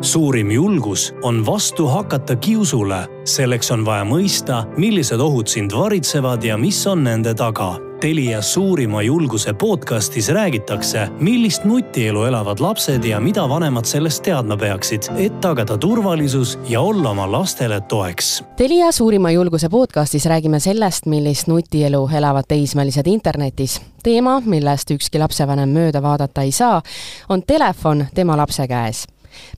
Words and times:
suurim 0.00 0.50
julgus 0.50 1.14
on 1.22 1.46
vastu 1.46 1.86
hakata 1.86 2.36
kiusule. 2.36 3.08
selleks 3.24 3.70
on 3.70 3.84
vaja 3.84 4.04
mõista, 4.04 4.64
millised 4.76 5.20
ohud 5.20 5.46
sind 5.46 5.72
varitsevad 5.72 6.44
ja 6.44 6.56
mis 6.56 6.86
on 6.86 7.04
nende 7.04 7.34
taga 7.34 7.88
Telia 8.00 8.42
suurima 8.42 9.02
julguse 9.02 9.52
podcastis 9.52 10.28
räägitakse, 10.28 11.08
millist 11.20 11.64
nutielu 11.64 12.22
elavad 12.24 12.60
lapsed 12.60 13.04
ja 13.04 13.18
mida 13.20 13.48
vanemad 13.48 13.84
sellest 13.84 14.22
teadma 14.22 14.56
peaksid, 14.56 15.02
et 15.16 15.40
tagada 15.40 15.78
turvalisus 15.78 16.58
ja 16.68 16.80
olla 16.80 17.10
oma 17.10 17.26
lastele 17.32 17.80
toeks. 17.80 18.44
Telia 18.56 18.92
suurima 18.92 19.30
julguse 19.30 19.68
podcastis 19.68 20.26
räägime 20.26 20.60
sellest, 20.60 21.06
millist 21.06 21.46
nutielu 21.50 22.08
elavad 22.16 22.46
teismelised 22.48 23.06
internetis. 23.06 23.80
teema, 24.02 24.40
millest 24.44 24.90
ükski 24.90 25.18
lapsevanem 25.18 25.68
mööda 25.68 26.02
vaadata 26.02 26.42
ei 26.42 26.52
saa, 26.52 26.82
on 27.28 27.42
telefon 27.42 28.06
tema 28.14 28.36
lapse 28.36 28.68
käes 28.68 29.06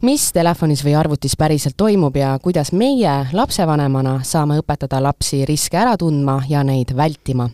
mis 0.03 0.33
telefonis 0.33 0.85
või 0.85 0.95
arvutis 0.99 1.37
päriselt 1.39 1.77
toimub 1.77 2.17
ja 2.17 2.39
kuidas 2.43 2.73
meie 2.73 3.13
lapsevanemana 3.33 4.21
saame 4.25 4.59
õpetada 4.61 5.03
lapsi 5.03 5.45
riske 5.49 5.79
ära 5.79 5.97
tundma 5.97 6.41
ja 6.49 6.65
neid 6.65 6.97
vältima. 6.97 7.49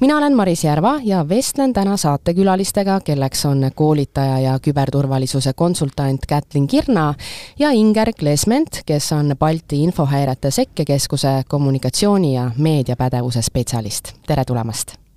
mina 0.00 0.16
olen 0.16 0.36
Maris 0.36 0.64
Järva 0.64 0.98
ja 1.04 1.28
vestlen 1.28 1.72
täna 1.72 1.96
saatekülalistega, 1.96 3.00
kelleks 3.00 3.44
on 3.44 3.70
koolitaja 3.74 4.38
ja 4.38 4.58
küberturvalisuse 4.58 5.52
konsultant 5.52 6.26
Kätlin 6.26 6.66
Kirna 6.66 7.14
ja 7.58 7.70
Inger 7.70 8.12
Klesment, 8.18 8.82
kes 8.86 9.12
on 9.12 9.34
Balti 9.38 9.82
Infohäirete 9.82 10.50
Sekkekeskuse 10.50 11.42
kommunikatsiooni 11.48 12.34
ja 12.34 12.50
meediapädevuse 12.56 13.42
spetsialist. 13.42 14.14
tere 14.26 14.44
tulemast! 14.44 15.07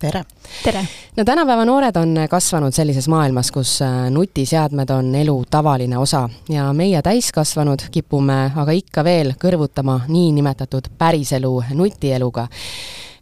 Tere! 0.00 0.24
tere! 0.64 0.86
no 1.16 1.24
tänapäeva 1.24 1.64
noored 1.64 1.96
on 1.96 2.16
kasvanud 2.30 2.72
sellises 2.72 3.08
maailmas, 3.08 3.50
kus 3.52 3.82
äh, 3.82 4.08
nutiseadmed 4.10 4.90
on 4.90 5.14
elu 5.14 5.44
tavaline 5.50 5.98
osa 5.98 6.28
ja 6.48 6.72
meie 6.72 7.02
täiskasvanud 7.02 7.90
kipume 7.90 8.40
aga 8.56 8.72
ikka 8.72 9.04
veel 9.04 9.34
kõrvutama 9.44 10.00
niinimetatud 10.08 10.88
päriselu 10.98 11.52
nutieluga 11.74 12.48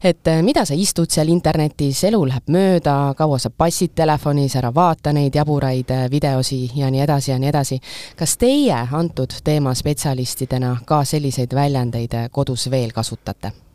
et 0.02 0.28
äh, 0.28 0.42
mida 0.42 0.64
sa 0.64 0.74
istud 0.78 1.10
seal 1.10 1.28
internetis, 1.34 2.04
elu 2.06 2.22
läheb 2.30 2.50
mööda, 2.54 2.96
kaua 3.18 3.38
sa 3.42 3.50
passid 3.50 3.96
telefonis, 3.98 4.54
ära 4.56 4.70
vaata 4.74 5.12
neid 5.12 5.34
jaburaid 5.34 5.90
äh, 5.94 6.06
videosi 6.10 6.64
ja 6.78 6.90
nii 6.94 7.02
edasi 7.06 7.34
ja 7.34 7.38
nii 7.38 7.54
edasi. 7.54 7.80
kas 8.16 8.36
teie 8.38 8.84
antud 8.92 9.40
teema 9.44 9.74
spetsialistidena 9.74 10.76
ka 10.86 11.04
selliseid 11.04 11.54
väljendeid 11.54 12.20
kodus 12.30 12.70
veel 12.70 12.94
kasutate? 12.94 13.67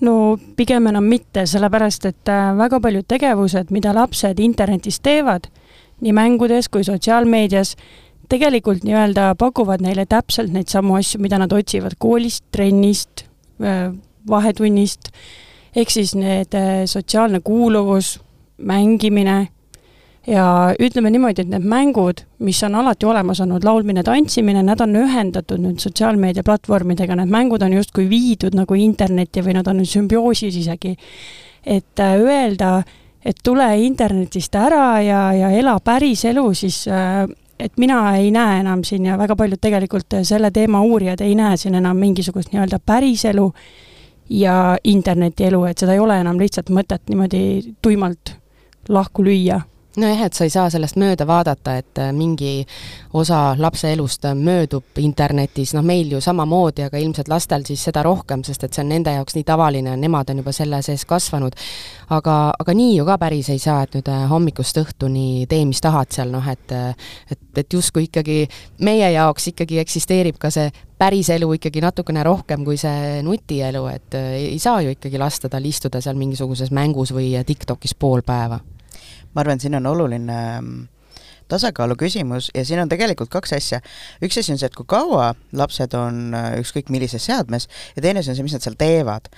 No 0.00 0.38
pigem 0.56 0.86
enam 0.90 1.04
mitte, 1.04 1.46
sellepärast 1.46 2.06
et 2.08 2.30
äh, 2.30 2.52
väga 2.58 2.80
paljud 2.80 3.06
tegevused, 3.08 3.70
mida 3.70 3.92
lapsed 3.94 4.40
internetis 4.40 5.00
teevad, 5.00 5.48
nii 6.02 6.14
mängudes 6.16 6.68
kui 6.72 6.84
sotsiaalmeedias, 6.86 7.76
tegelikult 8.32 8.86
nii-öelda 8.86 9.34
pakuvad 9.38 9.82
neile 9.84 10.06
täpselt 10.08 10.52
neid 10.54 10.72
samu 10.72 10.96
asju, 10.98 11.20
mida 11.22 11.38
nad 11.38 11.52
otsivad 11.52 11.98
koolist, 12.00 12.44
trennist, 12.54 13.26
äh, 13.62 13.90
vahetunnist, 14.28 15.12
ehk 15.76 15.90
siis 15.90 16.14
need 16.18 16.54
äh, 16.56 16.84
sotsiaalne 16.86 17.42
kuuluvus, 17.44 18.16
mängimine 18.62 19.48
ja 20.26 20.74
ütleme 20.80 21.10
niimoodi, 21.10 21.42
et 21.42 21.50
need 21.50 21.66
mängud, 21.66 22.22
mis 22.46 22.62
on 22.62 22.76
alati 22.78 23.06
olemas 23.06 23.40
olnud, 23.42 23.64
laulmine, 23.66 24.04
tantsimine, 24.06 24.62
nad 24.62 24.80
on 24.84 24.94
ühendatud 25.00 25.62
nüüd 25.62 25.82
sotsiaalmeedia 25.82 26.44
platvormidega, 26.46 27.16
need 27.18 27.32
mängud 27.32 27.62
on 27.66 27.74
justkui 27.74 28.06
viidud 28.10 28.54
nagu 28.58 28.78
internetti 28.78 29.42
või 29.42 29.56
nad 29.58 29.70
on 29.70 29.82
sümbioosis 29.86 30.58
isegi. 30.62 30.96
et 31.66 32.00
äh, 32.00 32.16
öelda, 32.18 32.82
et 33.24 33.38
tule 33.44 33.66
internetist 33.78 34.54
ära 34.54 35.00
ja, 35.02 35.32
ja 35.32 35.50
ela 35.50 35.78
päris 35.80 36.24
elu, 36.24 36.54
siis 36.54 36.88
äh, 36.88 37.26
et 37.58 37.78
mina 37.78 38.16
ei 38.16 38.30
näe 38.30 38.60
enam 38.60 38.82
siin 38.84 39.06
ja 39.06 39.18
väga 39.18 39.36
paljud 39.36 39.60
tegelikult 39.60 40.18
selle 40.22 40.50
teema 40.50 40.80
uurijad 40.82 41.20
ei 41.20 41.34
näe 41.34 41.56
siin 41.56 41.74
enam 41.78 41.96
mingisugust 41.96 42.52
nii-öelda 42.52 42.78
päriselu 42.86 43.52
ja 44.30 44.76
internetielu, 44.84 45.64
et 45.64 45.78
seda 45.78 45.92
ei 45.94 46.02
ole 46.02 46.18
enam 46.20 46.38
lihtsalt 46.38 46.70
mõtet 46.70 47.02
niimoodi 47.08 47.74
tuimalt 47.82 48.34
lahku 48.88 49.22
lüüa 49.22 49.60
nojah, 49.96 50.24
et 50.26 50.36
sa 50.36 50.46
ei 50.46 50.52
saa 50.52 50.70
sellest 50.72 50.96
mööda 51.00 51.26
vaadata, 51.28 51.76
et 51.80 52.00
äh, 52.00 52.12
mingi 52.16 52.64
osa 53.18 53.54
lapse 53.58 53.90
elust 53.92 54.24
möödub 54.38 54.98
internetis, 55.02 55.74
noh 55.76 55.84
meil 55.84 56.12
ju 56.14 56.20
samamoodi, 56.24 56.86
aga 56.86 57.00
ilmselt 57.02 57.28
lastel 57.28 57.66
siis 57.68 57.84
seda 57.88 58.04
rohkem, 58.06 58.44
sest 58.46 58.64
et 58.64 58.72
see 58.72 58.84
on 58.84 58.92
nende 58.92 59.12
jaoks 59.16 59.36
nii 59.36 59.46
tavaline, 59.48 59.96
nemad 60.00 60.32
on 60.32 60.42
juba 60.42 60.54
selle 60.56 60.82
sees 60.82 61.04
kasvanud. 61.08 61.56
aga, 62.12 62.36
aga 62.60 62.74
nii 62.76 62.96
ju 62.96 63.04
ka 63.08 63.18
päris 63.18 63.48
ei 63.52 63.58
saa, 63.58 63.82
et 63.84 63.96
nüüd 63.96 64.08
äh, 64.12 64.24
hommikust 64.30 64.80
õhtuni 64.80 65.46
tee, 65.48 65.64
mis 65.68 65.80
tahad 65.80 66.12
seal, 66.12 66.32
noh 66.32 66.48
et 66.48 66.72
et, 66.72 67.40
et 67.56 67.72
justkui 67.72 68.06
ikkagi 68.08 68.46
meie 68.80 69.12
jaoks 69.12 69.50
ikkagi 69.52 69.78
eksisteerib 69.82 70.38
ka 70.40 70.50
see 70.50 70.70
päris 70.98 71.28
elu 71.34 71.48
ikkagi 71.58 71.82
natukene 71.82 72.22
rohkem 72.24 72.64
kui 72.64 72.78
see 72.80 73.22
nutielu, 73.26 73.86
et 73.92 74.16
äh, 74.16 74.34
ei 74.54 74.58
saa 74.62 74.80
ju 74.82 74.92
ikkagi 74.94 75.20
lasta 75.20 75.52
tal 75.52 75.64
istuda 75.68 76.00
seal 76.00 76.16
mingisuguses 76.16 76.72
mängus 76.72 77.12
või 77.12 77.34
TikTokis 77.46 77.96
pool 77.98 78.24
päeva 78.26 78.60
ma 79.34 79.40
arvan, 79.40 79.60
siin 79.60 79.74
on 79.74 79.86
oluline 79.86 80.32
ähm, 80.32 80.72
tasakaalu 81.52 81.96
küsimus 82.00 82.50
ja 82.54 82.64
siin 82.66 82.82
on 82.82 82.90
tegelikult 82.90 83.30
kaks 83.32 83.54
asja. 83.58 83.80
üks 84.24 84.38
asi 84.40 84.54
on 84.54 84.60
see, 84.60 84.70
et 84.70 84.76
kui 84.76 84.88
kaua 84.88 85.32
lapsed 85.58 85.94
on 85.98 86.36
äh, 86.36 86.48
ükskõik 86.62 86.90
millises 86.94 87.24
seadmes 87.28 87.68
ja 87.96 88.04
teine 88.04 88.22
asi 88.22 88.32
on 88.32 88.38
see, 88.38 88.46
mis 88.46 88.56
nad 88.56 88.64
seal 88.64 88.76
teevad. 88.80 89.28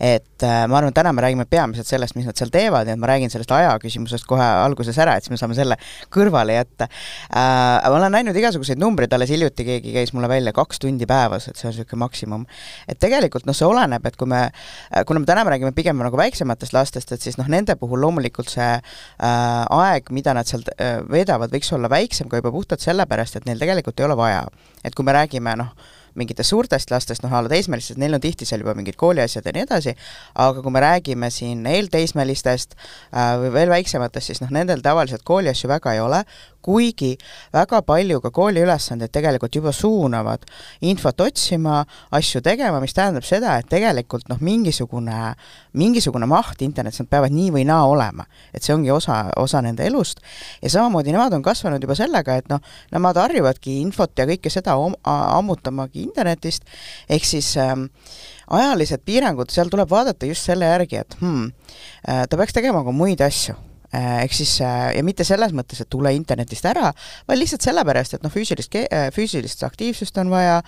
et 0.00 0.46
äh, 0.46 0.64
ma 0.70 0.80
arvan, 0.80 0.94
täna 0.96 1.12
me 1.12 1.24
räägime 1.24 1.48
peamiselt 1.50 1.88
sellest, 1.90 2.16
mis 2.18 2.28
nad 2.28 2.38
seal 2.38 2.52
teevad, 2.54 2.88
et 2.88 3.00
ma 3.00 3.10
räägin 3.10 3.32
sellest 3.32 3.52
aja 3.54 3.74
küsimusest 3.82 4.28
kohe 4.30 4.44
alguses 4.44 4.98
ära, 5.02 5.16
et 5.16 5.26
siis 5.26 5.34
me 5.34 5.40
saame 5.40 5.56
selle 5.58 5.78
kõrvale 6.14 6.58
jätta 6.58 6.88
äh,. 6.88 7.84
ma 7.84 7.98
olen 7.98 8.14
näinud 8.18 8.36
igasuguseid 8.38 8.80
numbreid, 8.80 9.12
alles 9.14 9.32
hiljuti 9.34 9.66
keegi 9.66 9.94
käis 9.94 10.14
mulle 10.16 10.28
välja 10.30 10.54
kaks 10.56 10.82
tundi 10.82 11.06
päevas, 11.08 11.48
et 11.48 11.58
see 11.58 11.68
on 11.68 11.74
niisugune 11.74 12.02
maksimum. 12.04 12.46
et 12.88 12.98
tegelikult 13.02 13.46
noh, 13.48 13.56
see 13.56 13.66
oleneb, 13.68 14.06
et 14.06 14.18
kui 14.20 14.30
me, 14.30 14.46
äh, 14.90 15.04
kuna 15.06 15.22
me 15.22 15.28
täna 15.28 15.44
me 15.44 15.54
räägime 15.54 15.74
pigem 15.76 16.00
nagu 16.02 16.18
väiksematest 16.18 16.76
lastest, 16.76 17.12
et 17.12 17.24
siis 17.24 17.38
noh, 17.40 17.48
nende 17.50 17.76
puhul 17.80 18.00
loomulikult 18.04 18.52
see 18.52 18.70
äh, 18.74 19.78
aeg, 19.78 20.10
mida 20.14 20.34
nad 20.36 20.48
seal 20.48 20.64
äh, 20.76 21.00
veedavad, 21.10 21.52
võiks 21.54 21.63
olla 21.72 21.90
väiksem 21.90 22.28
ka 22.28 22.40
juba 22.40 22.52
puhtalt 22.52 22.84
sellepärast, 22.84 23.36
et 23.36 23.46
neil 23.48 23.58
tegelikult 23.58 24.00
ei 24.00 24.06
ole 24.06 24.16
vaja. 24.16 24.46
et 24.84 24.94
kui 24.94 25.04
me 25.04 25.12
räägime 25.12 25.56
noh, 25.56 25.72
mingitest 26.14 26.50
suurtest 26.50 26.90
lastest, 26.90 27.24
noh, 27.24 27.32
alla 27.34 27.48
teismelistest, 27.50 27.98
neil 27.98 28.14
on 28.14 28.22
tihti 28.22 28.46
seal 28.46 28.62
juba 28.62 28.74
mingid 28.78 28.96
kooliasjad 29.00 29.46
ja 29.46 29.54
nii 29.54 29.64
edasi, 29.66 29.94
aga 30.34 30.62
kui 30.62 30.74
me 30.74 30.82
räägime 30.84 31.30
siin 31.34 31.64
eelteismelistest 31.66 32.76
äh, 32.76 33.34
või 33.42 33.52
veel 33.56 33.72
väiksematest, 33.72 34.30
siis 34.30 34.42
noh, 34.44 34.52
nendel 34.54 34.84
tavaliselt 34.84 35.24
kooliasju 35.26 35.70
väga 35.72 35.96
ei 35.96 36.02
ole, 36.04 36.22
kuigi 36.64 37.12
väga 37.54 37.80
palju 37.86 38.20
ka 38.24 38.30
kooli 38.34 38.62
ülesandeid 38.64 39.12
tegelikult 39.14 39.54
juba 39.58 39.72
suunavad 39.74 40.46
infot 40.84 41.20
otsima, 41.24 41.82
asju 42.14 42.40
tegema, 42.44 42.80
mis 42.82 42.96
tähendab 42.96 43.26
seda, 43.26 43.58
et 43.60 43.68
tegelikult 43.70 44.28
noh, 44.32 44.40
mingisugune, 44.44 45.34
mingisugune 45.76 46.28
maht 46.30 46.64
internetis 46.64 47.02
nad 47.02 47.10
peavad 47.12 47.34
nii 47.34 47.50
või 47.54 47.66
naa 47.68 47.84
olema. 47.90 48.26
et 48.54 48.62
see 48.62 48.74
ongi 48.74 48.90
osa, 48.90 49.30
osa 49.40 49.60
nende 49.64 49.84
elust. 49.86 50.20
Ja 50.62 50.70
samamoodi 50.70 51.12
nemad 51.12 51.34
on 51.36 51.42
kasvanud 51.42 51.82
juba 51.82 51.96
sellega, 51.98 52.38
et 52.40 52.48
noh, 52.52 52.62
nemad 52.94 53.18
harjuvadki 53.20 53.80
infot 53.82 54.12
ja 54.18 54.26
kõike 54.28 54.52
seda 54.52 54.76
ammutamagi 55.04 56.04
internetist, 56.04 56.64
ehk 57.08 57.28
siis 57.28 57.54
ähm, 57.60 57.88
ajalised 58.48 59.04
piirangud, 59.04 59.52
seal 59.52 59.70
tuleb 59.72 59.90
vaadata 59.90 60.28
just 60.28 60.48
selle 60.48 60.68
järgi, 60.70 61.04
et 61.04 61.20
hmm, 61.20 61.52
äh, 62.08 62.24
ta 62.28 62.40
peaks 62.40 62.56
tegema 62.56 62.84
ka 62.84 62.94
muid 62.94 63.22
asju 63.24 63.56
ehk 63.94 64.34
siis 64.34 64.52
äh, 64.64 64.90
ja 64.96 65.02
mitte 65.06 65.24
selles 65.26 65.52
mõttes, 65.56 65.80
et 65.82 65.90
tule 65.92 66.12
internetist 66.16 66.66
ära, 66.68 66.90
vaid 67.28 67.40
lihtsalt 67.40 67.64
sellepärast, 67.66 68.16
et 68.16 68.24
noh, 68.24 68.32
füüsilist, 68.32 68.74
äh, 68.80 69.08
füüsilist 69.14 69.62
aktiivsust 69.66 70.18
on 70.22 70.32
vaja, 70.32 70.60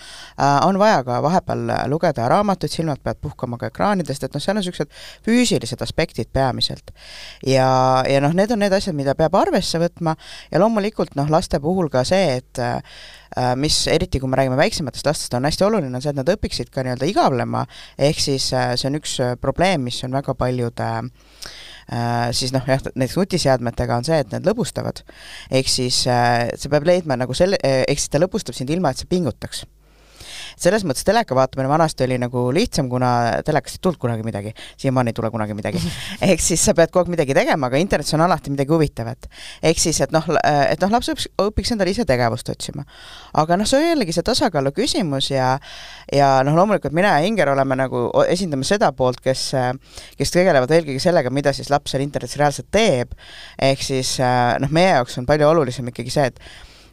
on 0.66 0.78
vaja 0.80 1.02
ka 1.06 1.18
vahepeal 1.24 1.64
lugeda 1.90 2.28
raamatuid, 2.30 2.72
silmad 2.72 3.02
peavad 3.02 3.20
puhkama 3.24 3.58
ka 3.60 3.70
ekraanidest, 3.72 4.26
et 4.26 4.36
noh, 4.36 4.42
seal 4.42 4.56
on 4.56 4.62
niisugused 4.62 4.92
füüsilised 5.26 5.82
aspektid 5.82 6.30
peamiselt. 6.34 6.92
ja, 7.46 7.68
ja 8.08 8.22
noh, 8.22 8.34
need 8.36 8.52
on 8.54 8.62
need 8.62 8.74
asjad, 8.76 8.96
mida 8.96 9.16
peab 9.18 9.34
arvesse 9.38 9.80
võtma 9.82 10.16
ja 10.52 10.62
loomulikult 10.62 11.16
noh, 11.18 11.30
laste 11.32 11.60
puhul 11.62 11.90
ka 11.92 12.04
see, 12.06 12.40
et 12.40 12.62
mis 13.58 13.76
eriti, 13.90 14.20
kui 14.22 14.30
me 14.30 14.38
räägime 14.38 14.56
väiksematest 14.56 15.08
lastest, 15.08 15.34
on 15.36 15.44
hästi 15.48 15.66
oluline, 15.66 15.92
on 15.94 16.02
see, 16.02 16.12
et 16.14 16.18
nad 16.18 16.30
õpiksid 16.36 16.70
ka 16.72 16.84
nii-öelda 16.86 17.08
igavlema, 17.10 17.66
ehk 17.98 18.22
siis 18.22 18.48
see 18.52 18.88
on 18.88 19.00
üks 19.00 19.18
probleem, 19.42 19.84
mis 19.88 19.98
on 20.06 20.14
väga 20.16 20.34
paljude 20.38 20.86
äh, 20.86 21.10
Äh, 21.10 21.65
siis 22.34 22.52
noh, 22.54 22.64
jah, 22.66 22.82
näiteks 22.94 23.16
nutiseadmetega 23.20 24.00
on 24.00 24.06
see, 24.06 24.18
et 24.24 24.32
need 24.34 24.46
lõbustavad. 24.48 25.04
ehk 25.50 25.70
siis 25.70 26.02
äh, 26.10 26.48
sa 26.58 26.72
pead 26.72 26.88
leidma 26.88 27.18
nagu 27.20 27.34
selle, 27.34 27.60
äh, 27.62 27.84
ehk 27.86 28.02
siis 28.02 28.10
ta 28.10 28.22
lõbustab 28.22 28.58
sind 28.58 28.70
ilma, 28.74 28.90
et 28.90 29.02
sa 29.02 29.08
pingutaks 29.10 29.64
selles 30.56 30.84
mõttes 30.86 31.06
teleka 31.06 31.36
vaatamine 31.36 31.68
vanasti 31.70 32.06
oli 32.06 32.18
nagu 32.20 32.46
lihtsam, 32.54 32.88
kuna 32.92 33.10
telekast 33.46 33.78
ei 33.78 33.84
tulnud 33.84 34.00
kunagi 34.00 34.26
midagi, 34.26 34.52
siiamaani 34.80 35.12
ei 35.12 35.16
tule 35.16 35.30
kunagi 35.34 35.56
midagi. 35.58 35.80
ehk 36.28 36.42
siis 36.42 36.64
sa 36.64 36.74
pead 36.76 36.92
kogu 36.92 37.06
aeg 37.06 37.14
midagi 37.16 37.36
tegema, 37.36 37.70
aga 37.70 37.80
internetis 37.82 38.14
on 38.16 38.24
alati 38.26 38.52
midagi 38.54 38.72
huvitavat. 38.72 39.28
ehk 39.62 39.80
siis, 39.80 40.00
et 40.04 40.14
noh, 40.14 40.26
et 40.42 40.82
noh, 40.82 40.92
laps 40.92 41.10
õpiks, 41.12 41.30
õpiks 41.46 41.72
endale 41.74 41.94
ise 41.94 42.06
tegevust 42.08 42.48
otsima. 42.52 42.86
aga 43.34 43.56
noh, 43.56 43.68
see 43.68 43.80
on 43.80 43.88
jällegi 43.90 44.16
see 44.16 44.26
tasakaalu 44.26 44.72
küsimus 44.76 45.30
ja 45.30 45.56
ja 46.12 46.30
noh, 46.46 46.54
loomulikult 46.56 46.94
mina 46.96 47.16
ja 47.16 47.26
Inger 47.26 47.50
oleme 47.52 47.78
nagu, 47.78 48.06
esindame 48.28 48.64
seda 48.64 48.92
poolt, 48.96 49.20
kes, 49.24 49.48
kes 50.18 50.34
tegelevad 50.34 50.70
eelkõige 50.70 51.02
sellega, 51.02 51.32
mida 51.34 51.52
siis 51.56 51.70
laps 51.72 51.94
seal 51.94 52.04
internetis 52.04 52.38
reaalselt 52.40 52.70
teeb, 52.74 53.12
ehk 53.58 53.82
siis 53.82 54.16
noh, 54.62 54.72
meie 54.72 54.94
jaoks 54.96 55.18
on 55.20 55.28
palju 55.28 55.48
olulisem 55.48 55.92
ikkagi 55.92 56.14
see, 56.14 56.30
et 56.32 56.40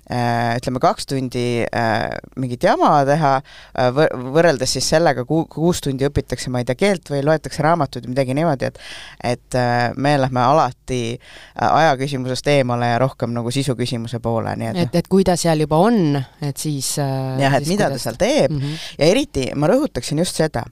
ütleme, 0.04 0.82
kaks 0.84 1.08
tundi 1.08 1.64
äh, 1.64 2.10
mingit 2.40 2.64
jama 2.68 2.92
teha 3.08 3.38
äh,, 3.40 4.02
võrreldes 4.36 4.76
siis 4.76 4.90
sellega, 4.92 5.24
ku-, 5.28 5.46
kuus 5.52 5.80
tundi 5.84 6.08
õpitakse, 6.08 6.52
ma 6.52 6.60
ei 6.60 6.68
tea, 6.68 6.76
keelt 6.80 7.12
või 7.14 7.22
loetakse 7.24 7.64
raamatuid 7.64 8.08
või 8.08 8.16
midagi 8.16 8.36
niimoodi, 8.38 8.72
et 8.72 8.82
et 9.34 9.58
äh, 9.60 9.94
me 9.96 10.16
lähme 10.20 10.44
alati 10.44 11.02
äh, 11.16 11.70
aja 11.70 11.96
küsimusest 12.00 12.48
eemale 12.52 12.92
ja 12.92 13.00
rohkem 13.04 13.32
nagu 13.36 13.52
sisu 13.54 13.78
küsimuse 13.80 14.20
poole, 14.24 14.56
nii 14.60 14.74
et 14.74 14.82
et, 14.84 15.00
et 15.04 15.10
kui 15.12 15.24
ta 15.28 15.38
seal 15.40 15.64
juba 15.64 15.80
on, 15.86 16.20
et 16.44 16.60
siis 16.60 16.96
äh, 17.02 17.40
jah, 17.42 17.58
et 17.60 17.68
mida 17.70 17.88
kuidas... 17.88 18.04
ta 18.04 18.10
seal 18.10 18.20
teeb 18.20 18.52
mm 18.52 18.60
-hmm. 18.60 18.86
ja 19.00 19.12
eriti 19.16 19.50
ma 19.56 19.72
rõhutaksin 19.72 20.20
just 20.20 20.36
seda, 20.36 20.66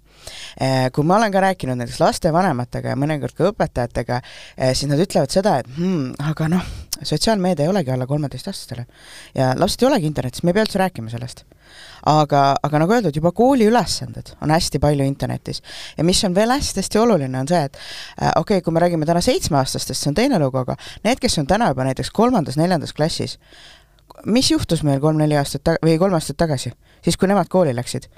äh, 0.59 0.91
kui 0.91 1.07
ma 1.07 1.15
olen 1.15 1.31
ka 1.31 1.47
rääkinud 1.47 1.79
näiteks 1.79 1.99
lastevanematega 2.03 2.93
ja 2.93 2.99
mõnikord 2.99 3.35
ka 3.37 3.51
õpetajatega, 3.51 4.21
äh, 4.21 4.73
siis 4.73 4.91
nad 4.91 4.99
ütlevad 4.99 5.31
seda, 5.31 5.59
et 5.59 5.67
hmm, 5.77 6.13
aga 6.19 6.47
noh, 6.51 6.71
sotsiaalmeedia 7.03 7.65
ei 7.65 7.69
olegi 7.69 7.91
alla 7.91 8.07
kolmeteistaastastele. 8.07 8.85
ja 9.35 9.53
lapsed 9.57 9.81
ei 9.81 9.87
olegi 9.87 10.07
internetis, 10.07 10.43
me 10.43 10.49
ei 10.49 10.53
pea 10.53 10.65
üldse 10.65 10.79
rääkima 10.79 11.09
sellest. 11.09 11.43
aga, 12.05 12.55
aga 12.63 12.79
nagu 12.83 12.93
öeldud, 12.93 13.15
juba 13.15 13.31
kooli 13.31 13.67
ülesanded 13.69 14.33
on 14.41 14.51
hästi 14.51 14.79
palju 14.79 15.05
internetis. 15.05 15.61
ja 15.97 16.03
mis 16.03 16.23
on 16.23 16.35
veel 16.35 16.51
hästi-hästi 16.51 16.99
oluline, 16.99 17.39
on 17.39 17.47
see, 17.47 17.61
et 17.63 17.77
äh, 17.77 18.31
okei 18.35 18.57
okay,, 18.57 18.61
kui 18.61 18.73
me 18.73 18.79
räägime 18.83 19.05
täna 19.05 19.21
seitsmeaastastest, 19.21 20.01
see 20.01 20.11
on 20.11 20.17
teine 20.17 20.39
lugu, 20.39 20.57
aga 20.57 20.75
need, 21.03 21.21
kes 21.21 21.37
on 21.41 21.47
täna 21.47 21.71
juba 21.73 21.87
näiteks 21.87 22.11
kolmandas-neljandas 22.11 22.93
klassis, 22.93 23.37
mis 24.25 24.51
juhtus 24.51 24.83
meil 24.83 24.99
kolm-neli 24.99 25.37
aastat 25.37 25.63
ta-, 25.63 25.79
või 25.85 25.97
kolm 25.99 26.13
aastat 26.17 26.37
tagasi, 26.37 26.73
siis 27.03 27.17
kui 27.17 27.31
nemad 27.31 27.49
kooli 27.49 27.75
läksid? 27.75 28.09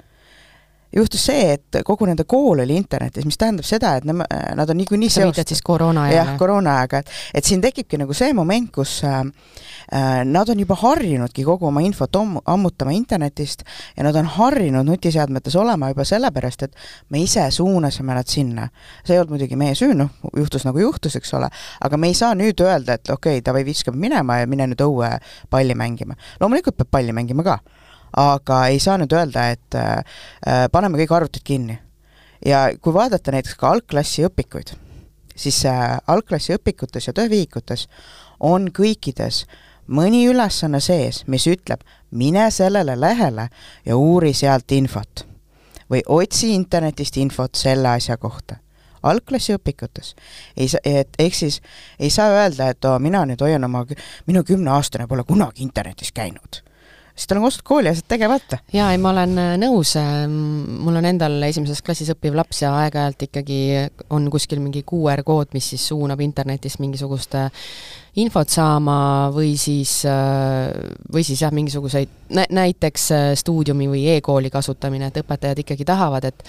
Juhtus 0.96 1.24
see, 1.26 1.54
et 1.56 1.78
kogu 1.86 2.06
nende 2.08 2.24
kool 2.28 2.62
oli 2.62 2.76
internetis, 2.78 3.26
mis 3.26 3.38
tähendab 3.38 3.66
seda, 3.66 3.94
et 3.98 4.06
nema, 4.08 4.26
nad 4.56 4.70
on 4.70 4.78
niikuinii 4.78 5.10
sa 5.10 5.26
viitad 5.26 5.50
siis 5.50 5.62
koroona 5.64 6.06
ajale? 6.08 6.16
jah, 6.20 6.32
koroona 6.38 6.78
aega, 6.80 7.00
et 7.02 7.10
et 7.34 7.44
siin 7.44 7.62
tekibki 7.64 7.98
nagu 8.00 8.14
see 8.14 8.32
moment, 8.36 8.70
kus 8.74 8.96
äh, 9.06 9.20
äh, 9.92 10.22
nad 10.28 10.48
on 10.50 10.60
juba 10.60 10.76
harjunudki 10.78 11.44
kogu 11.46 11.68
oma 11.70 11.82
infot 11.84 12.16
om-, 12.20 12.38
ammutama 12.50 12.94
internetist 12.94 13.64
ja 13.96 14.06
nad 14.06 14.16
on 14.16 14.28
harjunud 14.36 14.86
nutiseadmetes 14.86 15.56
olema 15.60 15.90
juba 15.92 16.06
sellepärast, 16.08 16.66
et 16.68 16.76
me 17.10 17.22
ise 17.24 17.46
suunasime 17.50 18.14
nad 18.14 18.30
sinna. 18.30 18.68
see 19.04 19.14
ei 19.16 19.20
olnud 19.20 19.34
muidugi 19.36 19.56
meie 19.58 19.74
süü, 19.78 19.94
noh, 19.98 20.10
juhtus 20.36 20.64
nagu 20.68 20.78
juhtus, 20.78 21.16
eks 21.16 21.34
ole, 21.34 21.50
aga 21.80 21.96
me 21.96 22.10
ei 22.12 22.18
saa 22.18 22.34
nüüd 22.38 22.60
öelda, 22.62 22.98
et 22.98 23.10
okei 23.10 23.38
okay,, 23.38 23.44
davai, 23.44 23.64
viskame 23.66 23.98
minema 24.00 24.40
ja 24.40 24.50
mine 24.50 24.68
nüüd 24.70 24.84
õue 24.84 25.10
palli 25.50 25.74
mängima. 25.74 26.14
loomulikult 26.40 26.78
peab 26.78 26.94
palli 26.94 27.12
mängima 27.12 27.46
ka 27.46 27.58
aga 28.16 28.66
ei 28.70 28.78
saa 28.80 28.98
nüüd 29.00 29.12
öelda, 29.14 29.48
et 29.54 29.78
äh, 29.78 29.98
äh, 30.46 30.64
paneme 30.72 30.98
kõik 31.00 31.14
arvutid 31.14 31.44
kinni. 31.44 31.78
ja 32.44 32.68
kui 32.80 32.92
vaadata 32.94 33.32
näiteks 33.32 33.56
ka 33.56 33.70
algklassi 33.72 34.26
õpikuid, 34.26 34.74
siis 35.36 35.64
äh, 35.66 35.98
algklassi 36.06 36.54
õpikutes 36.54 37.08
ja 37.08 37.14
töövihikutes 37.16 37.88
on 38.40 38.68
kõikides 38.74 39.44
mõni 39.86 40.26
ülesanne 40.28 40.80
sees, 40.80 41.24
mis 41.26 41.46
ütleb, 41.46 41.80
mine 42.10 42.50
sellele 42.50 42.96
lehele 43.00 43.48
ja 43.84 43.96
uuri 43.96 44.32
sealt 44.34 44.72
infot. 44.72 45.26
või 45.90 46.00
otsi 46.08 46.54
internetist 46.54 47.16
infot 47.16 47.54
selle 47.54 47.88
asja 47.88 48.16
kohta 48.16 48.56
algklassi 49.02 49.52
õpikutes. 49.54 50.14
ei 50.56 50.68
saa, 50.68 50.80
et 50.84 51.08
ehk 51.18 51.34
siis 51.34 51.60
ei 51.98 52.10
saa 52.10 52.28
öelda, 52.28 52.68
et 52.68 52.84
oo, 52.84 52.98
mina 52.98 53.24
nüüd 53.24 53.40
hoian 53.40 53.64
oma, 53.64 53.84
minu 54.26 54.44
kümneaastane 54.44 55.06
pole 55.06 55.24
kunagi 55.24 55.62
internetis 55.62 56.12
käinud 56.12 56.62
siis 57.14 57.28
tal 57.30 57.38
on 57.38 57.46
koostatud 57.46 57.68
kooliasjad 57.68 58.08
tegemata. 58.08 58.58
jaa, 58.72 58.90
ei 58.92 58.98
ma 58.98 59.12
olen 59.14 59.38
äh, 59.38 59.50
nõus, 59.60 59.94
ähm, 60.00 60.38
mul 60.84 61.00
on 61.00 61.08
endal 61.08 61.36
esimeses 61.48 61.82
klassis 61.82 62.10
õppiv 62.14 62.36
laps 62.38 62.64
ja 62.64 62.74
aeg-ajalt 62.82 63.28
ikkagi 63.28 63.60
on 64.14 64.30
kuskil 64.32 64.62
mingi 64.62 64.84
QR 64.86 65.22
kood, 65.26 65.54
mis 65.54 65.72
siis 65.74 65.86
suunab 65.92 66.22
internetist 66.24 66.82
mingisugust 66.82 67.38
infot 68.22 68.48
saama 68.48 68.96
või 69.34 69.54
siis, 69.58 70.04
äh, 70.06 70.70
või 71.12 71.24
siis 71.26 71.40
jah, 71.42 71.52
mingisuguseid 71.54 72.10
nä-, 72.36 72.46
näiteks 72.50 73.06
äh, 73.12 73.24
stuudiumi 73.38 73.88
või 73.90 74.04
e-kooli 74.14 74.50
kasutamine, 74.54 75.08
et 75.10 75.18
õpetajad 75.24 75.64
ikkagi 75.64 75.86
tahavad, 75.88 76.30
et 76.30 76.44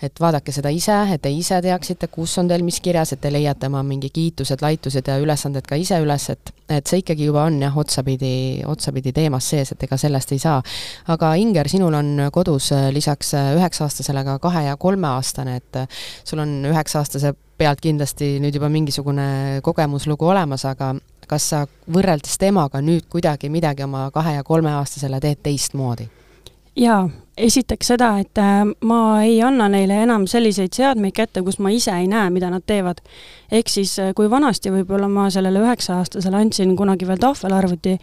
et 0.00 0.20
vaadake 0.20 0.52
seda 0.52 0.70
ise, 0.72 0.94
et 1.12 1.20
te 1.20 1.28
ise 1.28 1.58
teaksite, 1.60 2.08
kus 2.08 2.38
on 2.40 2.48
teil 2.48 2.64
mis 2.64 2.78
kirjas, 2.80 3.12
et 3.12 3.20
te 3.20 3.32
leiate 3.32 3.68
oma 3.68 3.82
mingi 3.84 4.08
kiitused, 4.08 4.62
laitused 4.64 5.10
ja 5.12 5.18
ülesanded 5.20 5.66
ka 5.68 5.76
ise 5.76 6.00
üles, 6.00 6.30
et 6.32 6.54
et 6.70 6.86
see 6.86 7.02
ikkagi 7.02 7.26
juba 7.26 7.44
on 7.50 7.58
jah, 7.60 7.76
otsapidi, 7.76 8.62
otsapidi 8.64 9.12
teemas 9.12 9.48
sees, 9.52 9.74
et 9.74 9.82
ega 9.84 9.98
sellest 10.00 10.32
ei 10.32 10.38
saa. 10.38 10.62
aga 11.12 11.34
Inger, 11.34 11.68
sinul 11.68 11.94
on 11.94 12.30
kodus 12.32 12.72
äh, 12.72 12.88
lisaks 12.94 13.34
üheksa-aastasele 13.34 14.24
ka 14.24 14.38
kahe- 14.38 14.66
ja 14.70 14.76
kolmeaastane, 14.76 15.56
et 15.56 15.84
sul 16.24 16.40
on 16.40 16.60
üheksa-aastase 16.72 17.34
pealt 17.60 17.82
kindlasti 17.84 18.38
nüüd 18.40 18.56
juba 18.56 18.70
mingisugune 18.72 19.60
kogemuslugu 19.64 20.30
olemas, 20.32 20.64
aga 20.68 20.94
kas 21.30 21.50
sa 21.52 21.64
võrreldes 21.92 22.40
temaga 22.40 22.80
nüüd 22.84 23.06
kuidagi 23.12 23.52
midagi 23.52 23.84
oma 23.84 24.08
kahe- 24.14 24.38
ja 24.38 24.46
kolmeaastasele 24.46 25.20
teed 25.20 25.44
teistmoodi? 25.44 26.08
Jaa, 26.76 27.08
esiteks 27.40 27.92
seda, 27.92 28.10
et 28.20 28.38
äh, 28.38 28.62
ma 28.86 29.00
ei 29.24 29.38
anna 29.42 29.68
neile 29.72 30.02
enam 30.04 30.26
selliseid 30.30 30.74
seadmeid 30.76 31.14
kätte, 31.16 31.42
kus 31.46 31.58
ma 31.62 31.72
ise 31.74 31.92
ei 31.96 32.08
näe, 32.10 32.30
mida 32.30 32.50
nad 32.52 32.64
teevad. 32.66 33.00
ehk 33.50 33.68
siis, 33.68 33.98
äh, 33.98 34.12
kui 34.14 34.30
vanasti 34.30 34.70
võib-olla 34.70 35.08
ma 35.10 35.28
sellele 35.30 35.62
üheksa-aastasele 35.64 36.36
andsin 36.36 36.76
kunagi 36.76 37.06
veel 37.08 37.18
tahvelarvuti, 37.18 37.96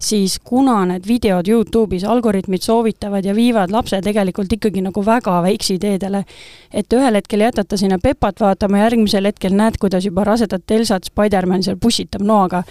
siis 0.00 0.38
kuna 0.44 0.84
need 0.88 1.06
videod 1.08 1.48
Youtube'is, 1.48 2.04
algoritmid 2.04 2.64
soovitavad 2.64 3.24
ja 3.24 3.34
viivad 3.34 3.70
lapse 3.70 4.00
tegelikult 4.02 4.52
ikkagi 4.52 4.82
nagu 4.84 5.04
väga 5.06 5.40
väikse 5.44 5.76
ideedele, 5.76 6.24
et 6.72 6.92
ühel 6.96 7.20
hetkel 7.20 7.44
jätad 7.46 7.68
ta 7.68 7.76
sinna 7.80 7.98
Pepat 8.02 8.40
vaatama, 8.40 8.82
järgmisel 8.84 9.28
hetkel 9.28 9.54
näed, 9.56 9.78
kuidas 9.80 10.04
juba 10.08 10.24
rasedat 10.24 10.70
Elsat 10.70 11.08
Spider-man 11.12 11.62
seal 11.62 11.76
pussitab 11.80 12.22
noaga. 12.22 12.64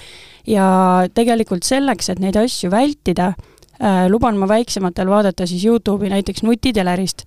ja 0.48 1.06
tegelikult 1.14 1.64
selleks, 1.64 2.10
et 2.10 2.20
neid 2.20 2.38
asju 2.40 2.72
vältida, 2.72 3.34
luban 4.12 4.38
ma 4.38 4.48
väiksematel 4.48 5.08
vaadata 5.08 5.46
siis 5.48 5.64
Youtube'i 5.66 6.10
näiteks 6.12 6.44
nutitelerist 6.44 7.24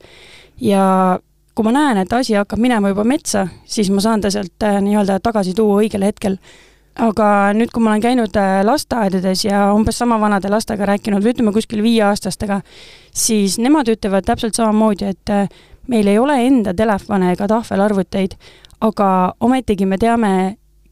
ja 0.60 1.18
kui 1.54 1.66
ma 1.66 1.72
näen, 1.74 2.00
et 2.02 2.12
asi 2.12 2.36
hakkab 2.36 2.60
minema 2.62 2.92
juba 2.92 3.04
metsa, 3.04 3.46
siis 3.68 3.90
ma 3.92 4.02
saan 4.04 4.22
ta 4.24 4.30
sealt 4.32 4.64
äh, 4.64 4.78
nii-öelda 4.84 5.18
tagasi 5.22 5.54
tuua 5.56 5.82
õigel 5.82 6.06
hetkel. 6.08 6.38
aga 6.92 7.26
nüüd, 7.56 7.70
kui 7.72 7.80
ma 7.80 7.88
olen 7.88 8.02
käinud 8.04 8.34
äh, 8.36 8.58
lasteaedades 8.68 9.46
ja 9.46 9.70
umbes 9.72 9.96
sama 9.98 10.18
vanade 10.20 10.50
lastega 10.52 10.84
rääkinud, 10.90 11.22
või 11.24 11.32
ütleme 11.32 11.52
kuskil 11.52 11.82
viieaastastega, 11.82 12.60
siis 13.14 13.56
nemad 13.58 13.88
ütlevad 13.88 14.26
täpselt 14.28 14.56
samamoodi, 14.56 15.08
et 15.08 15.32
meil 15.88 16.06
ei 16.06 16.18
ole 16.18 16.36
enda 16.46 16.74
telefone 16.76 17.32
ega 17.32 17.48
tahvelarvuteid, 17.48 18.36
aga 18.80 19.08
ometigi 19.40 19.88
me 19.88 19.98
teame 19.98 20.32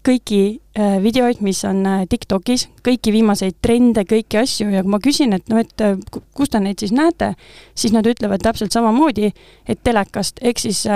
kõiki 0.07 0.41
äh, 0.79 0.97
videoid, 1.03 1.43
mis 1.45 1.61
on 1.69 1.83
äh, 1.87 2.05
TikTokis, 2.09 2.67
kõiki 2.87 3.13
viimaseid 3.13 3.59
trende, 3.63 4.07
kõiki 4.09 4.39
asju 4.41 4.71
ja 4.73 4.83
kui 4.85 4.93
ma 4.95 5.01
küsin, 5.03 5.35
et 5.37 5.51
noh, 5.53 5.61
et 5.61 5.85
äh, 5.85 5.99
kus 6.37 6.53
te 6.53 6.61
neid 6.63 6.81
siis 6.81 6.95
näete, 6.97 7.35
siis 7.79 7.93
nad 7.93 8.09
ütlevad 8.09 8.41
täpselt 8.45 8.73
samamoodi, 8.73 9.29
et 9.69 9.83
telekast, 9.85 10.41
ehk 10.41 10.63
siis 10.63 10.87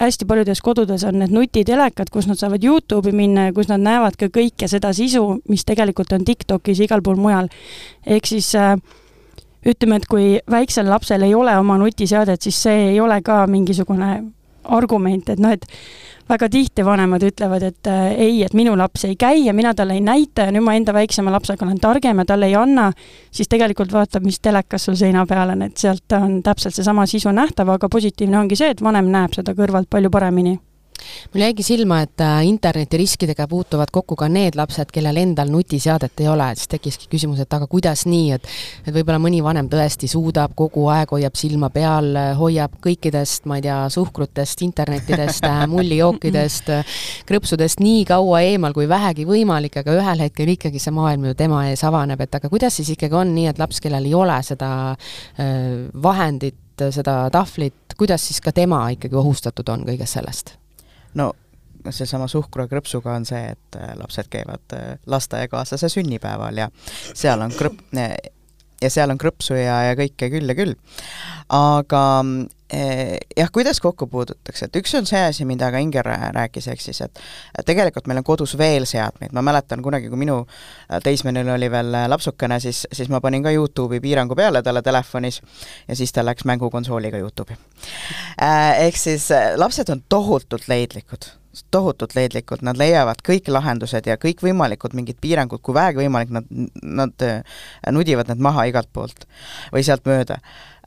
hästi 0.00 0.28
paljudes 0.30 0.62
kodudes 0.62 1.02
on 1.08 1.18
need 1.22 1.34
nutitelekad, 1.34 2.12
kus 2.14 2.28
nad 2.30 2.38
saavad 2.38 2.62
Youtube'i 2.62 3.14
minna 3.16 3.48
ja 3.48 3.56
kus 3.56 3.70
nad 3.72 3.82
näevad 3.82 4.18
ka 4.20 4.30
kõike 4.32 4.70
seda 4.70 4.92
sisu, 4.94 5.24
mis 5.50 5.66
tegelikult 5.66 6.14
on 6.14 6.26
TikTokis 6.28 6.84
igal 6.86 7.02
pool 7.02 7.18
mujal. 7.18 7.50
ehk 8.06 8.30
siis 8.30 8.54
äh, 8.54 8.76
ütleme, 9.66 9.98
et 9.98 10.06
kui 10.10 10.38
väiksel 10.50 10.86
lapsel 10.90 11.22
ei 11.26 11.34
ole 11.34 11.56
oma 11.58 11.78
nutiseadet, 11.82 12.42
siis 12.42 12.62
see 12.62 12.88
ei 12.92 13.00
ole 13.00 13.20
ka 13.22 13.42
mingisugune 13.50 14.12
argument, 14.64 15.28
et 15.28 15.42
noh, 15.42 15.52
et 15.52 15.66
väga 16.28 16.48
tihti 16.52 16.84
vanemad 16.86 17.22
ütlevad, 17.26 17.64
et 17.66 17.90
äh, 17.90 18.12
ei, 18.26 18.40
et 18.46 18.54
minu 18.56 18.74
laps 18.78 19.04
ei 19.08 19.16
käi 19.20 19.46
ja 19.46 19.54
mina 19.56 19.74
talle 19.74 19.96
ei 19.98 20.04
näita 20.04 20.48
ja 20.48 20.54
nüüd 20.54 20.64
ma 20.66 20.76
enda 20.78 20.94
väiksema 20.96 21.32
lapsega 21.34 21.66
olen 21.66 21.80
targem 21.82 22.22
ja 22.22 22.26
talle 22.28 22.48
ei 22.50 22.56
anna, 22.58 22.90
siis 23.30 23.50
tegelikult 23.52 23.92
vaatab, 23.92 24.26
mis 24.26 24.40
telekas 24.40 24.88
sul 24.88 24.98
seina 24.98 25.26
peal 25.26 25.56
on, 25.56 25.66
et 25.68 25.76
sealt 25.76 26.18
on 26.18 26.40
täpselt 26.42 26.78
seesama 26.78 27.06
sisu 27.10 27.34
nähtav, 27.34 27.74
aga 27.76 27.90
positiivne 27.92 28.38
ongi 28.38 28.58
see, 28.58 28.72
et 28.74 28.82
vanem 28.82 29.10
näeb 29.12 29.34
seda 29.36 29.56
kõrvalt 29.58 29.90
palju 29.90 30.12
paremini 30.12 30.58
mul 31.32 31.44
jäigi 31.46 31.64
silma, 31.66 32.02
et 32.06 32.20
äh, 32.20 32.40
internetiriskidega 32.48 33.46
puutuvad 33.48 33.92
kokku 33.92 34.16
ka 34.16 34.28
need 34.32 34.56
lapsed, 34.58 34.90
kellel 34.92 35.16
endal 35.22 35.50
nutiseadet 35.52 36.20
ei 36.20 36.28
ole, 36.28 36.48
siis 36.56 36.70
tekkiski 36.72 37.08
küsimus, 37.12 37.42
et 37.42 37.56
aga 37.56 37.68
kuidas 37.70 38.04
nii, 38.08 38.30
et 38.36 38.48
et 38.86 38.94
võib-olla 38.94 39.18
mõni 39.22 39.42
vanem 39.44 39.68
tõesti 39.72 40.08
suudab, 40.10 40.54
kogu 40.58 40.86
aeg 40.92 41.12
hoiab 41.14 41.36
silma 41.38 41.70
peal, 41.74 42.12
hoiab 42.38 42.78
kõikidest, 42.84 43.46
ma 43.50 43.58
ei 43.58 43.66
tea, 43.66 43.78
suhkrutest, 43.92 44.62
internetidest, 44.66 45.46
äh, 45.48 45.64
mullijookidest, 45.72 46.72
krõpsudest 47.28 47.82
nii 47.82 48.04
kaua 48.08 48.42
eemal 48.48 48.74
kui 48.76 48.88
vähegi 48.90 49.26
võimalik, 49.28 49.80
aga 49.82 49.96
ühel 49.98 50.26
hetkel 50.26 50.54
ikkagi 50.56 50.82
see 50.82 50.94
maailm 50.94 51.30
ju 51.30 51.36
tema 51.38 51.66
ees 51.70 51.84
avaneb, 51.88 52.20
et 52.24 52.40
aga 52.40 52.50
kuidas 52.52 52.78
siis 52.78 52.94
ikkagi 52.96 53.18
on 53.18 53.34
nii, 53.36 53.48
et 53.52 53.62
laps, 53.62 53.80
kellel 53.82 54.08
ei 54.08 54.16
ole 54.16 54.38
seda 54.46 54.72
äh, 54.92 55.86
vahendit, 56.02 56.58
seda 56.90 57.26
tahvlit, 57.32 57.94
kuidas 57.98 58.26
siis 58.26 58.40
ka 58.42 58.52
tema 58.52 58.86
ikkagi 58.94 59.16
ohustatud 59.18 59.68
on 59.72 59.86
kõigest 59.88 60.18
sellest? 60.18 60.56
No 61.14 61.32
seesama 61.90 62.28
suhkru 62.30 62.62
ja 62.62 62.70
krõpsuga 62.70 63.16
on 63.18 63.26
see, 63.26 63.42
et 63.56 63.76
äh, 63.80 63.94
lapsed 63.98 64.30
käivad 64.30 64.76
äh, 64.76 64.94
lasteaiakaaslase 65.06 65.90
sünnipäeval 65.90 66.62
ja 66.62 66.70
seal 67.14 67.42
on 67.42 67.54
krõp- 67.56 67.82
ja 68.82 68.90
seal 68.90 69.10
on 69.10 69.18
krõpsu 69.18 69.58
ja, 69.58 69.82
ja 69.88 69.98
kõike 69.98 70.30
küll 70.30 70.52
ja 70.52 70.58
küll. 70.58 70.76
aga 71.50 72.02
Eh, 72.22 72.61
jah, 73.36 73.50
kuidas 73.52 73.80
kokku 73.80 74.06
puudutakse, 74.06 74.66
et 74.66 74.76
üks 74.80 74.94
on 74.96 75.06
see 75.08 75.20
asi, 75.20 75.44
mida 75.48 75.68
ka 75.72 75.80
Inger 75.82 76.06
rääkis, 76.32 76.68
ehk 76.72 76.80
siis 76.80 77.02
et 77.04 77.20
et 77.58 77.66
tegelikult 77.68 78.08
meil 78.08 78.22
on 78.22 78.26
kodus 78.26 78.54
veel 78.58 78.86
seadmeid, 78.88 79.34
ma 79.36 79.44
mäletan 79.44 79.82
kunagi, 79.84 80.08
kui 80.12 80.20
minu 80.20 80.38
äh, 80.46 81.00
teismeline 81.04 81.52
oli 81.52 81.68
veel 81.72 81.92
äh, 81.98 82.08
lapsukene, 82.08 82.60
siis, 82.64 82.86
siis 82.92 83.10
ma 83.12 83.20
panin 83.20 83.44
ka 83.44 83.52
Youtube'i 83.52 84.00
piirangu 84.00 84.36
peale 84.38 84.62
talle 84.62 84.82
telefonis 84.82 85.42
ja 85.88 85.98
siis 85.98 86.12
ta 86.12 86.24
läks 86.24 86.48
mängukonsooliga 86.48 87.20
Youtube'i. 87.20 87.58
Äh, 88.40 88.86
ehk 88.88 88.96
siis 88.96 89.28
lapsed 89.56 89.92
on 89.92 90.04
tohutult 90.08 90.68
leidlikud. 90.68 91.28
Tohutult 91.70 92.14
leidlikud, 92.16 92.62
nad 92.64 92.78
leiavad 92.80 93.18
kõik 93.28 93.50
lahendused 93.52 94.06
ja 94.08 94.16
kõikvõimalikud 94.16 94.94
mingid 94.96 95.18
piirangud, 95.20 95.60
kui 95.60 95.74
vähegi 95.76 96.00
võimalik, 96.00 96.32
nad, 96.32 96.46
nad 96.80 97.24
nudivad 97.92 98.32
need 98.32 98.40
maha 98.40 98.64
igalt 98.70 98.88
poolt 98.96 99.26
või 99.74 99.84
sealt 99.84 100.08
mööda 100.08 100.38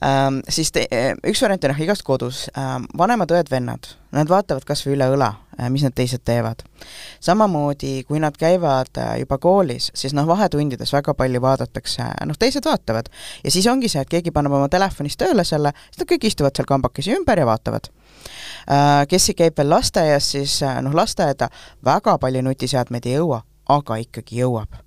ähm,, 0.05 0.39
siis 0.49 0.71
te, 0.71 0.85
üks 1.27 1.41
variant 1.43 1.63
on 1.65 1.73
jah, 1.73 1.81
igast 1.85 2.03
kodus 2.05 2.45
ähm,, 2.57 2.85
vanemad 2.97 3.31
õed-vennad, 3.33 3.89
nad 4.15 4.29
vaatavad 4.31 4.65
kas 4.67 4.83
või 4.85 4.95
üle 4.95 5.07
õla 5.15 5.31
äh,, 5.57 5.69
mis 5.73 5.85
need 5.85 5.95
teised 5.97 6.23
teevad. 6.27 6.63
samamoodi, 7.23 8.03
kui 8.07 8.21
nad 8.21 8.37
käivad 8.37 9.01
äh, 9.01 9.15
juba 9.23 9.37
koolis, 9.41 9.89
siis 9.97 10.13
noh, 10.13 10.27
vahetundides 10.29 10.93
väga 10.93 11.15
palju 11.17 11.41
vaadatakse, 11.41 12.07
noh, 12.25 12.39
teised 12.39 12.65
vaatavad. 12.65 13.09
ja 13.43 13.51
siis 13.51 13.67
ongi 13.71 13.89
see, 13.91 14.05
et 14.05 14.11
keegi 14.11 14.33
paneb 14.35 14.53
oma 14.53 14.69
telefonis 14.69 15.17
tööle 15.17 15.43
selle, 15.43 15.73
siis 15.89 16.03
nad 16.03 16.11
kõik 16.13 16.29
istuvad 16.31 16.55
seal 16.55 16.69
kambakesi 16.69 17.15
ümber 17.17 17.41
ja 17.41 17.49
vaatavad 17.49 17.91
äh,. 18.69 19.03
kes 19.09 19.31
käib 19.37 19.57
veel 19.57 19.73
lasteaias, 19.73 20.31
siis 20.37 20.61
noh, 20.81 20.95
lasteaeda 20.95 21.49
väga 21.85 22.17
palju 22.21 22.45
nutiseadmeid 22.45 23.05
ei 23.09 23.19
jõua, 23.19 23.43
aga 23.69 24.01
ikkagi 24.05 24.43
jõuab 24.43 24.85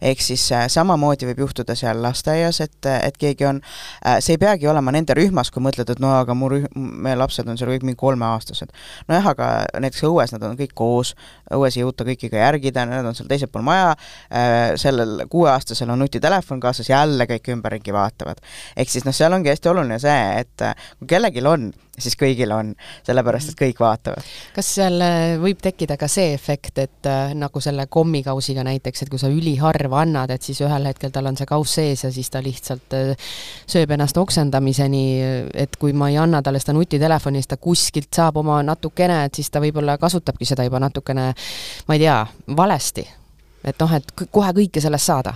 ehk 0.00 0.22
siis 0.22 0.44
äh, 0.54 0.66
samamoodi 0.70 1.28
võib 1.30 1.42
juhtuda 1.44 1.76
seal 1.78 2.00
lasteaias, 2.02 2.60
et, 2.64 2.88
et 2.88 3.18
keegi 3.20 3.46
on, 3.48 3.60
äh, 4.06 4.18
see 4.24 4.36
ei 4.36 4.42
peagi 4.42 4.68
olema 4.70 4.92
nende 4.94 5.16
rühmas, 5.18 5.50
kui 5.54 5.62
mõtled, 5.64 5.90
et 5.90 6.02
no 6.02 6.12
aga 6.18 6.36
mu 6.38 6.50
rühm, 6.52 6.68
meie 7.04 7.18
lapsed 7.18 7.48
on 7.48 7.58
seal 7.60 7.72
kõik 7.74 7.86
mingi 7.88 8.00
kolmeaastased. 8.00 8.72
nojah, 9.08 9.30
aga 9.34 9.48
näiteks 9.80 10.04
õues 10.08 10.34
nad 10.34 10.46
on 10.46 10.56
kõik 10.58 10.74
koos, 10.78 11.14
õues 11.54 11.76
ei 11.78 11.84
jõuta 11.84 12.06
kõiki 12.08 12.30
ka 12.32 12.42
järgida, 12.42 12.86
nad 12.88 13.06
on 13.08 13.18
seal 13.18 13.30
teisel 13.30 13.50
pool 13.52 13.66
maja, 13.66 13.94
äh, 14.30 14.76
sellel 14.80 15.26
kuueaastasel 15.30 15.90
on 15.90 16.04
nutitelefon 16.04 16.62
kaasas, 16.62 16.90
jälle 16.92 17.28
kõik 17.30 17.52
ümberringi 17.56 17.94
vaatavad. 17.94 18.40
ehk 18.76 18.90
siis 18.90 19.04
noh, 19.08 19.16
seal 19.16 19.32
ongi 19.32 19.52
hästi 19.52 19.72
oluline 19.72 19.98
see, 20.02 20.22
et 20.44 20.68
kui 20.98 21.10
kellelgi 21.10 21.44
on, 21.48 21.70
siis 21.98 22.16
kõigil 22.18 22.52
on, 22.54 22.74
sellepärast 23.06 23.52
et 23.52 23.60
kõik 23.62 23.82
vaatavad. 23.82 24.32
kas 24.56 24.74
seal 24.78 25.02
võib 25.42 25.62
tekkida 25.62 25.98
ka 26.00 26.08
see 26.10 26.32
efekt, 26.34 26.78
et 26.78 27.10
nagu 27.38 27.60
selle 27.64 27.86
kommikausiga 27.90 28.64
näiteks, 28.66 29.02
et 29.02 29.12
kui 29.12 29.20
sa 29.20 29.30
üliharva 29.32 30.02
annad, 30.04 30.32
et 30.34 30.42
siis 30.42 30.60
ühel 30.64 30.88
hetkel 30.90 31.12
tal 31.14 31.30
on 31.30 31.38
see 31.38 31.48
kauss 31.48 31.78
sees 31.78 32.04
ja 32.04 32.10
siis 32.12 32.30
ta 32.32 32.42
lihtsalt 32.44 32.96
äh, 32.96 33.32
sööb 33.68 33.92
ennast 33.94 34.18
oksendamiseni, 34.20 35.04
et 35.54 35.76
kui 35.80 35.94
ma 35.96 36.10
ei 36.12 36.18
anna 36.20 36.42
talle 36.42 36.60
seda 36.62 36.76
nutitelefoni, 36.76 37.42
siis 37.42 37.52
ta 37.52 37.60
kuskilt 37.62 38.10
saab 38.14 38.40
oma 38.42 38.60
natukene, 38.66 39.24
et 39.28 39.38
siis 39.38 39.50
ta 39.50 39.62
võib-olla 39.64 39.98
kasutabki 40.00 40.48
seda 40.48 40.66
juba 40.66 40.82
natukene, 40.82 41.30
ma 41.88 41.98
ei 41.98 42.06
tea, 42.06 42.18
valesti. 42.56 43.06
et 43.64 43.80
noh, 43.80 43.92
et 43.92 44.12
kohe 44.30 44.54
kõike 44.54 44.80
sellest 44.80 45.10
saada 45.10 45.34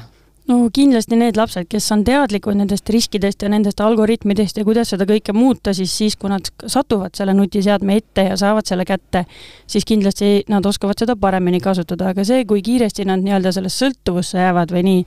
no 0.51 0.59
kindlasti 0.75 1.17
need 1.19 1.39
lapsed, 1.39 1.69
kes 1.71 1.87
on 1.95 2.05
teadlikud 2.07 2.57
nendest 2.59 2.89
riskidest 2.91 3.45
ja 3.45 3.51
nendest 3.53 3.81
algoritmidest 3.81 4.59
ja 4.59 4.67
kuidas 4.67 4.93
seda 4.93 5.07
kõike 5.09 5.35
muuta, 5.37 5.75
siis 5.77 5.95
siis, 5.97 6.17
kui 6.19 6.33
nad 6.33 6.49
satuvad 6.67 7.15
selle 7.19 7.35
nutiseadme 7.39 7.97
ette 8.01 8.27
ja 8.31 8.39
saavad 8.41 8.69
selle 8.69 8.87
kätte, 8.89 9.25
siis 9.71 9.87
kindlasti 9.89 10.43
nad 10.53 10.67
oskavad 10.67 10.99
seda 10.99 11.17
paremini 11.17 11.61
kasutada, 11.63 12.11
aga 12.13 12.27
see, 12.27 12.47
kui 12.49 12.63
kiiresti 12.65 13.07
nad 13.09 13.23
nii-öelda 13.23 13.55
sellest 13.55 13.85
sõltuvusse 13.85 14.41
jäävad 14.43 14.75
või 14.75 14.87
nii, 14.89 15.05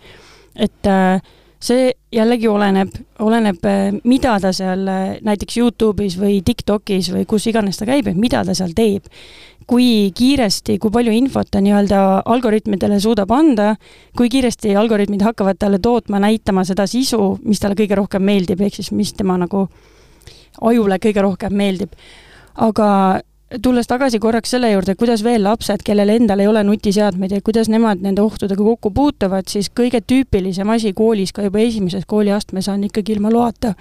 et 0.68 0.92
äh, 0.92 1.34
see 1.66 1.90
jällegi 2.16 2.48
oleneb, 2.50 2.94
oleneb, 3.24 3.60
äh, 3.68 3.90
mida 4.04 4.38
ta 4.42 4.52
seal 4.56 4.88
äh, 4.92 5.04
näiteks 5.26 5.60
Youtube'is 5.60 6.18
või 6.20 6.40
TikTok'is 6.46 7.12
või 7.14 7.26
kus 7.30 7.48
iganes 7.52 7.80
ta 7.80 7.88
käib, 7.90 8.08
et 8.12 8.20
mida 8.20 8.44
ta 8.46 8.56
seal 8.58 8.76
teeb. 8.78 9.08
Kui 9.68 10.12
kiiresti, 10.16 10.78
kui 10.82 10.94
palju 10.94 11.14
infot 11.16 11.50
ta 11.52 11.62
nii-öelda 11.64 12.02
algoritmidele 12.26 13.00
suudab 13.02 13.32
anda, 13.34 13.74
kui 14.18 14.30
kiiresti 14.30 14.76
algoritmid 14.78 15.26
hakkavad 15.26 15.60
talle 15.60 15.80
tootma, 15.82 16.22
näitama 16.22 16.64
seda 16.68 16.86
sisu, 16.90 17.36
mis 17.44 17.62
talle 17.62 17.78
kõige 17.80 17.98
rohkem 17.98 18.26
meeldib, 18.26 18.62
ehk 18.62 18.78
siis 18.80 18.92
mis 18.94 19.14
tema 19.18 19.38
nagu 19.42 19.68
ajule 20.62 21.00
kõige 21.02 21.24
rohkem 21.26 21.56
meeldib. 21.58 21.96
aga 22.56 22.88
tulles 23.62 23.88
tagasi 23.88 24.20
korraks 24.20 24.54
selle 24.56 24.72
juurde, 24.72 24.96
kuidas 24.96 25.24
veel 25.24 25.44
lapsed, 25.44 25.84
kellel 25.86 26.10
endal 26.10 26.42
ei 26.42 26.48
ole 26.48 26.64
nutiseadmeid 26.64 27.36
ja 27.36 27.42
kuidas 27.46 27.70
nemad 27.70 28.02
nende 28.02 28.24
ohtudega 28.24 28.64
kokku 28.64 28.92
puutuvad, 28.92 29.48
siis 29.50 29.70
kõige 29.70 30.02
tüüpilisem 30.02 30.70
asi 30.74 30.94
koolis 30.94 31.34
ka 31.34 31.46
juba 31.46 31.62
esimeses 31.64 32.06
kooliastmes 32.08 32.70
on 32.72 32.84
ikkagi 32.90 33.16
ilma 33.18 33.32
loata. 33.34 33.76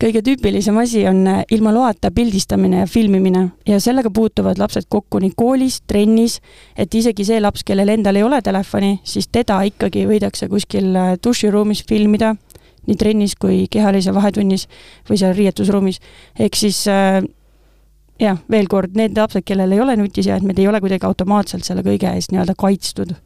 Kõige 0.00 0.22
tüüpilisem 0.24 0.76
asi 0.80 1.04
on 1.08 1.22
äh, 1.30 1.42
ilma 1.50 1.72
loata 1.74 2.10
pildistamine 2.14 2.82
ja 2.82 2.86
filmimine 2.86 3.48
ja 3.68 3.80
sellega 3.80 4.10
puutuvad 4.10 4.60
lapsed 4.60 4.88
kokku 4.92 5.20
nii 5.22 5.32
koolis, 5.36 5.80
trennis, 5.88 6.40
et 6.76 6.94
isegi 6.94 7.24
see 7.24 7.40
laps, 7.40 7.64
kellel 7.66 7.92
endal 7.94 8.18
ei 8.18 8.26
ole 8.26 8.40
telefoni, 8.44 8.98
siis 9.04 9.28
teda 9.32 9.62
ikkagi 9.70 10.06
võidakse 10.08 10.50
kuskil 10.52 10.92
äh, 10.96 11.14
duširuumis 11.24 11.84
filmida, 11.88 12.34
nii 12.86 12.98
trennis 13.00 13.36
kui 13.40 13.64
kehalise 13.72 14.14
vahetunnis 14.14 14.68
või 15.08 15.20
seal 15.20 15.34
riietusruumis. 15.36 16.00
ehk 16.38 16.58
siis 16.60 16.82
äh, 16.92 17.22
jah, 18.20 18.42
veel 18.50 18.68
kord, 18.68 18.96
need 18.96 19.16
lapsed, 19.16 19.44
kellel 19.48 19.72
ei 19.72 19.80
ole 19.80 19.96
nutiseadmeid, 19.96 20.58
ei 20.60 20.68
ole 20.68 20.80
kuidagi 20.84 21.08
automaatselt 21.08 21.64
selle 21.64 21.84
kõige 21.86 22.12
eest 22.12 22.32
nii-öelda 22.32 22.54
kaitstud. 22.58 23.16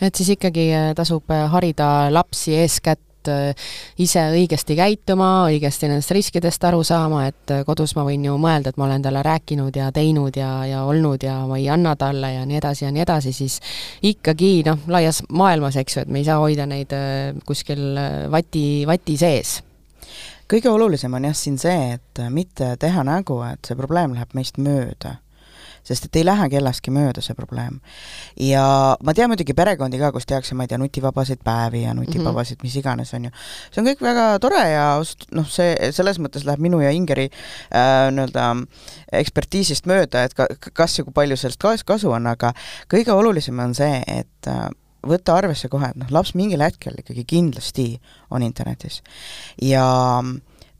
et 0.00 0.14
siis 0.14 0.36
ikkagi 0.36 0.70
tasub 0.94 1.34
harida 1.50 2.06
lapsi 2.14 2.54
eeskätt 2.54 3.02
äh, 3.32 3.70
ise 3.98 4.22
õigesti 4.34 4.76
käituma, 4.78 5.46
õigesti 5.50 5.90
nendest 5.90 6.14
riskidest 6.14 6.64
aru 6.64 6.82
saama, 6.86 7.24
et 7.30 7.54
kodus 7.66 7.94
ma 7.98 8.04
võin 8.06 8.24
ju 8.26 8.36
mõelda, 8.40 8.72
et 8.72 8.80
ma 8.80 8.88
olen 8.88 9.04
talle 9.04 9.24
rääkinud 9.24 9.76
ja 9.76 9.90
teinud 9.94 10.36
ja, 10.38 10.50
ja 10.68 10.84
olnud 10.88 11.22
ja 11.24 11.40
ma 11.48 11.58
ei 11.60 11.68
anna 11.72 11.96
talle 11.96 12.32
ja 12.34 12.44
nii 12.48 12.60
edasi 12.60 12.86
ja 12.86 12.92
nii 12.94 13.04
edasi, 13.06 13.34
siis 13.36 13.60
ikkagi 14.02 14.54
noh, 14.66 14.86
laias 14.90 15.22
maailmas, 15.28 15.80
eks 15.80 15.96
ju, 15.98 16.04
et 16.04 16.12
me 16.12 16.22
ei 16.22 16.28
saa 16.28 16.38
hoida 16.42 16.68
neid 16.70 16.92
kuskil 17.46 17.84
vati, 18.30 18.66
vati 18.88 19.18
sees. 19.20 19.58
Kõige 20.50 20.68
olulisem 20.68 21.14
on 21.16 21.24
jah 21.24 21.36
siin 21.36 21.56
see, 21.58 21.94
et 21.96 22.24
mitte 22.30 22.74
teha 22.80 23.04
nägu, 23.06 23.40
et 23.48 23.64
see 23.64 23.78
probleem 23.78 24.12
läheb 24.12 24.34
meist 24.36 24.60
mööda 24.60 25.16
sest 25.84 26.08
et 26.08 26.18
ei 26.20 26.24
lähe 26.26 26.48
kellestki 26.52 26.92
mööda, 26.94 27.22
see 27.24 27.36
probleem. 27.38 27.80
ja 28.40 28.64
ma 29.04 29.14
tean 29.14 29.30
muidugi 29.32 29.56
perekondi 29.56 30.00
ka, 30.00 30.12
kus 30.12 30.26
tehakse, 30.26 30.54
ma 30.54 30.66
ei 30.66 30.72
tea, 30.72 30.78
nutivabasid 30.80 31.42
päevi 31.44 31.84
ja 31.84 31.94
nutivabasid 31.94 32.58
mm 32.58 32.60
-hmm. 32.60 32.64
mis 32.64 32.76
iganes, 32.76 33.14
on 33.14 33.24
ju. 33.24 33.30
see 33.70 33.82
on 33.82 33.88
kõik 33.88 34.02
väga 34.02 34.38
tore 34.38 34.62
ja 34.70 34.86
noh, 35.30 35.48
see, 35.48 35.76
selles 35.92 36.18
mõttes 36.18 36.44
läheb 36.44 36.60
minu 36.60 36.80
ja 36.80 36.90
Ingeri 36.90 37.30
äh, 37.30 38.10
nii-öelda 38.10 38.54
ekspertiisist 39.12 39.86
mööda, 39.86 40.24
et 40.24 40.34
ka, 40.34 40.46
kas 40.72 40.98
ja 40.98 41.04
kui 41.04 41.12
palju 41.12 41.36
sellest 41.36 41.84
kasu 41.84 42.10
on, 42.10 42.26
aga 42.26 42.52
kõige 42.88 43.12
olulisem 43.12 43.58
on 43.58 43.74
see, 43.74 44.02
et 44.06 44.48
äh, 44.48 44.68
võtta 45.06 45.36
arvesse 45.36 45.68
kohe, 45.68 45.90
et 45.90 46.00
noh, 46.00 46.10
laps 46.10 46.34
mingil 46.34 46.62
hetkel 46.64 46.96
ikkagi 46.98 47.24
kindlasti 47.28 48.00
on 48.30 48.42
internetis. 48.42 49.02
ja 49.62 49.84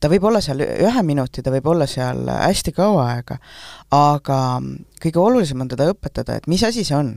ta 0.04 0.11
võib 0.12 0.26
olla 0.28 0.40
seal 0.44 0.61
ühe 0.61 1.02
minuti, 1.06 1.40
ta 1.40 1.52
võib 1.54 1.70
olla 1.73 1.87
seal 1.88 2.26
hästi 2.28 2.75
kaua 2.76 3.06
aega, 3.14 3.38
aga 3.96 4.40
kõige 5.00 5.23
olulisem 5.23 5.64
on 5.64 5.70
teda 5.73 5.88
õpetada, 5.94 6.37
et 6.37 6.50
mis 6.50 6.64
asi 6.66 6.84
see 6.84 6.99
on 6.99 7.14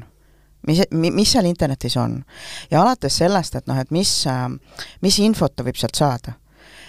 mis, 0.68 0.84
mis 0.92 1.32
seal 1.32 1.48
internetis 1.50 1.98
on. 2.00 2.22
ja 2.72 2.82
alates 2.82 3.20
sellest, 3.20 3.60
et 3.60 3.68
noh, 3.68 3.80
et 3.80 3.92
mis, 3.92 4.12
mis 5.04 5.20
infot 5.26 5.52
ta 5.56 5.68
võib 5.68 5.80
sealt 5.80 6.00
saada 6.00 6.38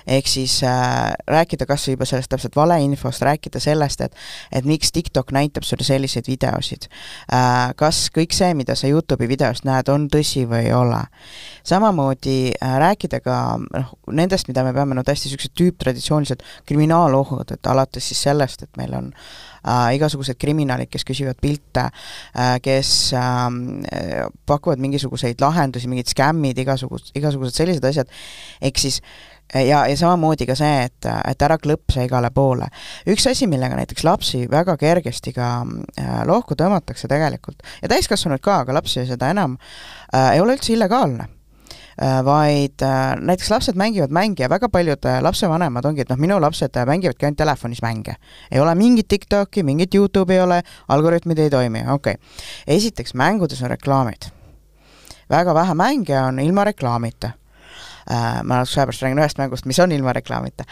ehk 0.08 0.28
siis 0.28 0.62
äh, 0.64 1.12
rääkida 1.28 1.66
kas 1.68 1.84
või 1.86 1.96
juba 1.96 2.06
sellest 2.08 2.30
täpselt 2.32 2.56
valeinfost, 2.56 3.22
rääkida 3.26 3.60
sellest, 3.60 4.00
et 4.06 4.16
et 4.52 4.64
miks 4.68 4.92
TikTok 4.92 5.32
näitab 5.36 5.66
sulle 5.68 5.84
selliseid 5.84 6.28
videosid 6.28 6.88
äh,. 7.32 7.74
kas 7.76 8.06
kõik 8.14 8.32
see, 8.36 8.54
mida 8.56 8.76
sa 8.78 8.88
Youtube'i 8.88 9.28
videost 9.28 9.68
näed, 9.68 9.90
on 9.92 10.08
tõsi 10.12 10.46
või 10.48 10.68
ei 10.68 10.72
ole. 10.72 11.02
samamoodi 11.68 12.38
äh, 12.54 12.78
rääkida 12.80 13.20
ka 13.20 13.36
noh, 13.58 13.92
nendest, 14.12 14.48
mida 14.48 14.64
me 14.64 14.72
peame 14.76 14.96
no 14.96 15.04
tõesti 15.06 15.28
niisugused 15.28 15.56
tüüptraditsioonilised 15.58 16.44
kriminaalohud, 16.66 17.52
et 17.52 17.70
alates 17.70 18.08
siis 18.08 18.22
sellest, 18.30 18.64
et 18.64 18.80
meil 18.80 18.94
on 18.96 19.12
äh, 19.12 19.94
igasugused 19.98 20.40
kriminaalid, 20.40 20.88
kes 20.92 21.04
küsivad 21.08 21.40
pilte 21.42 21.88
äh,, 21.88 22.56
kes 22.64 23.12
äh, 23.12 24.28
pakuvad 24.46 24.80
mingisuguseid 24.80 25.40
lahendusi, 25.44 25.90
mingid 25.90 26.08
skämmid, 26.14 26.58
igasugused, 26.64 27.12
igasugused 27.18 27.60
sellised 27.60 27.84
asjad, 27.84 28.08
ehk 28.64 28.80
siis 28.80 29.02
ja, 29.54 29.86
ja 29.86 29.96
samamoodi 29.96 30.46
ka 30.48 30.56
see, 30.58 30.84
et, 30.88 31.08
et 31.28 31.42
ära 31.42 31.58
klõpsa 31.60 32.04
igale 32.06 32.30
poole. 32.34 32.68
üks 33.08 33.26
asi, 33.30 33.48
millega 33.50 33.78
näiteks 33.78 34.04
lapsi 34.04 34.44
väga 34.50 34.76
kergesti 34.80 35.32
ka 35.36 35.48
äh, 35.64 36.20
lohku 36.28 36.56
tõmmatakse 36.58 37.08
tegelikult 37.08 37.64
ja 37.82 37.88
täiskasvanuid 37.88 38.44
ka, 38.44 38.62
aga 38.64 38.78
lapsi 38.78 39.06
seda 39.08 39.30
enam 39.32 39.58
äh,, 40.12 40.34
ei 40.34 40.44
ole 40.44 40.58
üldse 40.58 40.74
illegaalne 40.74 41.28
äh,. 41.28 42.20
vaid 42.24 42.84
äh, 42.84 43.16
näiteks 43.16 43.50
lapsed 43.50 43.80
mängivad 43.80 44.12
mänge 44.12 44.44
ja 44.44 44.50
väga 44.52 44.68
paljud 44.68 45.08
lapsevanemad 45.22 45.88
ongi, 45.88 46.04
et 46.04 46.12
noh, 46.12 46.20
minu 46.20 46.40
lapsed 46.40 46.76
mängivadki 46.86 47.26
ainult 47.26 47.40
telefonis 47.40 47.82
mänge. 47.82 48.18
ei 48.50 48.60
ole 48.60 48.74
mingit 48.74 49.08
TikToki, 49.08 49.62
mingit 49.62 49.94
Youtube'i 49.94 50.36
ei 50.36 50.44
ole, 50.44 50.62
algoritmid 50.88 51.38
ei 51.38 51.50
toimi, 51.50 51.86
okei 51.88 52.18
okay.. 52.20 52.24
esiteks, 52.66 53.14
mängudes 53.14 53.62
on 53.62 53.70
reklaamid. 53.70 54.30
väga 55.30 55.54
vähe 55.54 55.74
mänge 55.74 56.22
on 56.22 56.40
ilma 56.40 56.64
reklaamita 56.64 57.38
äh,, 58.10 58.40
ma 58.44 58.62
sellepärast 58.64 59.04
räägin 59.04 59.20
ühest 59.22 59.40
mängust, 59.40 59.66
mis 59.68 59.78
on 59.82 59.92
ilma 59.92 60.12
reklaamita, 60.16 60.64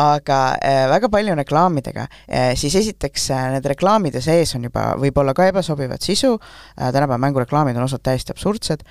aga 0.00 0.40
äh, 0.60 0.84
väga 0.90 1.10
palju 1.12 1.34
reklaamidega. 1.38 2.06
Äh,, 2.28 2.54
siis 2.58 2.76
esiteks 2.78 3.30
äh, 3.34 3.48
need 3.56 3.68
reklaamide 3.72 4.22
sees 4.24 4.54
on 4.56 4.66
juba 4.68 4.88
võib-olla 5.00 5.34
ka 5.36 5.48
ebasobivat 5.50 6.06
sisu. 6.06 6.36
Äh,, 6.76 6.90
tänapäeva 6.94 7.18
mängureklaamid 7.26 7.76
on 7.76 7.86
osad 7.86 8.04
täiesti 8.06 8.34
absurdsed, 8.34 8.84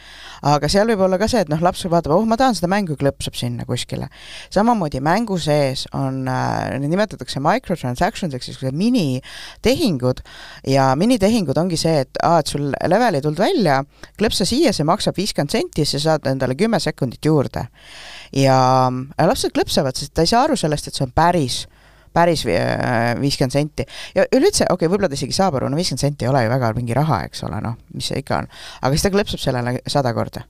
aga 0.45 0.69
seal 0.71 0.89
võib 0.93 1.05
olla 1.07 1.19
ka 1.21 1.29
see, 1.31 1.45
et 1.45 1.51
noh, 1.51 1.61
laps 1.63 1.85
vaatab, 1.91 2.15
oh 2.17 2.27
ma 2.27 2.37
tahan 2.39 2.57
seda 2.57 2.69
mängu, 2.71 2.97
klõpsab 2.99 3.37
sinna 3.37 3.65
kuskile. 3.67 4.09
samamoodi 4.53 5.01
mängu 5.03 5.37
sees 5.41 5.85
on 5.93 6.23
äh,, 6.27 6.75
neid 6.79 6.91
nimetatakse 6.91 7.41
microtransactions 7.43 8.35
ehk 8.35 8.43
siis 8.45 8.61
minitehingud. 8.75 10.21
Ja 10.67 10.91
minitehingud 10.99 11.57
ongi 11.57 11.77
see, 11.79 12.03
et 12.05 12.19
aa, 12.23 12.39
et 12.41 12.51
sul 12.51 12.71
level 12.89 13.17
ei 13.17 13.23
tulnud 13.23 13.39
välja, 13.39 13.81
klõpsa 14.19 14.47
siia, 14.47 14.73
see 14.75 14.87
maksab 14.87 15.17
viiskümmend 15.17 15.53
senti, 15.53 15.85
sa 15.87 16.01
saad 16.01 16.29
endale 16.31 16.57
kümme 16.59 16.79
sekundit 16.83 17.25
juurde. 17.25 17.67
Ja 18.35 18.57
lapsed 19.21 19.55
klõpsavad, 19.55 19.97
sest 19.97 20.13
ta 20.15 20.25
ei 20.25 20.31
saa 20.31 20.45
aru 20.47 20.57
sellest, 20.59 20.89
et 20.89 20.97
see 20.97 21.05
on 21.07 21.15
päris 21.15 21.63
päris 22.15 22.45
viiskümmend 22.47 23.51
senti. 23.51 23.83
ja 24.15 24.23
üleüldse, 24.31 24.63
okei 24.69 24.85
okay,, 24.85 24.91
võib-olla 24.91 25.11
ta 25.11 25.17
isegi 25.19 25.35
saab 25.35 25.57
aru, 25.59 25.69
no 25.69 25.79
viiskümmend 25.79 26.03
senti 26.05 26.25
ei 26.25 26.31
ole 26.31 26.45
ju 26.45 26.51
väga 26.53 26.71
mingi 26.77 26.95
raha, 26.95 27.25
eks 27.27 27.43
ole, 27.43 27.59
noh, 27.63 27.75
mis 27.93 28.07
see 28.11 28.21
ikka 28.23 28.43
on. 28.43 28.51
aga 28.81 28.95
siis 28.95 29.03
ta 29.03 29.11
klõpsab 29.11 29.41
sellele 29.43 29.79
sada 29.91 30.13
korda 30.15 30.45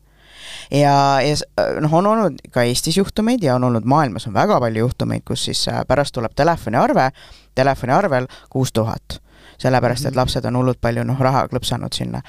ja, 0.71 0.95
ja 1.25 1.35
noh, 1.81 1.93
on 1.93 2.09
olnud 2.13 2.39
ka 2.53 2.65
Eestis 2.65 2.97
juhtumeid 2.99 3.43
ja 3.43 3.55
on 3.55 3.67
olnud 3.69 3.85
maailmas 3.89 4.27
on 4.29 4.37
väga 4.37 4.59
palju 4.61 4.85
juhtumeid, 4.85 5.25
kus 5.27 5.47
siis 5.49 5.65
äh, 5.71 5.83
pärast 5.87 6.15
tuleb 6.15 6.35
telefoniarve, 6.35 7.09
telefoniarvel 7.55 8.29
kuus 8.49 8.73
tuhat 8.75 9.19
sellepärast 9.61 10.05
et 10.05 10.11
mhm. 10.11 10.19
lapsed 10.19 10.45
on 10.45 10.59
hullult 10.59 10.81
palju 10.81 11.03
noh, 11.07 11.19
raha 11.19 11.45
klõpsanud 11.51 11.95
sinna. 11.95 12.21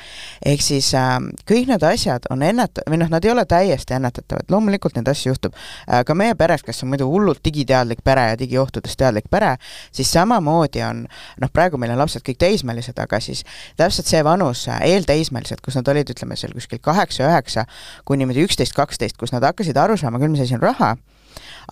ehk 0.45 0.62
siis 0.62 0.92
äh, 0.95 1.16
kõik 1.49 1.71
need 1.71 1.87
asjad 1.87 2.28
on 2.30 2.42
enneta-, 2.47 2.85
või 2.90 3.00
noh, 3.02 3.11
nad 3.12 3.25
ei 3.25 3.33
ole 3.33 3.45
täiesti 3.49 3.97
ennetatavad, 3.97 4.49
loomulikult 4.52 4.97
neid 4.97 5.09
asju 5.12 5.33
juhtub 5.33 5.56
äh,. 5.56 6.04
ka 6.06 6.14
meie 6.14 6.35
peres, 6.35 6.62
kes 6.66 6.83
on 6.85 6.92
muidu 6.92 7.09
hullult 7.11 7.42
digiteadlik 7.45 8.04
pere 8.04 8.28
ja 8.30 8.38
digiohtudest 8.38 8.99
teadlik 8.99 9.30
pere, 9.30 9.56
siis 9.92 10.12
samamoodi 10.12 10.83
on 10.87 11.04
noh, 11.40 11.52
praegu 11.52 11.80
meil 11.80 11.95
on 11.95 12.02
lapsed 12.04 12.25
kõik 12.26 12.40
teismelised, 12.42 12.99
aga 12.99 13.21
siis 13.21 13.45
täpselt 13.76 14.11
see 14.11 14.23
vanus, 14.25 14.66
äh, 14.68 14.83
eelteismelised, 14.92 15.62
kus 15.64 15.78
nad 15.78 15.88
olid, 15.92 16.11
ütleme 16.14 16.38
seal 16.38 16.54
kuskil 16.56 16.83
kaheksa, 16.83 17.26
üheksa 17.30 17.66
kuni 18.04 18.25
niimoodi 18.25 18.47
üksteist, 18.47 18.75
kaksteist, 18.76 19.18
kus 19.21 19.35
nad 19.35 19.45
hakkasid 19.47 19.76
aru 19.76 19.99
saama 20.00 20.21
küll, 20.23 20.33
mis 20.33 20.45
asi 20.47 20.56
on 20.59 20.64
raha 20.64 20.97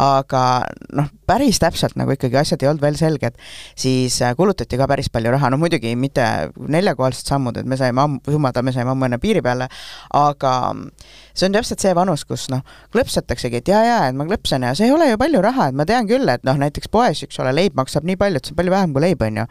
aga 0.01 0.43
noh, 0.97 1.11
päris 1.27 1.61
täpselt 1.63 1.97
nagu 1.99 2.15
ikkagi 2.15 2.39
asjad 2.41 2.63
ei 2.63 2.71
olnud 2.71 2.83
veel 2.85 2.97
selged, 2.99 3.39
siis 3.79 4.21
äh, 4.23 4.35
kulutati 4.37 4.79
ka 4.81 4.89
päris 4.91 5.11
palju 5.13 5.33
raha, 5.35 5.51
no 5.53 5.59
muidugi 5.61 5.95
mitte 5.99 6.25
neljakohalised 6.59 7.31
sammud, 7.31 7.59
et 7.61 7.69
me 7.69 7.79
saime 7.81 8.03
ammu, 8.05 8.21
summada, 8.29 8.63
me 8.65 8.75
saime 8.75 8.93
ammu 8.93 9.09
enne 9.09 9.21
piiri 9.23 9.43
peale, 9.45 9.69
aga 10.19 10.55
see 11.35 11.49
on 11.49 11.57
täpselt 11.57 11.83
see 11.83 11.95
vanus, 11.97 12.27
kus 12.29 12.47
noh, 12.53 12.63
klõpsataksegi, 12.95 13.63
et 13.63 13.71
jaa, 13.71 13.83
jaa, 13.87 14.03
et 14.11 14.19
ma 14.19 14.27
klõpsan 14.29 14.67
ja 14.67 14.75
see 14.77 14.89
ei 14.91 14.95
ole 14.95 15.09
ju 15.11 15.21
palju 15.21 15.43
raha, 15.45 15.71
et 15.71 15.79
ma 15.79 15.87
tean 15.89 16.09
küll, 16.11 16.29
et 16.31 16.45
noh, 16.47 16.59
näiteks 16.61 16.91
poes, 16.93 17.25
eks 17.27 17.41
ole, 17.43 17.55
leib 17.57 17.79
maksab 17.79 18.07
nii 18.09 18.19
palju, 18.21 18.41
et 18.41 18.51
see 18.51 18.55
on 18.55 18.61
palju 18.61 18.77
vähem 18.77 18.95
kui 18.95 19.07
leib, 19.07 19.25
on 19.27 19.43
ju. 19.43 19.49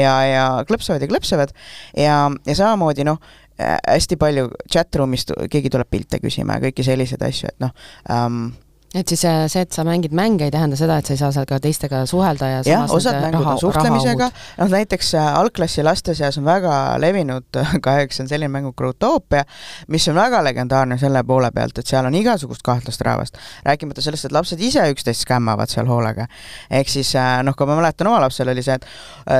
ja, 0.00 0.16
ja 0.28 0.44
klõpsavad 0.68 1.04
ja 1.04 1.10
klõpsavad 1.10 1.54
ja, 2.00 2.18
ja 2.48 2.58
samamoodi 2.58 3.06
noh, 3.08 3.22
äh, 3.60 3.78
hästi 3.86 4.18
palju 4.20 4.50
chat-room'ist 4.66 5.32
keegi 5.52 5.72
tuleb 5.72 5.90
pilte 5.90 6.20
küsima 6.22 6.58
ja 6.58 6.66
kõiki 6.66 6.86
selliseid 6.86 7.24
asju, 7.24 7.54
et 7.54 7.64
noh 7.64 7.72
ähm,, 8.10 8.52
et 8.94 9.10
siis 9.10 9.24
äh, 9.26 9.44
see, 9.50 9.64
et 9.66 9.74
sa 9.74 9.82
mängid 9.86 10.12
mänge, 10.14 10.46
ei 10.46 10.52
tähenda 10.54 10.76
seda, 10.78 11.00
et 11.00 11.08
sa 11.08 11.14
ei 11.16 11.18
saa 11.18 11.32
seal 11.34 11.46
ka 11.50 11.58
teistega 11.62 12.04
suhelda 12.06 12.50
ja 12.50 12.60
jah, 12.66 12.84
osad 12.94 13.18
mängud 13.18 13.42
raha, 13.42 13.54
on 13.56 13.62
suhtlemisega, 13.62 14.28
noh 14.60 14.70
näiteks 14.70 15.08
äh, 15.18 15.30
algklassi 15.40 15.82
laste 15.82 16.14
seas 16.14 16.38
on 16.38 16.46
väga 16.46 16.74
levinud 17.02 17.58
kahjuks 17.86 18.22
on 18.22 18.30
selline 18.30 18.52
mäng 18.52 18.68
nagu 18.68 18.74
Growtopia, 18.78 19.42
mis 19.90 20.06
on 20.08 20.18
väga 20.18 20.44
legendaarne 20.46 20.98
selle 21.00 21.24
poole 21.26 21.50
pealt, 21.54 21.80
et 21.82 21.90
seal 21.90 22.06
on 22.06 22.14
igasugust 22.14 22.62
kahtlast 22.64 23.02
rahvast. 23.02 23.40
rääkimata 23.66 24.04
sellest, 24.04 24.28
et 24.28 24.36
lapsed 24.36 24.62
ise 24.62 24.86
üksteist 24.94 25.26
skämmavad 25.26 25.72
seal 25.72 25.90
hoolega. 25.90 26.28
ehk 26.70 26.88
siis 26.88 27.10
äh, 27.18 27.40
noh, 27.42 27.56
kui 27.58 27.66
ma 27.66 27.76
mäletan 27.80 28.12
oma 28.12 28.22
lapsel 28.22 28.52
oli 28.54 28.62
see, 28.62 28.78
et 28.78 28.86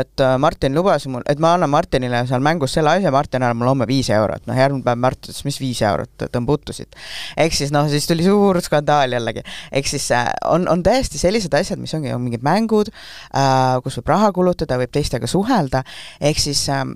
et 0.00 0.24
Martin 0.38 0.74
lubas 0.74 1.06
mul, 1.06 1.22
et 1.30 1.38
ma 1.38 1.54
annan 1.54 1.70
Martinile 1.70 2.24
seal 2.26 2.42
mängus 2.42 2.74
selle 2.74 2.96
asja, 2.98 3.14
Martin 3.14 3.42
annab 3.42 3.60
mulle 3.60 3.74
homme 3.74 3.86
viis 3.86 4.10
eurot, 4.10 4.48
noh 4.50 4.58
järgmine 4.58 4.82
päev 4.82 4.98
Mart 5.04 5.22
ütles, 5.22 5.44
mis 5.46 5.60
viis 5.62 5.82
eurot, 5.86 6.26
tõmba 6.32 6.58
uttu 6.58 6.74
siit. 6.74 6.98
ehk 7.36 7.54
siis 7.54 7.70
noh, 7.74 7.86
siis 7.92 8.10
tuli 8.10 8.26
suur 8.26 8.58
skandaal 8.64 9.14
jällegi 9.14 9.43
ehk 9.72 9.88
siis 9.90 10.10
äh, 10.14 10.30
on, 10.50 10.68
on 10.70 10.84
täiesti 10.84 11.20
sellised 11.20 11.54
asjad, 11.54 11.80
mis 11.82 11.94
ongi 11.96 12.12
on 12.14 12.22
mingid 12.24 12.44
mängud, 12.46 12.92
äh, 13.34 13.80
kus 13.84 13.98
võib 14.00 14.14
raha 14.14 14.30
kulutada, 14.36 14.78
võib 14.80 14.92
teistega 14.94 15.30
suhelda, 15.30 15.84
ehk 16.24 16.40
siis 16.42 16.62
ähm, 16.72 16.94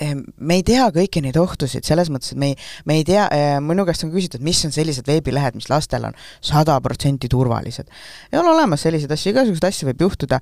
eh, 0.00 0.14
me 0.16 0.58
ei 0.60 0.64
tea 0.66 0.86
kõiki 0.94 1.22
neid 1.24 1.38
ohtusid, 1.40 1.86
selles 1.86 2.10
mõttes, 2.12 2.34
et 2.34 2.40
me 2.40 2.52
ei, 2.52 2.58
me 2.88 2.98
ei 3.00 3.06
tea, 3.08 3.26
äh, 3.34 3.56
minu 3.64 3.86
käest 3.88 4.06
on 4.06 4.12
küsitud, 4.14 4.44
mis 4.44 4.62
on 4.68 4.74
sellised 4.74 5.08
veebilehed, 5.08 5.58
mis 5.58 5.70
lastel 5.72 6.06
on 6.08 6.16
sada 6.44 6.78
protsenti 6.84 7.30
turvalised. 7.32 7.90
ei 8.32 8.40
ole 8.40 8.54
olemas 8.54 8.86
selliseid 8.86 9.12
asju, 9.16 9.34
igasuguseid 9.34 9.68
asju 9.70 9.90
võib 9.90 10.06
juhtuda, 10.08 10.40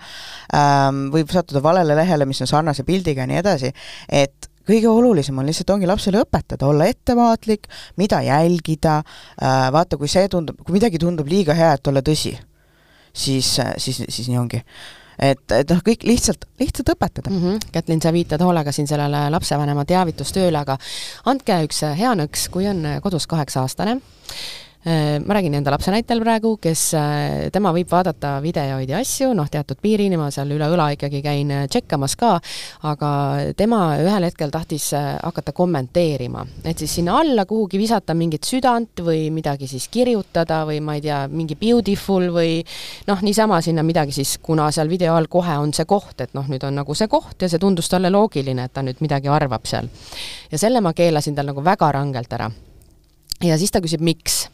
ähm, 0.54 1.08
võib 1.14 1.34
sattuda 1.34 1.64
valele 1.64 1.98
lehele, 1.98 2.28
mis 2.28 2.42
on 2.44 2.50
sarnase 2.50 2.86
pildiga 2.88 3.26
ja 3.26 3.32
nii 3.32 3.42
edasi, 3.42 3.74
et 4.08 4.50
kõige 4.68 4.90
olulisem 4.92 5.38
on 5.40 5.48
lihtsalt, 5.48 5.72
ongi 5.74 5.88
lapsele 5.88 6.22
õpetada, 6.24 6.68
olla 6.68 6.88
ettevaatlik, 6.90 7.66
mida 8.00 8.20
jälgida, 8.26 9.00
äh, 9.40 9.66
vaata, 9.74 9.98
kui 10.00 10.10
see 10.10 10.28
tundub, 10.28 10.60
kui 10.64 10.76
midagi 10.76 11.00
tundub 11.02 11.28
liiga 11.30 11.56
hea, 11.56 11.74
et 11.78 11.90
olla 11.90 12.04
tõsi, 12.04 12.36
siis, 13.12 13.56
siis, 13.80 14.02
siis 14.08 14.28
nii 14.28 14.40
ongi 14.40 14.62
et, 15.18 15.42
et 15.50 15.72
noh, 15.72 15.80
kõik 15.84 16.04
lihtsalt, 16.06 16.46
lihtsalt 16.60 16.92
õpetada 16.94 17.30
mm. 17.30 17.40
-hmm. 17.42 17.72
Kätlin, 17.74 18.02
sa 18.02 18.12
viitad 18.14 18.42
hoolega 18.44 18.72
siin 18.72 18.86
sellele 18.86 19.24
lapsevanema 19.34 19.84
teavitustööle, 19.84 20.58
aga 20.58 20.78
andke 21.26 21.58
üks 21.66 21.82
hea 21.98 22.14
nõks, 22.14 22.46
kui 22.52 22.68
on 22.70 22.84
kodus 23.02 23.26
kaheksa-aastane, 23.26 23.98
ma 25.24 25.34
räägin 25.34 25.54
enda 25.54 25.70
lapse 25.70 25.90
näitel 25.92 26.20
praegu, 26.22 26.54
kes, 26.62 26.82
äh, 26.94 27.48
tema 27.52 27.72
võib 27.74 27.90
vaadata 27.90 28.38
videoid 28.40 28.88
ja 28.88 29.00
asju, 29.02 29.32
noh, 29.36 29.48
teatud 29.50 29.80
piirini 29.82 30.16
ma 30.16 30.30
seal 30.32 30.50
üle 30.54 30.68
õla 30.70 30.86
ikkagi 30.94 31.20
käin 31.24 31.50
äh, 31.52 31.66
tšekkamas 31.68 32.14
ka, 32.18 32.30
aga 32.88 33.10
tema 33.58 33.80
ühel 34.00 34.24
hetkel 34.28 34.52
tahtis 34.54 34.90
hakata 34.94 35.52
kommenteerima, 35.56 36.44
et 36.64 36.80
siis 36.80 36.98
sinna 36.98 37.18
alla 37.20 37.44
kuhugi 37.48 37.80
visata 37.80 38.16
mingit 38.16 38.48
südant 38.48 39.02
või 39.04 39.28
midagi 39.34 39.68
siis 39.68 39.88
kirjutada 39.92 40.62
või 40.68 40.80
ma 40.84 40.96
ei 40.98 41.04
tea, 41.04 41.20
mingi 41.28 41.58
beautiful 41.60 42.30
või 42.34 42.58
noh, 43.10 43.22
niisama 43.24 43.60
sinna 43.64 43.84
midagi 43.86 44.16
siis, 44.16 44.38
kuna 44.42 44.70
seal 44.74 44.88
video 44.88 45.16
all 45.18 45.28
kohe 45.28 45.58
on 45.60 45.74
see 45.76 45.88
koht, 45.88 46.20
et 46.24 46.36
noh, 46.38 46.46
nüüd 46.48 46.64
on 46.64 46.80
nagu 46.80 46.96
see 46.96 47.10
koht 47.12 47.42
ja 47.42 47.50
see 47.50 47.60
tundus 47.62 47.90
talle 47.92 48.12
loogiline, 48.14 48.68
et 48.68 48.72
ta 48.72 48.86
nüüd 48.86 49.02
midagi 49.04 49.28
arvab 49.28 49.66
seal. 49.68 49.90
ja 50.50 50.58
selle 50.58 50.80
ma 50.80 50.94
keelasin 50.96 51.36
tal 51.36 51.52
nagu 51.52 51.64
väga 51.64 51.92
rangelt 51.92 52.32
ära. 52.32 52.50
ja 53.44 53.58
siis 53.58 53.74
ta 53.74 53.84
küsib, 53.84 54.00
miks 54.00 54.46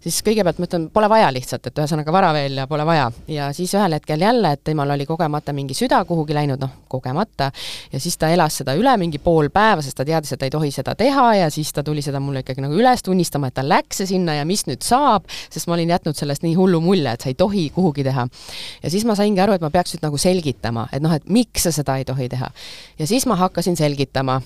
siis 0.00 0.20
kõigepealt 0.24 0.60
ma 0.60 0.66
ütlen, 0.68 0.86
pole 0.92 1.08
vaja 1.12 1.28
lihtsalt, 1.32 1.66
et 1.68 1.78
ühesõnaga 1.78 2.12
vara 2.14 2.30
veel 2.34 2.56
ja 2.62 2.66
pole 2.70 2.84
vaja. 2.88 3.10
ja 3.28 3.50
siis 3.56 3.74
ühel 3.76 3.92
hetkel 3.96 4.20
jälle, 4.20 4.52
et 4.56 4.62
temal 4.64 4.90
oli 4.94 5.06
kogemata 5.06 5.52
mingi 5.52 5.74
süda 5.76 6.00
kuhugi 6.08 6.34
läinud, 6.34 6.60
noh, 6.60 6.72
kogemata, 6.88 7.50
ja 7.92 8.00
siis 8.00 8.16
ta 8.18 8.30
elas 8.32 8.60
seda 8.62 8.74
üle 8.78 8.96
mingi 9.00 9.18
pool 9.22 9.50
päeva, 9.52 9.82
sest 9.84 9.98
ta 10.00 10.06
teadis, 10.08 10.32
et 10.32 10.40
ta 10.40 10.48
ei 10.48 10.54
tohi 10.54 10.70
seda 10.74 10.94
teha 10.98 11.26
ja 11.42 11.50
siis 11.50 11.72
ta 11.76 11.84
tuli 11.86 12.02
seda 12.02 12.20
mulle 12.20 12.44
ikkagi 12.44 12.64
nagu 12.64 12.76
üles 12.76 13.04
tunnistama, 13.04 13.50
et 13.50 13.58
ta 13.58 13.66
läks 13.66 14.04
sinna 14.08 14.38
ja 14.38 14.46
mis 14.48 14.64
nüüd 14.68 14.84
saab, 14.86 15.28
sest 15.50 15.68
ma 15.68 15.76
olin 15.76 15.92
jätnud 15.92 16.16
sellest 16.16 16.46
nii 16.46 16.54
hullu 16.56 16.80
mulje, 16.84 17.12
et 17.12 17.26
sa 17.26 17.32
ei 17.32 17.36
tohi 17.36 17.68
kuhugi 17.74 18.04
teha. 18.06 18.26
ja 18.82 18.90
siis 18.90 19.04
ma 19.04 19.18
saingi 19.18 19.40
aru, 19.40 19.58
et 19.58 19.64
ma 19.64 19.70
peaks 19.70 19.94
nüüd 19.96 20.08
nagu 20.08 20.18
selgitama, 20.20 20.88
et 20.92 21.04
noh, 21.04 21.12
et 21.12 21.28
miks 21.28 21.68
sa 21.68 21.74
seda 21.74 22.00
ei 22.00 22.08
tohi 22.08 22.28
teha. 22.32 22.48
ja 22.98 23.06
siis 23.06 23.26
ma 23.28 23.36
hakkasin 23.36 23.76
selgitama 23.76 24.40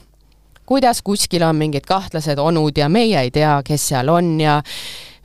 kuidas 0.67 1.03
kuskil 1.05 1.43
on 1.45 1.57
mingid 1.57 1.85
kahtlased 1.87 2.38
onud 2.40 2.79
ja 2.79 2.88
meie 2.88 3.21
ei 3.21 3.31
tea, 3.31 3.59
kes 3.64 3.88
seal 3.93 4.09
on 4.09 4.38
ja 4.40 4.62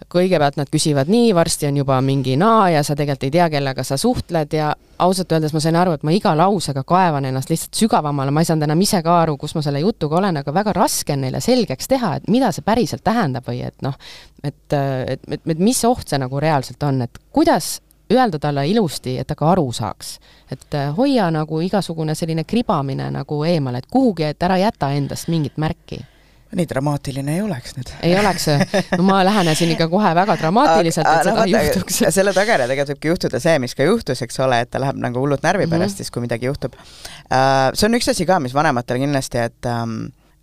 kõigepealt 0.09 0.57
nad 0.57 0.69
küsivad 0.71 1.09
nii, 1.11 1.33
varsti 1.37 1.67
on 1.69 1.79
juba 1.81 1.99
mingi 2.01 2.35
naa 2.39 2.69
ja 2.73 2.83
sa 2.83 2.95
tegelikult 2.97 3.27
ei 3.27 3.33
tea, 3.33 3.49
kellega 3.53 3.83
sa 3.85 3.97
suhtled 3.97 4.53
ja 4.53 4.71
ausalt 4.99 5.31
öeldes 5.31 5.53
ma 5.53 5.61
sain 5.63 5.77
aru, 5.79 5.93
et 5.95 6.05
ma 6.07 6.13
iga 6.15 6.33
lausega 6.37 6.83
kaevan 6.87 7.27
ennast 7.29 7.51
lihtsalt 7.51 7.77
sügavamale, 7.77 8.33
ma 8.33 8.43
ei 8.43 8.49
saanud 8.49 8.67
enam 8.67 8.81
ise 8.83 9.01
ka 9.05 9.19
aru, 9.23 9.37
kus 9.39 9.55
ma 9.55 9.63
selle 9.65 9.83
jutuga 9.83 10.19
olen, 10.19 10.41
aga 10.41 10.53
väga 10.55 10.73
raske 10.75 11.13
on 11.15 11.23
neile 11.25 11.41
selgeks 11.43 11.91
teha, 11.91 12.15
et 12.19 12.27
mida 12.31 12.51
see 12.55 12.65
päriselt 12.65 13.05
tähendab 13.05 13.47
või 13.47 13.61
et 13.67 13.85
noh, 13.85 13.95
et, 14.43 14.57
et, 14.73 15.21
et, 15.29 15.45
et 15.55 15.61
mis 15.61 15.83
oht 15.87 16.09
see 16.09 16.19
nagu 16.21 16.41
reaalselt 16.41 16.83
on, 16.89 17.03
et 17.05 17.21
kuidas 17.35 17.77
öelda 18.09 18.39
talle 18.41 18.65
ilusti, 18.67 19.19
et 19.21 19.27
ta 19.29 19.37
ka 19.37 19.51
aru 19.53 19.69
saaks. 19.71 20.19
et 20.51 20.77
hoia 20.97 21.29
nagu 21.31 21.61
igasugune 21.61 22.15
selline 22.15 22.43
kribamine 22.43 23.11
nagu 23.13 23.43
eemale, 23.45 23.83
et 23.83 23.91
kuhugi, 23.91 24.23
et 24.23 24.43
ära 24.43 24.57
jäta 24.57 24.89
endast 24.97 25.29
mingit 25.29 25.57
märki 25.57 26.01
nii 26.55 26.65
dramaatiline 26.69 27.35
ei 27.35 27.41
oleks 27.45 27.75
nüüd. 27.77 27.91
ei 28.05 28.15
oleks, 28.19 28.47
no 28.97 29.05
ma 29.05 29.19
lähenesin 29.25 29.73
ikka 29.75 29.89
kohe 29.91 30.11
väga 30.17 30.35
dramaatiliselt, 30.41 31.07
et 31.07 31.29
seda 31.29 31.45
no, 31.45 31.47
juhtuks. 31.51 32.01
selle 32.15 32.33
tagajärjel 32.35 32.71
tegelikult 32.73 32.95
võibki 32.95 33.11
juhtuda 33.13 33.41
see, 33.43 33.57
mis 33.61 33.75
ka 33.77 33.85
juhtus, 33.85 34.23
eks 34.25 34.39
ole, 34.45 34.61
et 34.65 34.71
ta 34.73 34.81
läheb 34.81 35.01
nagu 35.01 35.21
hullult 35.21 35.45
närvi 35.45 35.67
pärast 35.67 35.93
mm 35.93 35.93
-hmm. 35.93 35.97
siis, 35.97 36.11
kui 36.11 36.25
midagi 36.25 36.49
juhtub. 36.49 36.77
Äh, 37.31 37.69
see 37.73 37.89
on 37.89 37.97
üks 37.99 38.09
asi 38.09 38.25
ka, 38.25 38.39
mis 38.39 38.53
vanematele 38.53 38.99
kindlasti, 39.05 39.37
et 39.49 39.65
ähm, 39.65 39.99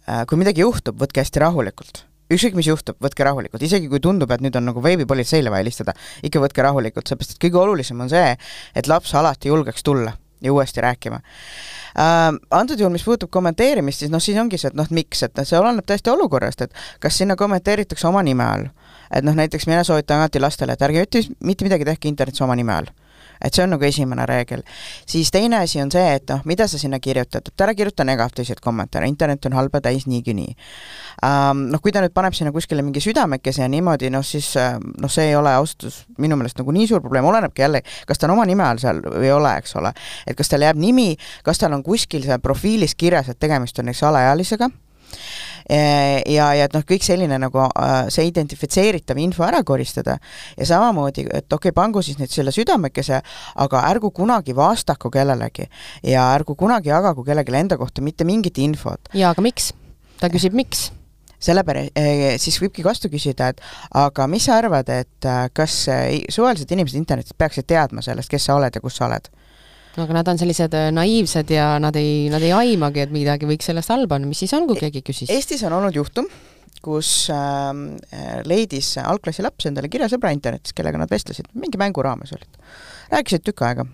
äh, 0.08 0.26
kui 0.26 0.38
midagi 0.38 0.62
juhtub, 0.62 1.00
võtke 1.00 1.24
hästi 1.24 1.42
rahulikult 1.42 2.04
ükskõik, 2.30 2.54
mis 2.58 2.66
juhtub, 2.66 2.96
võtke 3.02 3.24
rahulikult, 3.24 3.62
isegi 3.62 3.88
kui 3.88 4.00
tundub, 4.02 4.30
et 4.30 4.40
nüüd 4.42 4.56
on 4.58 4.64
nagu 4.66 4.82
veebipolitseile 4.82 5.50
vaja 5.50 5.62
helistada, 5.62 5.92
ikka 6.26 6.42
võtke 6.42 6.62
rahulikult, 6.62 7.06
sellepärast 7.06 7.36
et 7.36 7.42
kõige 7.44 7.60
olulisem 7.62 8.00
on 8.00 8.10
see, 8.10 8.36
et 8.74 8.86
laps 8.90 9.14
alati 9.14 9.48
julgeks 9.48 9.86
tulla 9.86 10.16
ja 10.40 10.52
uuesti 10.52 10.80
rääkima 10.80 11.20
äh,. 11.20 12.32
Antud 12.50 12.80
juhul, 12.80 12.92
mis 12.92 13.04
puudutab 13.04 13.30
kommenteerimist, 13.30 14.04
siis 14.04 14.12
noh, 14.12 14.22
siis 14.22 14.38
ongi 14.38 14.58
see, 14.58 14.72
et 14.72 14.76
noh, 14.78 14.88
miks, 14.90 15.22
et 15.22 15.44
see 15.44 15.58
oleneb 15.58 15.86
täiesti 15.86 16.12
olukorrast, 16.12 16.66
et 16.66 16.82
kas 17.00 17.18
sinna 17.18 17.36
kommenteeritakse 17.36 18.08
oma 18.08 18.22
nime 18.26 18.44
all 18.44 18.68
et 19.10 19.24
noh, 19.24 19.34
näiteks 19.38 19.66
mina 19.70 19.84
soovitan 19.84 20.20
alati 20.20 20.40
lastele, 20.42 20.74
et 20.74 20.82
ärge 20.82 21.06
mitte 21.40 21.64
midagi 21.64 21.84
tehke 21.84 22.08
internetis 22.08 22.42
oma 22.42 22.56
nime 22.58 22.74
all 22.74 22.90
et 23.40 23.54
see 23.54 23.64
on 23.64 23.74
nagu 23.74 23.84
esimene 23.84 24.26
reegel. 24.26 24.62
siis 25.06 25.30
teine 25.30 25.60
asi 25.62 25.80
on 25.82 25.90
see, 25.92 26.04
et 26.14 26.28
noh, 26.30 26.42
mida 26.44 26.68
sa 26.68 26.78
sinna 26.78 27.00
kirjutad, 27.00 27.48
et 27.48 27.66
ära 27.66 27.74
kirjuta 27.74 28.04
negatiivseid 28.04 28.60
kommentaare, 28.64 29.08
internet 29.08 29.46
on 29.46 29.58
halba 29.58 29.80
täis 29.80 30.06
niikuinii 30.06 30.54
um,. 31.22 31.66
Noh, 31.66 31.80
kui 31.82 31.92
ta 31.92 32.00
nüüd 32.04 32.14
paneb 32.14 32.34
sinna 32.36 32.52
kuskile 32.54 32.82
mingi 32.84 33.00
südamekese 33.02 33.64
ja 33.64 33.68
niimoodi, 33.70 34.10
noh 34.12 34.24
siis 34.24 34.52
noh, 34.56 35.10
see 35.12 35.30
ei 35.30 35.36
ole 35.36 35.52
ausalt 35.56 35.86
öeldes 35.86 36.02
minu 36.22 36.38
meelest 36.38 36.60
nagu 36.60 36.74
nii 36.74 36.86
suur 36.90 37.02
probleem, 37.04 37.26
olenebki 37.26 37.64
jälle, 37.64 37.82
kas 38.06 38.20
ta 38.20 38.28
on 38.28 38.36
oma 38.36 38.46
nime 38.48 38.64
all 38.66 38.80
seal 38.82 39.02
või 39.04 39.28
ei 39.28 39.34
ole, 39.34 39.56
eks 39.60 39.76
ole. 39.80 39.92
et 40.26 40.38
kas 40.38 40.52
tal 40.52 40.64
jääb 40.66 40.80
nimi, 40.80 41.14
kas 41.46 41.62
tal 41.62 41.76
on 41.76 41.84
kuskil 41.86 42.24
seal 42.26 42.42
profiilis 42.42 42.94
kirjas, 42.94 43.30
et 43.32 43.40
tegemist 43.42 43.78
on 43.78 43.90
näiteks 43.90 44.04
alaealisega 44.10 44.70
ja, 45.68 46.48
ja 46.54 46.66
et 46.66 46.74
noh, 46.76 46.84
kõik 46.86 47.04
selline 47.06 47.38
nagu 47.42 47.62
äh, 47.66 47.94
see 48.12 48.26
identifitseeritav 48.30 49.18
info 49.22 49.46
ära 49.46 49.62
koristada 49.66 50.18
ja 50.56 50.68
samamoodi, 50.68 51.26
et 51.26 51.46
okei 51.46 51.70
okay,, 51.70 51.76
pangu 51.76 52.02
siis 52.06 52.20
nüüd 52.20 52.32
selle 52.32 52.54
südamekese, 52.54 53.22
aga 53.64 53.82
ärgu 53.90 54.12
kunagi 54.14 54.54
vastaku 54.56 55.10
kellelegi 55.14 55.66
ja 56.06 56.28
ärgu 56.36 56.56
kunagi 56.58 56.92
jagagu 56.92 57.24
kellelegi 57.26 57.58
enda 57.58 57.80
kohta 57.80 58.04
mitte 58.04 58.26
mingit 58.28 58.58
infot. 58.62 59.10
jaa, 59.14 59.32
aga 59.34 59.42
miks? 59.42 59.72
ta 60.20 60.30
küsib, 60.32 60.54
miks? 60.56 60.90
sellepärast, 61.46 61.92
eh, 62.00 62.38
siis 62.40 62.56
võibki 62.62 62.84
vastu 62.84 63.10
küsida, 63.12 63.50
et 63.52 63.60
aga 63.94 64.26
mis 64.30 64.46
sa 64.48 64.56
arvad, 64.60 64.88
et 64.88 65.28
äh, 65.28 65.48
kas 65.52 65.82
suvalised 66.32 66.70
inimesed 66.72 66.96
internetis 66.98 67.36
peaksid 67.36 67.68
teadma 67.68 68.02
sellest, 68.02 68.30
kes 68.32 68.48
sa 68.48 68.56
oled 68.56 68.74
ja 68.74 68.82
kus 68.82 68.96
sa 68.96 69.10
oled? 69.10 69.28
Aga 70.02 70.18
nad 70.18 70.28
on 70.28 70.40
sellised 70.40 70.74
äh, 70.76 70.90
naiivsed 70.94 71.50
ja 71.54 71.70
nad 71.82 71.96
ei, 71.96 72.28
nad 72.32 72.44
ei 72.44 72.52
aimagi, 72.52 73.06
et 73.06 73.14
midagi 73.14 73.48
võiks 73.48 73.70
sellest 73.70 73.92
halba 73.94 74.18
olla, 74.18 74.28
mis 74.28 74.42
siis 74.44 74.52
on, 74.56 74.68
kui 74.68 74.78
keegi 74.80 75.02
küsis? 75.06 75.32
Eestis 75.32 75.64
on 75.68 75.76
olnud 75.78 75.96
juhtum, 75.96 76.28
kus 76.84 77.30
äh, 77.32 77.72
leidis 78.48 78.92
algklassi 79.02 79.44
laps 79.46 79.70
endale 79.70 79.90
kirjasõbra 79.92 80.34
internetis, 80.36 80.76
kellega 80.76 81.00
nad 81.00 81.12
vestlesid, 81.12 81.48
mingi 81.56 81.80
mängu 81.80 82.04
raames 82.04 82.34
olid. 82.36 82.62
rääkisid 83.14 83.46
tükk 83.46 83.64
aega. 83.66 83.86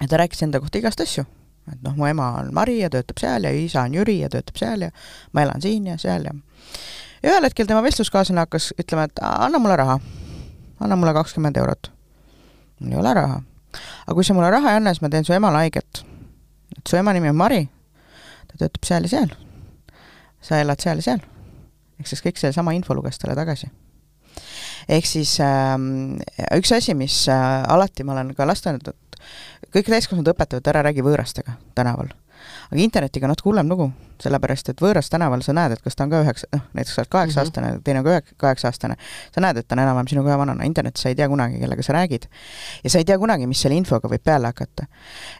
ja 0.00 0.08
ta 0.10 0.22
rääkis 0.22 0.42
enda 0.42 0.60
kohta 0.60 0.78
igast 0.82 1.00
asju. 1.00 1.24
et 1.72 1.82
noh, 1.82 1.94
mu 1.96 2.06
ema 2.06 2.32
on 2.40 2.52
Mari 2.54 2.80
ja 2.80 2.90
töötab 2.90 3.22
seal 3.22 3.46
ja 3.46 3.50
isa 3.50 3.86
on 3.86 3.94
Jüri 3.94 4.20
ja 4.20 4.30
töötab 4.32 4.58
seal 4.58 4.88
ja 4.88 4.90
ma 5.32 5.42
elan 5.46 5.62
siin 5.62 5.86
ja 5.86 5.98
seal 5.98 6.26
ja 6.26 6.34
ja 7.22 7.32
ühel 7.32 7.46
hetkel 7.46 7.66
tema 7.66 7.82
vestluskaaslane 7.82 8.42
hakkas 8.42 8.72
ütlema, 8.78 9.06
et 9.06 9.22
anna 9.22 9.58
mulle 9.58 9.76
raha, 9.76 10.00
anna 10.80 10.96
mulle 10.96 11.14
kakskümmend 11.14 11.56
eurot. 11.56 11.92
mul 12.80 12.92
ei 12.92 12.98
ole 12.98 13.14
raha 13.14 13.44
aga 14.04 14.16
kui 14.16 14.26
sa 14.26 14.36
mulle 14.36 14.50
raha 14.52 14.74
ei 14.74 14.80
anna, 14.80 14.92
siis 14.94 15.04
ma 15.04 15.10
teen 15.12 15.26
su 15.26 15.34
emale 15.36 15.64
haiget. 15.64 16.02
et 16.76 16.84
su 16.88 16.96
ema 16.96 17.14
nimi 17.16 17.30
on 17.32 17.38
Mari, 17.38 17.62
ta 18.50 18.60
töötab 18.60 18.84
seal 18.88 19.08
ja 19.08 19.14
seal. 19.14 19.34
sa 20.40 20.60
elad 20.60 20.82
seal 20.82 21.02
ja 21.02 21.08
seal. 21.10 21.24
ehk 22.00 22.12
siis 22.12 22.22
kõik 22.24 22.40
sellesama 22.40 22.76
info 22.76 22.94
luges 22.94 23.18
talle 23.18 23.36
tagasi. 23.38 23.70
ehk 24.88 25.06
siis 25.06 25.38
äh, 25.40 25.74
üks 26.58 26.72
asi, 26.76 26.94
mis 26.94 27.24
äh, 27.28 27.64
alati 27.68 28.04
ma 28.04 28.16
olen 28.18 28.34
ka 28.34 28.46
lastele, 28.46 28.78
kõik 29.72 29.90
täiskasvanud 29.90 30.34
õpetavad, 30.34 30.72
ära 30.72 30.86
räägi 30.88 31.04
võõrastega 31.04 31.58
tänaval 31.74 32.14
aga 32.70 32.80
internetiga 32.82 33.28
natuke 33.30 33.50
hullem 33.50 33.68
lugu, 33.70 33.88
sellepärast 34.22 34.70
et 34.72 34.82
võõras 34.82 35.10
tänaval 35.12 35.42
sa 35.44 35.54
näed, 35.56 35.76
et 35.76 35.82
kas 35.84 35.96
ta 35.96 36.06
on 36.06 36.12
ka 36.12 36.22
üheksa, 36.24 36.48
noh, 36.54 36.64
näiteks 36.76 36.94
sa 36.96 37.02
oled 37.02 37.12
kaheksa-aastane 37.14 37.68
mm, 37.68 37.76
-hmm. 37.78 37.84
teine 37.84 38.02
on 38.02 38.06
ka 38.06 38.14
ühe, 38.14 38.36
kaheksa-aastane, 38.44 38.96
sa 39.34 39.44
näed, 39.44 39.60
et 39.60 39.68
ta 39.68 39.76
on 39.76 39.82
enam-vähem 39.84 40.10
sinuga 40.12 40.32
ühe 40.32 40.38
vanana, 40.42 40.68
internetis 40.68 41.06
sa 41.06 41.12
ei 41.12 41.18
tea 41.18 41.28
kunagi, 41.28 41.60
kellega 41.62 41.82
sa 41.82 41.96
räägid. 41.96 42.28
ja 42.84 42.90
sa 42.90 42.98
ei 42.98 43.04
tea 43.04 43.18
kunagi, 43.18 43.46
mis 43.46 43.62
selle 43.62 43.76
infoga 43.76 44.08
võib 44.08 44.24
peale 44.24 44.52
hakata. 44.52 44.86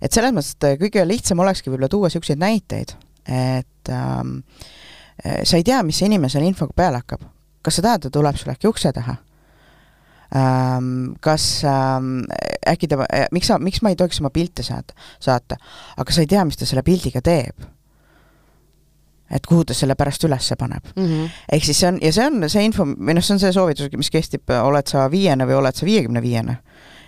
et 0.01 0.13
selles 0.13 0.33
mõttes, 0.33 0.57
et 0.57 0.81
kõige 0.81 1.07
lihtsam 1.09 1.39
olekski 1.39 1.71
võib-olla 1.71 1.89
tuua 1.89 2.11
niisuguseid 2.11 2.39
näiteid, 2.39 2.97
et 3.27 3.91
ähm, 3.91 4.39
sa 5.43 5.57
ei 5.57 5.65
tea, 5.65 5.83
mis 5.83 5.99
see 5.99 6.07
inimene 6.07 6.31
selle 6.33 6.47
infoga 6.47 6.73
peale 6.77 7.03
hakkab. 7.03 7.21
kas 7.63 7.81
sa 7.81 7.83
tahad, 7.83 8.07
ta 8.07 8.11
tuleb 8.11 8.37
sulle 8.37 8.55
äkki 8.55 8.69
ukse 8.69 8.93
taha? 8.93 9.17
Ähm, 10.35 11.15
kas 11.23 11.63
ähm, 11.65 12.25
äkki 12.67 12.89
ta, 12.91 13.05
äh, 13.07 13.29
miks 13.31 13.47
sa, 13.47 13.61
miks 13.63 13.79
ma 13.83 13.93
ei 13.93 13.97
tohiks 13.97 14.19
oma 14.21 14.33
pilte 14.35 14.65
saada, 14.67 14.97
saata, 15.23 15.55
aga 15.97 16.13
sa 16.13 16.25
ei 16.25 16.31
tea, 16.31 16.43
mis 16.45 16.59
ta 16.59 16.67
selle 16.67 16.83
pildiga 16.83 17.23
teeb. 17.23 17.69
et 19.31 19.47
kuhu 19.47 19.65
ta 19.67 19.75
selle 19.75 19.97
pärast 19.99 20.23
ülesse 20.23 20.55
paneb 20.57 20.85
mm. 20.97 21.05
-hmm. 21.05 21.31
ehk 21.53 21.65
siis 21.65 21.81
see 21.81 21.89
on, 21.89 21.97
ja 22.03 22.13
see 22.13 22.27
on 22.27 22.51
see 22.51 22.63
info, 22.65 22.85
või 22.87 23.15
noh, 23.15 23.23
see 23.23 23.35
on 23.35 23.41
see 23.43 23.53
soovitus, 23.53 23.89
mis 23.97 24.11
kestib, 24.11 24.51
oled 24.63 24.87
sa 24.87 25.11
viiene 25.11 25.47
või 25.47 25.57
oled 25.59 25.75
sa 25.75 25.87
viiekümne 25.87 26.23
viiene 26.23 26.59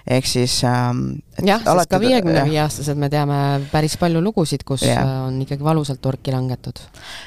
ehk 0.08 0.26
siis 0.28 0.54
ähm, 0.64 1.02
jah, 1.44 1.60
sest 1.62 1.90
ka 1.92 2.00
viiekümne 2.00 2.44
viie 2.48 2.60
aastased 2.62 2.98
me 3.00 3.10
teame 3.12 3.36
päris 3.72 3.98
palju 4.00 4.22
lugusid, 4.24 4.64
kus 4.68 4.86
ja. 4.86 5.02
Äh, 5.02 5.14
on 5.26 5.36
ikkagi 5.44 5.64
valusalt 5.64 6.00
torki 6.04 6.32
langetud. 6.32 6.80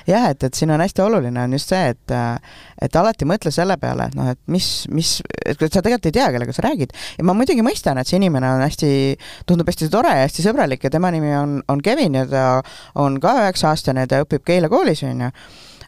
jah, 0.10 0.30
et, 0.34 0.44
et 0.44 0.58
siin 0.58 0.74
on 0.74 0.82
hästi 0.82 1.04
oluline, 1.06 1.46
on 1.46 1.58
just 1.58 1.72
see, 1.74 1.94
et 1.94 2.16
äh, 2.16 2.60
et 2.82 2.98
alati 2.98 3.28
mõtle 3.30 3.54
selle 3.54 3.78
peale, 3.82 4.10
et 4.10 4.18
noh, 4.18 4.32
et 4.34 4.40
mis, 4.52 4.70
mis, 4.90 5.14
et 5.46 5.60
sa 5.62 5.84
tegelikult 5.84 6.10
ei 6.10 6.18
tea, 6.18 6.30
kellega 6.34 6.56
sa 6.58 6.66
räägid. 6.66 6.96
ja 7.20 7.28
ma 7.28 7.38
muidugi 7.38 7.66
mõistan, 7.66 8.02
et 8.02 8.10
see 8.10 8.18
inimene 8.18 8.50
on 8.56 8.66
hästi, 8.66 8.92
tundub 9.50 9.70
hästi 9.70 9.92
tore 9.94 10.16
ja 10.18 10.26
hästi 10.26 10.48
sõbralik 10.48 10.88
ja 10.88 10.94
tema 10.94 11.14
nimi 11.14 11.36
on, 11.38 11.60
on 11.70 11.84
Kevin 11.86 12.18
ja 12.22 12.26
ta 12.30 12.46
on 13.02 13.20
ka 13.22 13.38
üheksa-aastane 13.44 14.08
ja 14.08 14.16
ta 14.16 14.24
õpib 14.26 14.46
Keila 14.48 14.72
koolis, 14.72 15.06
on 15.06 15.28
ju 15.28 15.36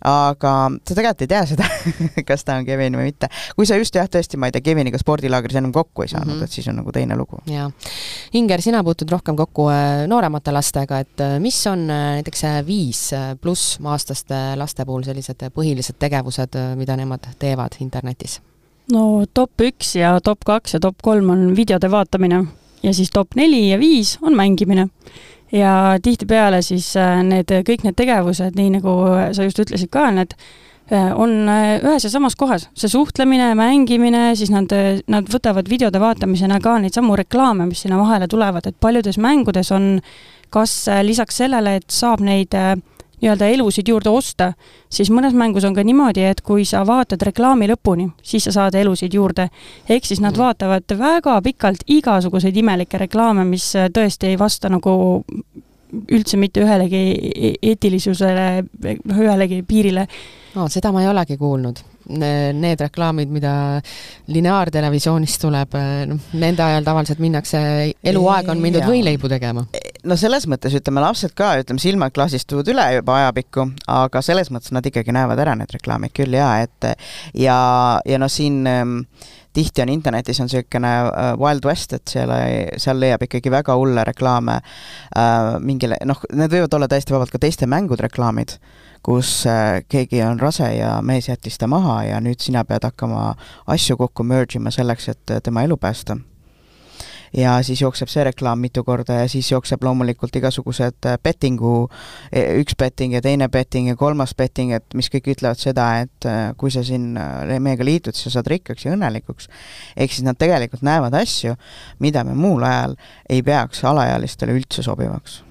aga 0.04 0.54
sa 0.84 0.96
tegelikult 0.96 1.24
ei 1.24 1.30
tea 1.32 1.42
seda 1.48 1.68
kas 2.28 2.44
ta 2.44 2.58
on 2.60 2.66
Kevin 2.68 2.98
või 3.00 3.10
mitte. 3.12 3.30
kui 3.56 3.68
sa 3.68 3.78
just 3.80 3.96
jah, 3.96 4.08
tõesti, 4.12 4.40
ma 4.40 4.50
ei 4.50 4.56
tea, 4.56 4.64
Keviniga 4.66 5.00
spordilaagris 5.00 5.60
enam 5.60 5.72
kokku 5.76 6.04
ei 6.04 6.12
saanud 6.12 6.34
mm, 6.34 6.40
-hmm. 6.40 6.44
et 6.44 6.52
siis 6.52 6.68
on 6.68 6.80
nagu 6.82 6.92
teine 6.92 7.18
lugu. 7.18 7.40
jaa. 7.48 7.70
Inger, 8.34 8.62
sina 8.62 8.84
puutud 8.84 9.12
rohkem 9.12 9.36
kokku 9.40 9.70
äh, 9.72 10.06
nooremate 10.08 10.52
lastega, 10.52 11.00
et 11.00 11.22
äh, 11.22 11.40
mis 11.40 11.60
on 11.68 11.90
äh, 11.90 12.08
näiteks 12.20 12.44
viis 12.68 13.12
pluss 13.42 13.80
aastaste 13.84 14.56
laste 14.56 14.86
puhul 14.86 15.04
sellised 15.04 15.48
põhilised 15.54 16.00
tegevused, 16.00 16.58
mida 16.76 16.98
nemad 16.98 17.28
teevad 17.40 17.80
internetis? 17.80 18.42
no 18.92 19.26
top 19.34 19.62
üks 19.64 19.96
ja 19.96 20.18
top 20.24 20.44
kaks 20.46 20.74
ja 20.74 20.80
top 20.80 21.00
kolm 21.02 21.30
on 21.30 21.56
videode 21.56 21.92
vaatamine 21.92 22.44
ja 22.84 22.94
siis 22.94 23.12
top 23.14 23.36
neli 23.36 23.70
ja 23.70 23.80
viis 23.80 24.18
on 24.22 24.36
mängimine 24.36 24.90
ja 25.54 26.00
tihtipeale 26.02 26.62
siis 26.66 26.92
äh, 26.98 27.22
need, 27.26 27.52
kõik 27.68 27.86
need 27.86 27.98
tegevused, 28.00 28.58
nii 28.58 28.76
nagu 28.80 28.98
sa 29.36 29.46
just 29.46 29.62
ütlesid 29.62 29.92
ka, 29.94 30.08
need 30.16 30.36
äh, 30.92 31.12
on 31.14 31.50
äh, 31.52 31.76
ühes 31.84 32.08
ja 32.08 32.12
samas 32.14 32.38
kohas, 32.40 32.68
see 32.78 32.92
suhtlemine, 32.92 33.52
mängimine, 33.60 34.32
siis 34.40 34.52
nad, 34.54 34.74
nad 35.08 35.30
võtavad 35.30 35.70
videode 35.70 36.02
vaatamisena 36.02 36.60
ka 36.64 36.80
neid 36.82 36.98
samu 36.98 37.18
reklaame, 37.20 37.68
mis 37.70 37.86
sinna 37.86 38.02
vahele 38.02 38.30
tulevad, 38.32 38.68
et 38.68 38.80
paljudes 38.82 39.22
mängudes 39.22 39.72
on 39.76 39.96
kas 40.54 40.74
lisaks 41.02 41.40
sellele, 41.42 41.80
et 41.80 41.90
saab 41.90 42.22
neid 42.22 42.54
nii-öelda 43.24 43.48
elusid 43.56 43.88
juurde 43.88 44.12
osta, 44.12 44.52
siis 44.92 45.12
mõnes 45.14 45.36
mängus 45.38 45.66
on 45.68 45.76
ka 45.76 45.84
niimoodi, 45.86 46.26
et 46.28 46.42
kui 46.46 46.66
sa 46.68 46.84
vaatad 46.88 47.22
reklaami 47.30 47.70
lõpuni, 47.72 48.10
siis 48.24 48.48
sa 48.50 48.56
saad 48.56 48.76
elusid 48.80 49.14
juurde. 49.14 49.50
ehk 49.90 50.06
siis 50.06 50.22
nad 50.22 50.36
mm. 50.36 50.40
vaatavad 50.40 50.98
väga 51.00 51.42
pikalt 51.42 51.88
igasuguseid 51.88 52.58
imelikke 52.58 52.98
reklaame, 53.06 53.46
mis 53.48 53.72
tõesti 53.96 54.34
ei 54.34 54.40
vasta 54.40 54.70
nagu 54.70 55.24
üldse 55.94 56.38
mitte 56.42 56.64
ühelegi 56.64 57.02
e-, 57.14 57.56
eetilisusele, 57.62 58.66
ühelegi 59.14 59.64
piirile. 59.68 60.08
no 60.56 60.68
seda 60.70 60.92
ma 60.92 61.04
ei 61.04 61.12
olegi 61.12 61.38
kuulnud 61.38 61.84
need 62.04 62.82
reklaamid, 62.84 63.30
mida 63.32 63.54
lineaartelevisioonis 64.28 65.38
tuleb, 65.40 65.78
noh, 66.10 66.32
nende 66.36 66.64
ajal 66.66 66.84
tavaliselt 66.84 67.22
minnakse, 67.24 67.62
eluaeg 68.04 68.50
on 68.52 68.60
mindud 68.64 68.84
võileibu 68.88 69.32
tegema. 69.32 69.64
No 70.04 70.18
selles 70.20 70.48
mõttes 70.52 70.76
ütleme, 70.78 71.02
lapsed 71.04 71.36
ka, 71.38 71.54
ütleme, 71.62 71.82
silmad 71.82 72.14
klaasistuvad 72.16 72.70
üle 72.74 72.88
juba 72.98 73.20
ajapikku, 73.22 73.68
aga 73.92 74.24
selles 74.26 74.52
mõttes 74.54 74.74
nad 74.76 74.86
ikkagi 74.86 75.16
näevad 75.16 75.42
ära 75.44 75.56
need 75.60 75.72
reklaamid 75.74 76.14
küll 76.16 76.36
jaa, 76.38 76.58
et 76.66 76.90
ja, 77.38 77.58
ja 78.06 78.20
noh, 78.22 78.32
siin 78.32 78.64
ähm, 78.70 79.00
tihti 79.54 79.84
on 79.84 79.92
internetis 79.94 80.42
on 80.42 80.50
niisugune 80.50 80.94
uh, 81.08 81.34
Wild 81.40 81.66
West, 81.68 81.94
et 81.98 82.16
seal, 82.16 82.32
seal 82.82 83.00
leiab 83.00 83.26
ikkagi 83.28 83.54
väga 83.54 83.78
hulle 83.80 84.06
reklaame 84.08 84.60
uh, 84.64 85.60
mingile, 85.64 86.00
noh, 86.10 86.24
need 86.34 86.54
võivad 86.54 86.80
olla 86.80 86.90
täiesti 86.92 87.16
vabalt 87.16 87.34
ka 87.34 87.42
teiste 87.44 87.70
mängude 87.70 88.08
reklaamid 88.08 88.58
kus 89.04 89.46
äh, 89.52 89.84
keegi 89.92 90.22
on 90.24 90.40
rase 90.40 90.70
ja 90.78 90.96
mees 91.04 91.28
jättis 91.28 91.60
ta 91.60 91.68
maha 91.68 91.98
ja 92.08 92.22
nüüd 92.24 92.40
sina 92.40 92.64
pead 92.64 92.88
hakkama 92.88 93.34
asju 93.68 93.98
kokku 94.00 94.24
merge 94.24 94.58
ima 94.60 94.72
selleks, 94.72 95.10
et 95.12 95.36
äh, 95.36 95.44
tema 95.44 95.66
elu 95.68 95.78
päästa. 95.78 96.18
Ja 97.38 97.56
siis 97.66 97.82
jookseb 97.82 98.12
see 98.12 98.24
reklaam 98.28 98.62
mitu 98.62 98.84
korda 98.84 99.22
ja 99.22 99.28
siis 99.32 99.52
jookseb 99.52 99.84
loomulikult 99.84 100.36
igasugused 100.36 101.08
äh, 101.10 101.18
bettingu, 101.24 101.88
e, 102.32 102.46
üks 102.62 102.78
betting 102.80 103.16
ja 103.18 103.22
teine 103.22 103.50
betting 103.50 103.90
ja 103.90 103.96
kolmas 104.00 104.36
betting, 104.38 104.74
et 104.76 104.98
mis 104.98 105.10
kõik 105.14 105.32
ütlevad 105.36 105.62
seda, 105.62 105.88
et 106.06 106.30
kui 106.58 106.72
sa 106.72 106.84
siin 106.86 107.14
meiega 107.64 107.86
liitud, 107.86 108.16
siis 108.16 108.30
sa 108.30 108.38
saad 108.40 108.52
rikkaks 108.54 108.86
ja 108.86 108.94
õnnelikuks. 108.96 109.50
ehk 109.98 110.12
siis 110.12 110.26
nad 110.26 110.38
tegelikult 110.40 110.84
näevad 110.86 111.14
asju, 111.18 111.56
mida 112.00 112.24
me 112.24 112.36
muul 112.36 112.64
ajal 112.64 112.96
ei 113.30 113.44
peaks 113.44 113.84
alaealistele 113.84 114.56
üldse 114.56 114.84
sobivaks 114.86 115.42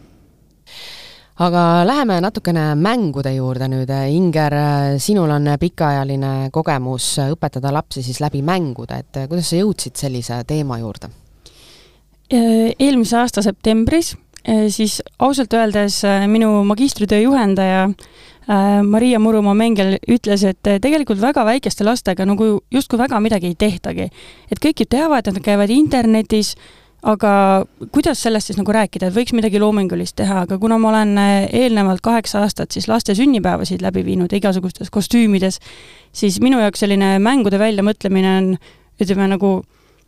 aga 1.42 1.62
läheme 1.86 2.20
natukene 2.20 2.74
mängude 2.78 3.32
juurde 3.34 3.68
nüüd, 3.72 3.90
Inger, 4.14 4.54
sinul 5.02 5.32
on 5.32 5.48
pikaajaline 5.60 6.50
kogemus 6.52 7.16
õpetada 7.24 7.72
lapsi 7.74 8.04
siis 8.04 8.20
läbi 8.20 8.44
mängude, 8.46 9.00
et 9.02 9.24
kuidas 9.28 9.50
sa 9.50 9.58
jõudsid 9.62 9.98
sellise 9.98 10.42
teema 10.46 10.78
juurde? 10.82 11.21
Eelmise 12.32 13.16
aasta 13.20 13.42
septembris, 13.44 14.14
siis 14.72 15.02
ausalt 15.22 15.52
öeldes 15.54 16.00
minu 16.32 16.64
magistritöö 16.66 17.20
juhendaja 17.20 17.84
äh, 17.84 18.12
Maria 18.82 19.18
Murumaa 19.18 19.54
Mengel 19.54 19.96
ütles, 20.10 20.42
et 20.44 20.70
tegelikult 20.82 21.20
väga 21.20 21.44
väikeste 21.46 21.84
lastega 21.84 22.26
nagu 22.26 22.60
justkui 22.70 22.98
väga 22.98 23.20
midagi 23.20 23.52
ei 23.52 23.54
tehtagi. 23.54 24.08
et 24.50 24.58
kõik 24.58 24.80
ju 24.80 24.86
teavad, 24.86 25.26
et 25.26 25.34
nad 25.34 25.42
käivad 25.42 25.70
internetis, 25.70 26.56
aga 27.02 27.64
kuidas 27.92 28.22
sellest 28.22 28.46
siis 28.46 28.58
nagu 28.58 28.72
rääkida, 28.72 29.06
et 29.06 29.14
võiks 29.14 29.32
midagi 29.34 29.58
loomingulist 29.58 30.16
teha, 30.16 30.42
aga 30.42 30.58
kuna 30.58 30.78
ma 30.78 30.88
olen 30.88 31.18
eelnevalt 31.52 32.00
kaheksa 32.00 32.42
aastat 32.42 32.70
siis 32.72 32.88
laste 32.88 33.14
sünnipäevasid 33.14 33.82
läbi 33.82 34.04
viinud 34.04 34.32
igasugustes 34.32 34.90
kostüümides, 34.90 35.58
siis 36.12 36.40
minu 36.40 36.58
jaoks 36.58 36.82
selline 36.82 37.18
mängude 37.18 37.58
väljamõtlemine 37.58 38.36
on 38.38 38.56
ütleme 39.02 39.28
nagu 39.28 39.62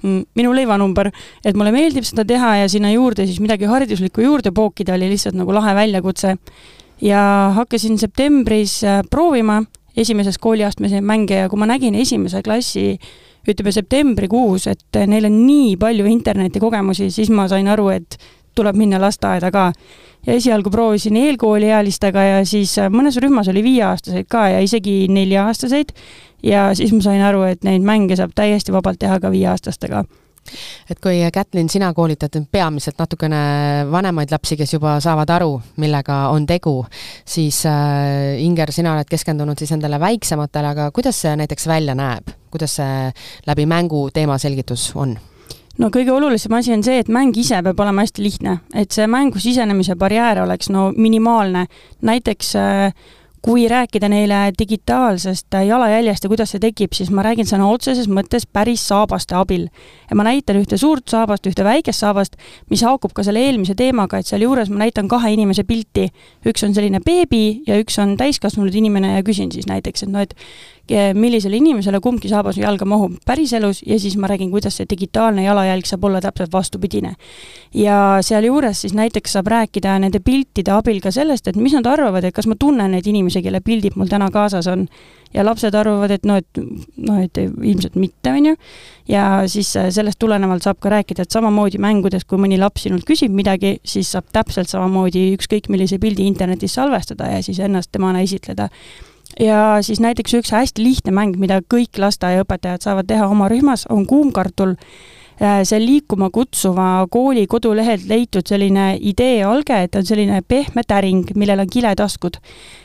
minu 0.04 0.52
leivanumber, 0.56 1.10
et 1.44 1.56
mulle 1.56 1.72
meeldib 1.74 2.06
seda 2.06 2.26
teha 2.28 2.56
ja 2.62 2.70
sinna 2.70 2.92
juurde 2.92 3.26
siis 3.28 3.40
midagi 3.42 3.68
hariduslikku 3.70 4.24
juurde 4.24 4.52
pookida, 4.54 4.94
oli 4.98 5.10
lihtsalt 5.12 5.38
nagu 5.38 5.54
lahe 5.54 5.74
väljakutse. 5.74 6.36
ja 7.02 7.52
hakkasin 7.54 7.98
septembris 7.98 8.84
äh, 8.84 9.02
proovima 9.10 9.62
esimeses 9.96 10.38
kooliastmes 10.38 10.92
neid 10.94 11.04
mänge 11.04 11.36
ja 11.42 11.48
kui 11.48 11.58
ma 11.58 11.66
nägin 11.66 11.94
esimese 11.94 12.42
klassi 12.42 12.94
ütleme 13.48 13.72
septembrikuus, 13.74 14.66
et 14.70 14.98
neil 15.06 15.28
on 15.28 15.34
nii 15.44 15.74
palju 15.76 16.06
internetikogemusi, 16.08 17.10
siis 17.12 17.30
ma 17.30 17.44
sain 17.50 17.68
aru, 17.68 17.90
et 17.92 18.16
tuleb 18.56 18.78
minna 18.78 19.00
lasteaeda 19.02 19.50
ka. 19.52 19.72
ja 20.24 20.32
esialgu 20.32 20.70
proovisin 20.72 21.18
eelkooliealistega 21.20 22.22
ja 22.24 22.36
siis 22.48 22.78
äh, 22.80 22.88
mõnes 22.88 23.18
rühmas 23.20 23.48
oli 23.52 23.60
viieaastaseid 23.66 24.24
ka 24.30 24.46
ja 24.54 24.62
isegi 24.64 25.04
nelja-aastaseid 25.12 25.92
ja 26.44 26.68
siis 26.76 26.92
ma 26.92 27.00
sain 27.04 27.22
aru, 27.24 27.42
et 27.48 27.64
neid 27.64 27.82
mänge 27.86 28.16
saab 28.20 28.34
täiesti 28.36 28.72
vabalt 28.72 29.00
teha 29.00 29.20
ka 29.20 29.32
viieaastastega 29.32 30.04
et 30.90 31.00
kui 31.00 31.20
Kätlin, 31.32 31.68
sina 31.68 31.92
koolitad 31.94 32.36
peamiselt 32.52 32.98
natukene 32.98 33.36
vanemaid 33.90 34.32
lapsi, 34.32 34.56
kes 34.60 34.74
juba 34.76 34.98
saavad 35.00 35.30
aru, 35.36 35.54
millega 35.80 36.28
on 36.34 36.46
tegu, 36.46 36.76
siis 37.24 37.62
äh, 37.66 38.40
Inger, 38.44 38.72
sina 38.72 38.94
oled 38.94 39.08
keskendunud 39.10 39.58
siis 39.58 39.72
nendele 39.74 40.00
väiksematele, 40.00 40.74
aga 40.74 40.90
kuidas 40.94 41.22
see 41.24 41.36
näiteks 41.40 41.68
välja 41.70 41.96
näeb, 41.98 42.34
kuidas 42.52 42.76
see 42.80 43.12
läbi 43.46 43.66
mängu 43.70 44.08
teemaselgitus 44.14 44.90
on? 44.94 45.16
no 45.78 45.90
kõige 45.90 46.12
olulisem 46.14 46.52
asi 46.54 46.72
on 46.76 46.84
see, 46.86 47.00
et 47.02 47.10
mäng 47.12 47.34
ise 47.40 47.58
peab 47.64 47.80
olema 47.80 48.04
hästi 48.04 48.22
lihtne, 48.22 48.58
et 48.76 48.94
see 48.94 49.08
mängu 49.10 49.42
sisenemise 49.42 49.96
barjäär 49.98 50.44
oleks 50.44 50.70
no 50.70 50.90
minimaalne. 50.96 51.66
näiteks 52.02 52.56
äh, 52.56 52.92
kui 53.44 53.68
rääkida 53.68 54.08
neile 54.08 54.52
digitaalsest 54.58 55.52
jalajäljest 55.68 56.24
ja 56.24 56.28
kuidas 56.32 56.54
see 56.54 56.62
tekib, 56.62 56.94
siis 56.96 57.10
ma 57.12 57.22
räägin 57.26 57.44
sõna 57.44 57.66
otseses 57.68 58.08
mõttes 58.08 58.46
päris 58.48 58.86
saabaste 58.88 59.36
abil. 59.36 59.66
ja 60.10 60.16
ma 60.16 60.24
näitan 60.24 60.56
ühte 60.56 60.78
suurt 60.80 61.08
saabast, 61.12 61.44
ühte 61.46 61.64
väikest 61.64 62.00
saabast, 62.00 62.38
mis 62.70 62.82
haakub 62.82 63.12
ka 63.12 63.22
selle 63.22 63.42
eelmise 63.44 63.74
teemaga, 63.76 64.18
et 64.18 64.26
sealjuures 64.26 64.70
ma 64.72 64.80
näitan 64.86 65.08
kahe 65.08 65.34
inimese 65.36 65.64
pilti. 65.64 66.08
üks 66.46 66.64
on 66.64 66.72
selline 66.74 67.00
beebi 67.04 67.60
ja 67.66 67.76
üks 67.80 68.00
on 68.00 68.16
täiskasvanud 68.16 68.74
inimene 68.74 69.16
ja 69.18 69.22
küsin 69.22 69.52
siis 69.52 69.68
näiteks, 69.68 70.02
et 70.02 70.08
noh, 70.08 70.24
et 70.24 70.34
millisele 71.14 71.56
inimesele 71.56 72.00
kumbki 72.00 72.28
saabas 72.28 72.58
jalga 72.60 72.84
mahub 72.84 73.16
päriselus 73.26 73.82
ja 73.86 73.96
siis 74.00 74.16
ma 74.20 74.28
räägin, 74.28 74.50
kuidas 74.52 74.76
see 74.76 74.86
digitaalne 74.90 75.44
jalajälg 75.44 75.86
saab 75.88 76.04
olla 76.04 76.20
täpselt 76.20 76.52
vastupidine. 76.52 77.14
ja 77.74 78.18
sealjuures 78.20 78.80
siis 78.80 78.94
näiteks 78.94 79.32
saab 79.32 79.46
rääkida 79.46 79.98
nende 79.98 80.20
piltide 80.20 80.70
abil 80.72 81.00
ka 81.00 81.10
sellest, 81.10 81.48
et 81.48 81.56
mis 81.56 81.72
nad 81.72 81.86
arvavad, 81.86 82.24
et 82.24 82.34
kas 82.34 82.46
ma 82.46 82.54
tunnen 82.58 82.90
neid 82.90 83.06
inimesi, 83.06 83.33
kelle 83.42 83.60
pildid 83.64 83.96
mul 83.96 84.10
täna 84.10 84.30
kaasas 84.34 84.68
on. 84.70 84.86
ja 85.34 85.42
lapsed 85.42 85.74
arvavad, 85.74 86.12
et 86.14 86.26
noh, 86.28 86.36
et 86.38 86.58
noh, 86.96 87.16
et 87.18 87.38
ilmselt 87.42 87.96
mitte, 87.98 88.30
on 88.30 88.44
ju, 88.46 88.58
ja 89.10 89.24
siis 89.50 89.72
sellest 89.74 90.18
tulenevalt 90.22 90.62
saab 90.62 90.78
ka 90.78 90.92
rääkida, 90.92 91.24
et 91.26 91.34
samamoodi 91.34 91.80
mängudes, 91.82 92.22
kui 92.24 92.38
mõni 92.38 92.54
laps 92.60 92.84
sinult 92.86 93.02
küsib 93.08 93.34
midagi, 93.34 93.80
siis 93.82 94.12
saab 94.14 94.28
täpselt 94.32 94.70
samamoodi 94.70 95.32
ükskõik 95.34 95.66
millise 95.74 95.98
pildi 95.98 96.28
internetis 96.30 96.78
salvestada 96.78 97.32
ja 97.32 97.42
siis 97.42 97.58
ennast 97.58 97.90
temana 97.90 98.22
esitleda 98.22 98.68
ja 99.40 99.78
siis 99.82 100.00
näiteks 100.00 100.34
üks 100.38 100.52
hästi 100.54 100.82
lihtne 100.82 101.14
mäng, 101.14 101.38
mida 101.40 101.60
kõik 101.74 101.98
lasteaiaõpetajad 101.98 102.86
saavad 102.86 103.08
teha 103.10 103.28
oma 103.28 103.48
rühmas, 103.50 103.86
on 103.90 104.06
kuumkartul. 104.06 104.76
Äh, 105.42 105.64
see 105.66 105.80
liikuma 105.82 106.28
kutsuva 106.30 107.08
kooli 107.10 107.48
kodulehelt 107.50 108.04
leitud 108.06 108.46
selline 108.46 108.92
idee 109.02 109.40
alge, 109.42 109.80
et 109.82 109.96
on 109.98 110.06
selline 110.06 110.38
pehme 110.46 110.84
täring, 110.86 111.24
millel 111.34 111.64
on 111.64 111.70
kiletaskud. 111.70 112.38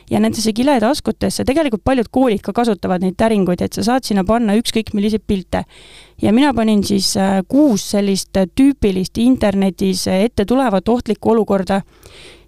ja 0.09 0.17
nendesse 0.19 0.49
kiletaskutesse, 0.57 1.43
tegelikult 1.45 1.83
paljud 1.85 2.07
koolid 2.09 2.41
ka 2.41 2.53
kasutavad 2.53 3.03
neid 3.05 3.13
täringuid, 3.21 3.61
et 3.61 3.77
sa 3.77 3.83
saad 3.85 4.07
sinna 4.07 4.23
panna 4.25 4.55
ükskõik 4.57 4.95
milliseid 4.97 5.21
pilte. 5.27 5.63
ja 6.21 6.33
mina 6.33 6.53
panin 6.53 6.81
siis 6.83 7.13
äh, 7.17 7.43
kuus 7.47 7.85
sellist 7.91 8.33
tüüpilist 8.33 9.21
internetis 9.21 10.07
ette 10.07 10.45
tulevat 10.45 10.89
ohtlikku 10.89 11.29
olukorda 11.29 11.83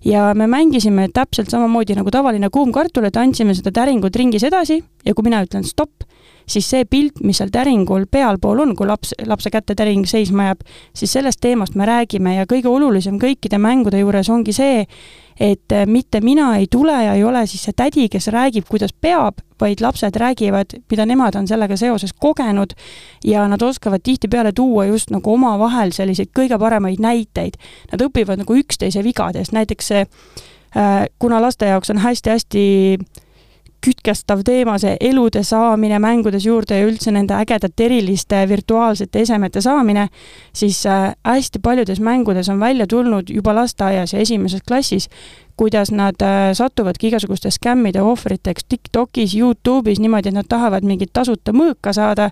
ja 0.05 0.31
me 0.35 0.47
mängisime 0.47 1.07
täpselt 1.13 1.49
samamoodi 1.49 1.95
nagu 1.97 2.11
tavaline 2.11 2.49
kuum 2.49 2.71
kartul, 2.71 3.05
et 3.05 3.17
andsime 3.17 3.55
seda 3.57 3.73
täringut 3.75 4.15
ringis 4.15 4.43
edasi 4.47 4.81
ja 5.05 5.13
kui 5.13 5.27
mina 5.27 5.41
ütlen 5.45 5.65
stopp, 5.67 6.05
siis 6.49 6.69
see 6.69 6.85
pilt, 6.89 7.21
mis 7.23 7.41
seal 7.41 7.51
täringul 7.53 8.07
pealpool 8.11 8.63
on, 8.65 8.75
kui 8.75 8.89
laps, 8.89 9.13
lapse 9.27 9.51
kätte 9.53 9.75
täring 9.77 10.07
seisma 10.09 10.49
jääb, 10.49 10.63
siis 10.97 11.13
sellest 11.13 11.41
teemast 11.43 11.77
me 11.79 11.87
räägime 11.89 12.35
ja 12.39 12.47
kõige 12.49 12.71
olulisem 12.71 13.19
kõikide 13.21 13.61
mängude 13.61 14.01
juures 14.01 14.29
ongi 14.33 14.55
see, 14.55 14.85
et 15.41 15.71
äh, 15.73 15.88
mitte 15.88 16.21
mina 16.21 16.56
ei 16.58 16.67
tule 16.71 16.93
ja 17.04 17.13
ei 17.17 17.23
ole 17.23 17.45
siis 17.49 17.63
see 17.65 17.73
tädi, 17.73 18.06
kes 18.13 18.27
räägib, 18.34 18.67
kuidas 18.69 18.93
peab, 18.93 19.41
vaid 19.62 19.82
lapsed 19.82 20.17
räägivad, 20.21 20.75
mida 20.91 21.06
nemad 21.10 21.36
on 21.39 21.47
sellega 21.49 21.77
seoses 21.77 22.13
kogenud 22.13 22.75
ja 23.25 23.47
nad 23.49 23.62
oskavad 23.62 24.04
tihtipeale 24.06 24.51
tuua 24.54 24.86
just 24.86 25.10
nagu 25.10 25.34
omavahel 25.34 25.93
selliseid 25.97 26.30
kõige 26.38 26.60
paremaid 26.62 27.01
näiteid. 27.01 27.58
Nad 27.91 28.06
õpivad 28.06 28.43
nagu 28.43 28.58
üksteise 28.62 29.04
vigadest, 29.04 29.56
näiteks 29.58 29.91
see 29.93 30.06
äh, 30.06 31.10
kuna 31.19 31.41
laste 31.41 31.73
jaoks 31.73 31.89
on 31.89 32.04
hästi-hästi 32.06 32.65
kütkestav 33.85 34.43
teema, 34.45 34.77
see 34.81 34.95
elude 35.01 35.43
saamine 35.43 35.99
mängudes 35.99 36.45
juurde 36.45 36.77
ja 36.77 36.87
üldse 36.87 37.11
nende 37.11 37.33
ägedate 37.33 37.85
eriliste 37.87 38.43
virtuaalsete 38.49 39.23
esemete 39.25 39.61
saamine, 39.61 40.07
siis 40.53 40.83
äh, 40.85 41.11
hästi 41.25 41.59
paljudes 41.59 41.99
mängudes 41.99 42.49
on 42.49 42.59
välja 42.59 42.87
tulnud 42.87 43.29
juba 43.29 43.55
lasteaias 43.55 44.13
ja 44.13 44.19
esimeses 44.19 44.61
klassis, 44.67 45.09
kuidas 45.57 45.91
nad 45.91 46.21
äh, 46.21 46.51
satuvadki 46.53 47.07
igasuguste 47.07 47.51
skämmide 47.51 48.01
ohvriteks 48.01 48.65
TikTokis, 48.69 49.35
Youtube'is 49.35 50.01
niimoodi, 50.01 50.29
et 50.29 50.37
nad 50.37 50.49
tahavad 50.49 50.85
mingit 50.85 51.13
tasuta 51.13 51.53
mõõka 51.53 51.93
saada 51.93 52.29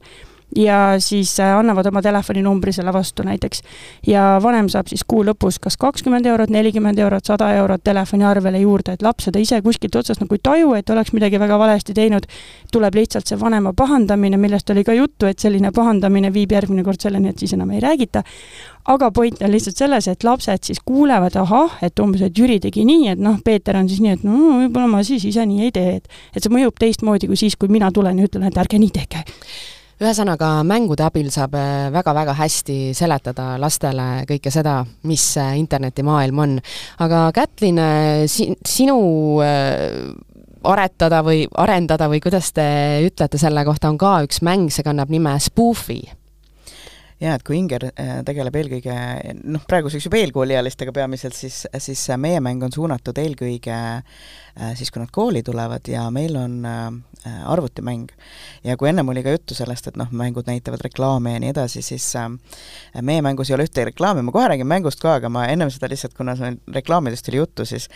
ja 0.55 0.95
siis 0.99 1.39
äh, 1.39 1.57
annavad 1.57 1.85
oma 1.85 2.01
telefoninumbri 2.01 2.73
selle 2.73 2.93
vastu 2.93 3.23
näiteks. 3.23 3.61
ja 4.07 4.39
vanem 4.43 4.69
saab 4.69 4.87
siis 4.87 5.03
kuu 5.07 5.23
lõpus 5.23 5.59
kas 5.61 5.77
kakskümmend 5.77 6.25
eurot, 6.25 6.49
nelikümmend 6.49 6.99
eurot, 6.99 7.25
sada 7.25 7.51
eurot 7.53 7.83
telefoniarvele 7.83 8.59
juurde, 8.59 8.93
et 8.93 9.01
laps 9.01 9.29
seda 9.29 9.39
ise 9.39 9.61
kuskilt 9.61 9.95
otsast 9.95 10.21
nagu 10.21 10.35
ei 10.35 10.43
taju, 10.43 10.73
et 10.73 10.89
oleks 10.89 11.13
midagi 11.13 11.39
väga 11.39 11.59
valesti 11.59 11.93
teinud, 11.93 12.25
tuleb 12.71 12.95
lihtsalt 12.95 13.29
see 13.29 13.39
vanema 13.39 13.73
pahandamine, 13.73 14.37
millest 14.37 14.69
oli 14.69 14.83
ka 14.83 14.93
juttu, 14.93 15.29
et 15.29 15.39
selline 15.39 15.71
pahandamine 15.75 16.33
viib 16.33 16.51
järgmine 16.51 16.83
kord 16.83 17.01
selleni, 17.01 17.29
et 17.29 17.39
siis 17.39 17.53
enam 17.53 17.71
ei 17.71 17.83
räägita, 17.83 18.23
aga 18.89 19.11
point 19.11 19.41
on 19.45 19.51
lihtsalt 19.53 19.77
selles, 19.77 20.07
et 20.07 20.23
lapsed 20.23 20.65
siis 20.65 20.81
kuulevad, 20.85 21.35
ahah, 21.37 21.77
et 21.85 21.99
umbes, 21.99 22.25
et 22.25 22.37
Jüri 22.37 22.59
tegi 22.59 22.85
nii, 22.89 23.09
et 23.13 23.21
noh, 23.21 23.37
Peeter 23.45 23.77
on 23.77 23.89
siis 23.89 24.01
nii, 24.01 24.17
et 24.17 24.23
no 24.25 24.37
võib-olla 24.63 24.89
ma 24.89 25.03
siis 25.05 25.25
ise 25.29 25.45
nii 25.45 25.67
ei 25.67 25.75
tee, 25.75 25.99
et 25.99 26.07
et 26.35 26.43
see 26.43 26.53
mõjub 26.53 26.77
teistmoodi 26.79 27.27
kui 27.29 27.37
siis, 27.37 27.55
kui 27.59 27.69
mina 27.69 27.91
tulen 27.93 28.17
ja 28.19 28.29
ütlen, 28.29 28.47
et 28.49 28.57
ärge 28.57 28.79
nii 28.81 28.95
tehke 28.95 29.25
ühesõnaga, 29.99 30.51
mängude 30.67 31.03
abil 31.03 31.27
saab 31.33 31.55
väga-väga 31.93 32.31
äh, 32.31 32.39
hästi 32.39 32.77
seletada 32.95 33.51
lastele 33.59 34.23
kõike 34.29 34.51
seda, 34.53 34.79
mis 35.09 35.25
äh, 35.39 35.57
internetimaailm 35.59 36.43
on. 36.45 36.53
aga 37.03 37.25
Kätlin, 37.35 37.81
äh, 37.83 38.23
si-, 38.31 38.53
sinu 38.65 38.99
aretada 40.69 41.21
või 41.23 41.45
arendada 41.55 42.09
või 42.11 42.21
kuidas 42.23 42.51
te 42.55 42.63
ütlete 43.07 43.39
selle 43.39 43.63
kohta, 43.67 43.91
on 43.91 43.99
ka 43.99 44.19
üks 44.27 44.41
mäng, 44.45 44.71
see 44.71 44.87
kannab 44.87 45.11
nime 45.11 45.35
Spoofy 45.43 46.01
jaa, 47.19 47.35
et 47.35 47.43
kui 47.43 47.57
Inger 47.59 47.89
tegeleb 48.27 48.55
eelkõige 48.55 48.95
noh, 49.51 49.63
praeguseks 49.67 50.07
juba 50.07 50.21
eelkooliealistega 50.21 50.93
peamiselt, 50.95 51.35
siis, 51.35 51.65
siis 51.83 52.05
meie 52.15 52.39
mäng 52.43 52.63
on 52.63 52.71
suunatud 52.71 53.19
eelkõige 53.19 53.79
siis, 54.75 54.91
kui 54.91 54.99
nad 54.99 55.11
kooli 55.11 55.43
tulevad 55.43 55.87
ja 55.87 56.09
meil 56.11 56.35
on 56.35 56.61
Äh, 57.27 57.51
arvutimäng. 57.51 58.07
ja 58.63 58.77
kui 58.77 58.89
ennem 58.89 59.09
oli 59.09 59.19
ka 59.23 59.29
juttu 59.29 59.55
sellest, 59.55 59.87
et 59.87 59.97
noh, 59.99 60.07
mängud 60.15 60.47
näitavad 60.47 60.79
reklaame 60.85 61.33
ja 61.33 61.39
nii 61.43 61.49
edasi, 61.51 61.81
siis 61.83 62.05
äh, 62.15 62.29
meie 63.01 63.19
mängus 63.21 63.49
ei 63.49 63.57
ole 63.57 63.65
ühtegi 63.67 63.89
reklaami, 63.89 64.21
ma 64.23 64.31
kohe 64.31 64.45
räägin 64.47 64.67
mängust 64.71 65.01
ka, 65.03 65.17
aga 65.19 65.27
ma 65.27 65.43
ennem 65.51 65.67
seda 65.67 65.89
lihtsalt, 65.91 66.13
kuna 66.15 66.37
seal 66.39 66.55
reklaamidest 66.71 67.27
oli 67.27 67.41
juttu, 67.41 67.65
siis 67.67 67.89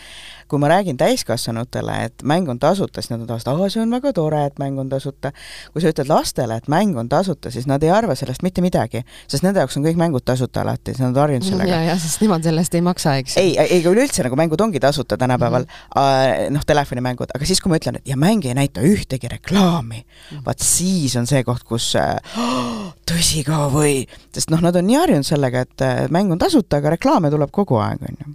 kui 0.48 0.60
ma 0.60 0.68
räägin 0.68 1.00
täiskasvanutele, 1.00 1.94
et 2.04 2.24
mäng 2.28 2.50
on 2.52 2.60
tasuta, 2.60 3.00
siis 3.00 3.14
nad 3.14 3.22
tavaliselt, 3.24 3.48
aa, 3.54 3.70
see 3.72 3.80
on 3.80 3.96
väga 3.96 4.12
tore, 4.12 4.42
et 4.44 4.60
mäng 4.60 4.82
on 4.82 4.92
tasuta. 4.92 5.32
kui 5.72 5.80
sa 5.80 5.94
ütled 5.94 6.12
lastele, 6.12 6.60
et 6.60 6.68
mäng 6.68 6.92
on 7.00 7.08
tasuta, 7.08 7.48
siis 7.50 7.64
nad 7.64 7.82
ei 7.82 7.94
arva 7.96 8.12
sellest 8.12 8.44
mitte 8.44 8.60
midagi, 8.60 9.06
sest 9.24 9.48
nende 9.48 9.64
jaoks 9.64 9.80
on 9.80 9.88
kõik 9.88 9.96
mängud 10.04 10.28
tasuta 10.28 10.60
alati, 10.66 10.92
siis 10.92 11.00
nad 11.00 11.16
on 11.16 11.22
harjunud 11.24 11.48
sellega. 11.48 11.80
ja, 11.80 11.94
ja 11.94 11.96
sest 11.96 12.20
nemad 12.20 12.44
sellest 12.44 12.76
ei 12.76 12.84
maksa, 12.84 13.16
eks. 13.24 13.40
ei, 13.40 13.56
ei, 13.56 13.78
ega 13.80 13.96
üleüldse 13.96 14.28
nagu 14.28 14.36
mängud 14.36 14.60
ongi 14.60 14.84
tasuta 14.84 15.16
tänapäeval 15.16 15.64
mm, 15.64 15.80
-hmm. 15.88 16.53
Noh, 16.54 16.64
telefonimängud, 16.66 17.34
aga 17.34 17.48
siis, 17.48 17.60
kui 17.62 17.72
ma 17.72 17.80
ütlen, 17.80 17.98
et 18.00 18.08
ja 18.10 18.18
mäng 18.20 18.46
ei 18.46 18.56
näita 18.56 18.84
ühte 18.84 19.14
tegi 19.14 19.30
reklaami 19.30 20.00
mm., 20.00 20.44
vaat 20.46 20.62
siis 20.64 21.16
on 21.20 21.28
see 21.30 21.42
koht, 21.46 21.66
kus 21.68 21.90
oh, 21.98 22.94
tõsi 23.08 23.44
ka 23.46 23.66
või, 23.72 24.04
sest 24.34 24.52
noh, 24.54 24.62
nad 24.64 24.76
on 24.78 24.88
nii 24.88 25.00
harjunud 25.00 25.28
sellega, 25.28 25.66
et 25.66 25.86
mäng 26.14 26.32
on 26.34 26.40
tasuta, 26.40 26.80
aga 26.80 26.96
reklaame 26.96 27.32
tuleb 27.34 27.52
kogu 27.54 27.78
aeg, 27.82 28.02
on 28.08 28.22
ju 28.22 28.34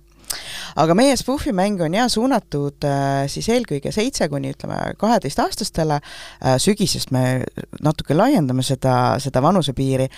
aga 0.75 0.95
meie 0.97 1.15
Spoofi-mäng 1.17 1.81
on 1.81 1.95
jah 1.95 2.09
suunatud 2.11 2.85
äh, 2.87 3.25
siis 3.31 3.49
eelkõige 3.49 3.91
seitse 3.95 4.27
kuni 4.29 4.53
ütleme 4.53 4.77
kaheteistaastastele. 4.99 5.99
Äh,, 5.99 6.57
sügisest 6.61 7.13
me 7.15 7.41
natuke 7.81 8.17
laiendame 8.17 8.63
seda, 8.65 9.17
seda 9.23 9.41
vanusepiiri, 9.43 10.09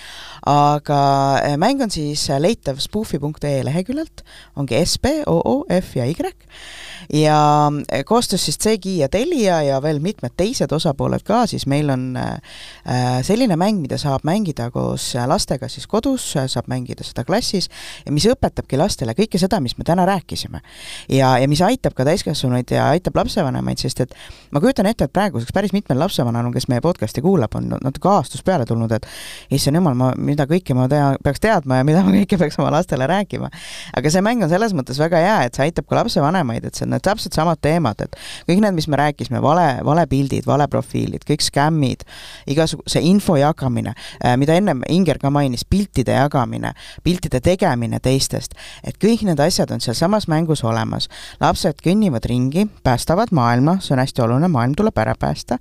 aga 0.50 1.00
äh, 1.40 1.56
mäng 1.60 1.82
on 1.84 1.92
siis 1.92 2.26
leitav 2.42 2.80
spoofi.ee 2.82 3.62
leheküljelt, 3.66 4.24
ongi 4.56 4.80
S, 4.84 4.98
P, 5.02 5.22
O, 5.26 5.38
O, 5.38 5.56
F 5.80 5.96
ja 5.96 6.06
Y. 6.08 6.32
Ja 7.12 7.70
koostöös 8.06 8.44
siis 8.44 8.58
CGI 8.62 8.98
ja 8.98 9.08
Telia 9.08 9.56
ja 9.66 9.80
veel 9.82 9.98
mitmed 10.00 10.36
teised 10.38 10.72
osapooled 10.72 11.24
ka, 11.26 11.42
siis 11.50 11.66
meil 11.66 11.90
on 11.90 12.14
selline 13.26 13.56
mäng, 13.58 13.80
mida 13.82 13.98
saab 13.98 14.22
mängida 14.24 14.68
koos 14.70 15.08
lastega 15.26 15.68
siis 15.68 15.88
kodus, 15.90 16.28
saab 16.46 16.70
mängida 16.70 17.04
seda 17.04 17.24
klassis 17.26 17.68
ja 18.06 18.14
mis 18.14 18.28
õpetabki 18.30 18.78
lastele 18.78 19.16
kõike 19.18 19.40
seda, 19.42 19.60
mis 19.60 19.74
me 19.78 19.84
täna 19.88 20.06
rääkisime. 20.08 20.41
Ja, 21.08 21.36
ja 21.38 21.48
mis 21.48 21.62
aitab 21.62 21.94
ka 21.96 22.06
täiskasvanuid 22.08 22.70
ja 22.74 22.88
aitab 22.92 23.16
lapsevanemaid, 23.16 23.78
sest 23.82 24.00
et 24.04 24.14
ma 24.50 24.60
kujutan 24.60 24.86
ette, 24.90 25.06
et 25.08 25.12
praeguseks 25.12 25.52
päris 25.54 25.72
mitmel 25.72 26.00
lapsevanemal, 26.02 26.52
kes 26.54 26.68
meie 26.68 26.82
podcast'i 26.84 27.22
kuulab, 27.24 27.54
on 27.58 27.70
natuke 27.82 28.08
aastus 28.08 28.42
peale 28.46 28.66
tulnud, 28.68 28.92
et 28.92 29.06
issand 29.54 29.78
jumal, 29.78 29.96
ma, 29.98 30.12
mida 30.16 30.46
kõike 30.50 30.76
ma 30.76 30.88
tea, 30.90 31.12
peaks 31.24 31.42
teadma 31.42 31.80
ja 31.80 31.86
mida 31.86 32.02
ma 32.04 32.14
kõike 32.14 32.38
peaks 32.40 32.58
oma 32.60 32.72
lastele 32.74 33.06
rääkima. 33.08 33.50
aga 33.96 34.10
see 34.10 34.24
mäng 34.24 34.44
on 34.44 34.50
selles 34.52 34.74
mõttes 34.76 35.00
väga 35.00 35.20
hea, 35.22 35.38
et 35.46 35.56
see 35.56 35.66
aitab 35.68 35.88
ka 35.88 36.00
lapsevanemaid, 36.00 36.66
et 36.68 36.78
see 36.78 36.88
need 36.88 37.04
täpselt 37.04 37.36
samad 37.36 37.60
teemad, 37.62 38.00
et 38.04 38.16
kõik 38.48 38.62
need, 38.64 38.76
mis 38.76 38.88
me 38.88 39.00
rääkisime, 39.00 39.42
vale, 39.42 39.66
valepildid, 39.84 40.46
valeprofiilid, 40.46 41.24
kõik 41.28 41.44
skämmid, 41.44 42.06
igasugu 42.50 42.84
see 42.90 43.04
info 43.08 43.36
jagamine, 43.40 43.94
äh, 44.24 44.36
mida 44.40 44.56
ennem 44.58 44.82
Inger 44.92 45.18
ka 45.22 45.30
mainis, 45.30 45.64
piltide 45.64 46.16
jagamine, 46.16 46.74
piltide 47.04 47.40
tegemine 47.44 48.00
teistest, 48.02 48.56
et 48.84 48.98
kõik 49.02 49.24
need 49.26 49.40
asjad 49.40 49.70
on 49.72 49.82
sealsamas 49.82 50.28
mängus 50.32 50.64
olemas. 50.64 51.08
lapsed 51.40 51.80
kõnnivad 51.84 52.26
ringi, 52.28 52.66
päästavad 52.84 53.32
maailma, 53.32 53.78
see 53.80 53.94
on 53.96 54.02
hästi 54.02 54.24
oluline, 54.24 54.48
maailm 54.52 54.76
tuleb 54.78 54.98
ära 54.98 55.14
päästa, 55.18 55.58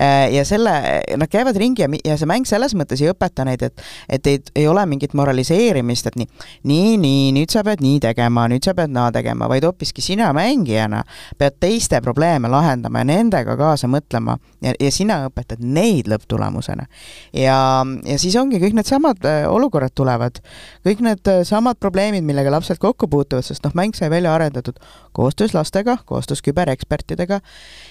äh, 0.00 0.28
ja 0.34 0.44
selle, 0.44 0.74
nad 1.16 1.30
käivad 1.30 1.56
ringi 1.56 1.86
ja, 1.86 1.90
ja 2.04 2.18
see 2.18 2.28
mäng 2.28 2.48
selles 2.48 2.74
mõttes 2.78 3.02
ei 3.02 3.12
õpeta 3.12 3.46
neid, 3.48 3.62
et 3.62 3.86
et 4.08 4.26
ei, 4.26 4.38
ei 4.56 4.66
ole 4.68 4.84
mingit 4.86 5.14
moraliseerimist, 5.14 6.06
et 6.10 6.16
nii, 6.18 6.28
nii, 6.68 6.96
nii, 7.00 7.32
nüüd 7.36 7.52
sa 7.52 7.62
pead 7.64 7.82
nii 7.84 8.00
tegema, 8.02 8.48
nüüd 8.50 8.64
sa 8.64 8.74
pead 8.74 8.92
naa 8.92 9.12
tegema, 9.14 9.48
vaid 9.50 9.66
hoopiski 9.66 10.02
sina 10.04 10.32
mängija 10.36 10.58
mängijana 10.58 11.02
pead 11.38 11.56
teiste 11.60 12.00
probleeme 12.00 12.48
lahendama 12.48 13.02
ja 13.02 13.04
nendega 13.08 13.56
kaasa 13.56 13.88
mõtlema 13.88 14.38
ja, 14.62 14.72
ja 14.80 14.90
sina 14.92 15.20
õpetad 15.28 15.62
neid 15.62 16.08
lõpptulemusena. 16.08 16.86
ja, 17.32 17.84
ja 18.04 18.18
siis 18.18 18.36
ongi 18.36 18.60
kõik 18.60 18.76
needsamad 18.76 19.24
äh, 19.24 19.46
olukorrad 19.48 19.94
tulevad, 19.94 20.40
kõik 20.86 21.02
need 21.04 21.28
äh, 21.28 21.74
probleemid, 21.80 22.24
millega 22.24 22.50
lapsed 22.50 22.78
kokku 22.78 23.08
puutuvad, 23.08 23.44
sest 23.44 23.64
noh, 23.64 23.74
mäng 23.74 23.94
sai 23.94 24.07
välja 24.10 24.34
arendatud 24.34 24.78
koostöös 25.12 25.54
lastega, 25.54 25.96
koostöös 26.06 26.42
küberekspertidega. 26.42 27.40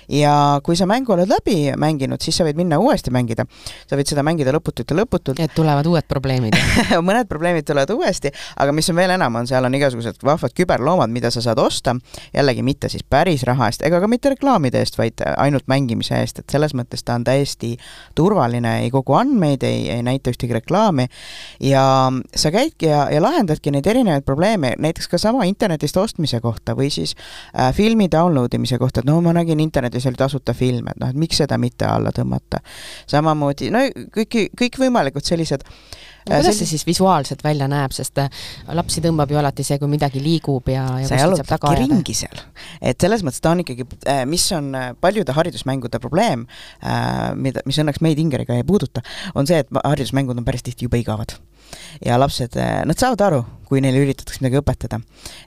Ja 0.10 0.62
kui 0.64 0.76
sa 0.76 0.86
mängu 0.86 1.12
oled 1.14 1.30
läbi 1.30 1.74
mänginud, 1.78 2.22
siis 2.24 2.38
sa 2.38 2.46
võid 2.48 2.56
minna 2.60 2.80
uuesti 2.80 3.12
mängida. 3.12 3.46
sa 3.88 3.98
võid 4.00 4.08
seda 4.08 4.24
mängida 4.24 4.54
lõputult 4.56 4.92
ja 4.92 4.98
lõputult. 4.98 5.40
et 5.40 5.56
tulevad 5.56 5.86
uued 5.86 6.08
probleemid. 6.08 6.56
Mõned 7.10 7.28
probleemid 7.28 7.66
tulevad 7.68 7.92
uuesti, 7.92 8.32
aga 8.56 8.72
mis 8.72 8.90
on 8.90 8.96
veel 8.96 9.16
enam, 9.18 9.36
on 9.36 9.48
seal 9.48 9.66
on 9.66 9.76
igasugused 9.76 10.24
vahvad 10.24 10.56
küberloomad, 10.56 11.12
mida 11.12 11.32
sa 11.32 11.42
saad 11.42 11.60
osta, 11.60 11.96
jällegi 12.34 12.64
mitte 12.64 12.90
siis 12.90 13.04
päris 13.04 13.44
raha 13.44 13.68
eest 13.68 13.84
ega 13.88 14.00
ka 14.00 14.08
mitte 14.08 14.32
reklaamide 14.34 14.80
eest, 14.80 14.98
vaid 14.98 15.24
ainult 15.38 15.68
mängimise 15.68 16.20
eest, 16.22 16.40
et 16.40 16.50
selles 16.56 16.74
mõttes 16.78 17.04
ta 17.04 17.18
on 17.20 17.26
täiesti 17.28 17.76
turvaline, 18.16 18.78
ei 18.86 18.92
kogu 18.94 19.18
andmeid, 19.18 19.64
ei, 19.68 19.90
ei 19.98 20.04
näita 20.06 20.32
ühtegi 20.34 20.58
reklaami. 20.58 21.08
Ja 21.64 21.84
sa 22.36 22.52
käidki 22.54 22.92
ja, 22.92 23.08
ja 23.12 23.22
lahendadki 23.24 23.72
neid 23.74 23.88
erinevaid 23.88 24.26
probleeme, 24.28 24.74
näiteks 24.80 25.12
ka 25.12 25.20
sama 25.22 25.48
internetist 25.50 25.98
ostmise 26.08 26.42
kohta 26.44 26.76
või 26.78 26.90
siis 26.94 27.16
äh, 27.54 27.70
filmi 27.76 28.10
download 28.12 28.56
imise 28.58 28.80
kohta, 28.82 29.04
et 29.04 29.10
no 29.10 29.20
ma 29.22 29.36
nägin 29.36 29.62
internetis 29.64 30.08
oli 30.10 30.20
tasuta 30.20 30.56
film, 30.58 30.88
et 30.92 31.00
noh, 31.02 31.12
et 31.12 31.20
miks 31.20 31.44
seda 31.44 31.60
mitte 31.62 31.86
alla 31.88 32.14
tõmmata. 32.16 32.64
samamoodi, 33.08 33.72
no 33.74 33.86
kõiki, 34.16 34.50
kõikvõimalikud 34.58 35.26
sellised 35.26 35.66
no 36.28 36.40
kuidas 36.40 36.60
see 36.62 36.70
siis 36.70 36.86
visuaalselt 36.88 37.44
välja 37.46 37.70
näeb, 37.72 37.96
sest 37.96 38.22
äh, 38.22 38.30
lapsi 38.78 39.04
tõmbab 39.04 39.32
ju 39.32 39.40
alati 39.42 39.66
see, 39.68 39.80
kui 39.82 39.92
midagi 39.92 40.22
liigub 40.24 40.70
ja, 40.72 40.86
ja 41.02 41.10
sa 41.10 41.22
jalutadki 41.24 41.74
ringi 41.84 42.18
seal. 42.18 42.46
et 42.82 43.00
selles 43.02 43.26
mõttes 43.26 43.44
ta 43.44 43.54
on 43.56 43.64
ikkagi, 43.66 43.88
äh, 44.08 44.24
mis 44.30 44.46
on 44.56 44.72
äh, 44.78 44.90
paljude 45.02 45.36
haridusmängude 45.38 46.00
probleem, 46.04 46.46
mida, 47.40 47.62
mis 47.68 47.78
õnneks 47.82 48.02
meid 48.06 48.20
Ingeriga 48.22 48.56
ei 48.56 48.66
puuduta, 48.68 49.02
on 49.36 49.48
see, 49.50 49.60
et 49.64 49.70
haridusmängud 49.84 50.38
on 50.38 50.46
päris 50.48 50.66
tihti 50.66 50.88
jube 50.88 51.00
igavad 51.02 51.36
ja 52.06 52.18
lapsed, 52.20 52.56
nad 52.88 53.00
saavad 53.00 53.24
aru, 53.28 53.42
kui 53.68 53.82
neile 53.84 54.00
üritatakse 54.04 54.42
midagi 54.42 54.62
õpetada. 54.62 55.00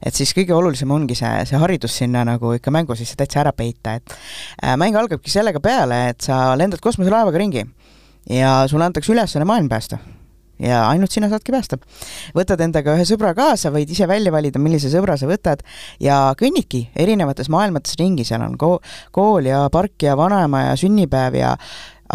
et 0.03 0.15
siis 0.15 0.33
kõige 0.37 0.55
olulisem 0.57 0.91
ongi 0.91 1.17
see, 1.19 1.33
see 1.49 1.61
haridus 1.61 1.97
sinna 2.03 2.25
nagu 2.29 2.55
ikka 2.57 2.73
mängu 2.75 2.97
sisse 2.99 3.17
täitsa 3.17 3.41
ära 3.45 3.53
peita, 3.57 3.97
et 4.01 4.17
äh, 4.65 4.77
mäng 4.81 4.97
algabki 4.97 5.33
sellega 5.33 5.61
peale, 5.61 6.09
et 6.13 6.21
sa 6.27 6.57
lendad 6.59 6.83
kosmoselaevaga 6.85 7.41
ringi 7.41 7.65
ja 8.31 8.65
sulle 8.69 8.89
antakse 8.89 9.13
ülesanne 9.15 9.49
maailm 9.49 9.69
päästa 9.69 10.01
ja 10.61 10.83
ainult 10.89 11.13
sina 11.13 11.29
saadki 11.31 11.55
päästa. 11.55 11.79
võtad 12.37 12.61
endaga 12.65 12.95
ühe 12.97 13.07
sõbra 13.09 13.33
kaasa, 13.37 13.73
võid 13.75 13.91
ise 13.91 14.09
välja 14.11 14.33
valida, 14.33 14.61
millise 14.63 14.91
sõbra 14.93 15.17
sa 15.21 15.29
võtad 15.31 15.65
ja 16.03 16.23
kõnnidki 16.39 16.87
erinevates 16.97 17.51
maailmates 17.53 17.97
ringi, 18.01 18.25
seal 18.29 18.45
on 18.47 18.59
ko-, 18.61 18.81
kool 19.15 19.49
ja 19.51 19.67
park 19.73 20.03
ja 20.07 20.17
vanaema 20.19 20.71
ja 20.71 20.77
sünnipäev 20.81 21.39
ja 21.41 21.57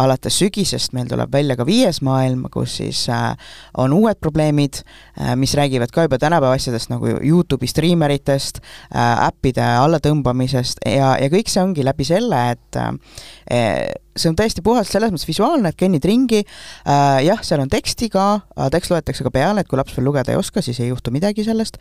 alates 0.01 0.39
sügisest 0.41 0.93
meil 0.95 1.07
tuleb 1.09 1.31
välja 1.33 1.55
ka 1.59 1.65
viies 1.67 2.01
maailm, 2.05 2.45
kus 2.53 2.79
siis 2.81 3.05
äh, 3.11 3.33
on 3.81 3.93
uued 3.95 4.19
probleemid 4.21 4.81
äh,, 4.81 5.33
mis 5.39 5.55
räägivad 5.57 5.93
ka 5.93 6.05
juba 6.07 6.19
tänapäeva 6.21 6.55
asjadest 6.57 6.91
nagu 6.91 7.15
Youtube'i 7.15 7.69
striimeritest 7.71 8.61
äh,, 8.61 9.27
äppide 9.27 9.65
allatõmbamisest 9.83 10.83
ja, 10.85 11.15
ja 11.21 11.29
kõik 11.31 11.51
see 11.51 11.63
ongi 11.63 11.85
läbi 11.85 12.07
selle, 12.07 12.41
et 12.55 12.79
äh, 12.81 13.93
see 14.15 14.31
on 14.31 14.37
täiesti 14.39 14.63
puhas 14.63 14.91
selles 14.91 15.11
mõttes 15.11 15.27
visuaalne, 15.27 15.71
et 15.71 15.79
kõnnid 15.79 16.07
ringi 16.07 16.41
äh,, 16.43 17.21
jah, 17.27 17.43
seal 17.45 17.63
on 17.63 17.71
teksti 17.71 18.11
ka, 18.13 18.27
tekst 18.73 18.93
loetakse 18.93 19.27
ka 19.27 19.33
peale, 19.33 19.63
et 19.63 19.71
kui 19.71 19.79
laps 19.79 19.95
veel 19.95 20.09
lugeda 20.09 20.35
ei 20.35 20.39
oska, 20.39 20.63
siis 20.65 20.81
ei 20.83 20.91
juhtu 20.91 21.13
midagi 21.15 21.47
sellest, 21.47 21.79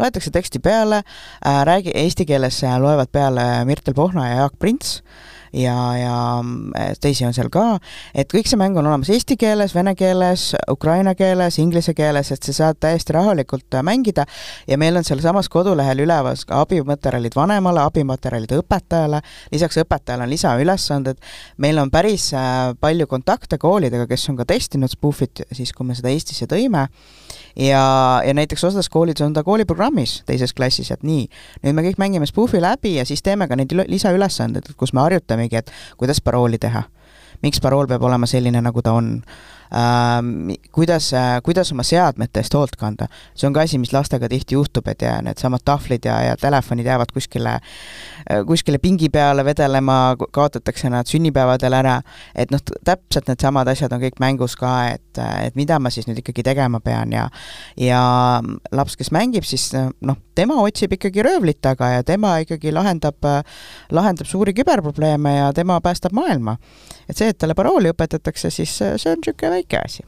loetakse 0.00 0.32
teksti 0.34 0.60
peale 0.64 1.00
äh,, 1.04 1.62
räägi, 1.68 1.96
eesti 2.04 2.28
keeles 2.28 2.60
loevad 2.80 3.12
peale 3.12 3.46
Mirtel 3.68 3.96
Pohna 3.96 4.28
ja 4.28 4.44
Jaak 4.44 4.60
Prints 4.60 4.98
äh,, 5.00 5.34
ja, 5.54 5.96
ja 5.98 6.16
äh, 6.78 6.92
teisi 7.00 7.24
on 7.26 7.34
seal 7.34 7.50
ka, 7.52 7.78
et 8.14 8.30
kõik 8.32 8.48
see 8.50 8.58
mäng 8.60 8.76
on 8.78 8.86
olemas 8.86 9.10
eesti 9.14 9.36
keeles, 9.40 9.74
vene 9.76 9.94
keeles, 9.98 10.50
ukraina 10.70 11.14
keeles, 11.18 11.58
inglise 11.62 11.94
keeles, 11.94 12.32
et 12.34 12.46
sa 12.46 12.56
saad 12.56 12.80
täiesti 12.82 13.14
rahulikult 13.14 13.78
äh, 13.78 13.84
mängida. 13.86 14.26
Ja 14.68 14.78
meil 14.80 14.96
on 14.98 15.06
sealsamas 15.06 15.48
kodulehel 15.52 16.04
üleval 16.04 16.38
ka 16.48 16.62
abimaterjalid 16.64 17.36
vanemale, 17.36 17.84
abimaterjalid 17.84 18.56
õpetajale, 18.58 19.22
lisaks 19.54 19.78
õpetajale 19.84 20.26
on 20.26 20.34
lisaülesanded, 20.34 21.22
meil 21.62 21.78
on 21.82 21.92
päris 21.94 22.30
äh, 22.34 22.72
palju 22.80 23.08
kontakte 23.10 23.58
koolidega, 23.62 24.08
kes 24.10 24.28
on 24.32 24.40
ka 24.40 24.48
testinud 24.48 24.92
Spoofit 24.94 25.44
siis, 25.52 25.72
kui 25.74 25.86
me 25.86 25.96
seda 25.96 26.10
Eestisse 26.12 26.48
tõime, 26.50 26.88
ja, 27.56 28.22
ja 28.26 28.34
näiteks 28.34 28.64
osades 28.64 28.88
koolides 28.88 29.22
on 29.24 29.34
ta 29.34 29.44
kooliprogrammis 29.46 30.22
teises 30.26 30.54
klassis, 30.54 30.90
et 30.94 31.02
nii, 31.06 31.26
nüüd 31.64 31.76
me 31.76 31.84
kõik 31.86 32.00
mängime 32.02 32.26
Spoofi 32.28 32.60
läbi 32.62 32.96
ja 32.98 33.06
siis 33.08 33.22
teeme 33.22 33.48
ka 33.48 33.58
neid 33.58 33.72
lisaülesandeid, 33.88 34.72
kus 34.78 34.94
me 34.94 35.04
harjutamegi, 35.44 35.56
et 35.56 35.70
kuidas 35.96 36.20
parooli 36.20 36.58
teha. 36.58 36.82
miks 37.42 37.60
parool 37.60 37.86
peab 37.86 38.02
olema 38.02 38.26
selline, 38.26 38.60
nagu 38.62 38.80
ta 38.82 38.92
on 38.92 39.22
kuidas 40.72 41.12
äh,, 41.14 41.40
kuidas 41.42 41.72
oma 41.72 41.82
seadmete 41.82 42.40
eest 42.40 42.54
hoolt 42.54 42.76
kanda. 42.78 43.08
see 43.34 43.48
on 43.48 43.54
ka 43.56 43.64
asi, 43.66 43.78
mis 43.78 43.92
lastega 43.92 44.28
tihti 44.30 44.54
juhtub, 44.54 44.86
et 44.88 45.02
ja 45.02 45.16
needsamad 45.22 45.64
tahvlid 45.64 46.04
ja, 46.06 46.20
ja 46.22 46.36
telefonid 46.38 46.86
jäävad 46.86 47.10
kuskile 47.14 47.56
äh,, 47.58 48.44
kuskile 48.46 48.78
pingi 48.78 49.08
peale 49.08 49.44
vedelema, 49.44 50.16
kaotatakse 50.30 50.90
nad 50.90 51.10
sünnipäevadel 51.10 51.74
ära, 51.74 51.96
et 52.34 52.54
noh, 52.54 52.62
täpselt 52.84 53.26
needsamad 53.30 53.68
asjad 53.72 53.92
on 53.96 54.04
kõik 54.04 54.22
mängus 54.22 54.54
ka, 54.60 54.74
et, 54.94 55.22
et 55.42 55.58
mida 55.58 55.80
ma 55.82 55.90
siis 55.90 56.06
nüüd 56.06 56.22
ikkagi 56.22 56.46
tegema 56.46 56.80
pean 56.84 57.12
ja 57.12 57.26
ja 57.80 58.04
laps, 58.72 58.94
kes 59.00 59.10
mängib, 59.14 59.42
siis 59.48 59.72
noh, 59.74 60.20
tema 60.38 60.60
otsib 60.62 60.94
ikkagi 60.94 61.24
röövlit 61.26 61.58
taga 61.64 61.90
ja 61.96 62.06
tema 62.06 62.36
ikkagi 62.44 62.70
lahendab, 62.74 63.26
lahendab 63.90 64.30
suuri 64.30 64.54
küberprobleeme 64.54 65.36
ja 65.40 65.52
tema 65.56 65.80
päästab 65.82 66.14
maailma. 66.14 66.56
et 67.08 67.16
see, 67.16 67.28
et 67.28 67.38
talle 67.38 67.54
parooli 67.54 67.90
õpetatakse, 67.90 68.50
siis 68.54 68.70
see 68.78 69.10
on 69.10 69.18
niisugune 69.20 69.50
väike 69.50 69.63
asi 69.72 70.04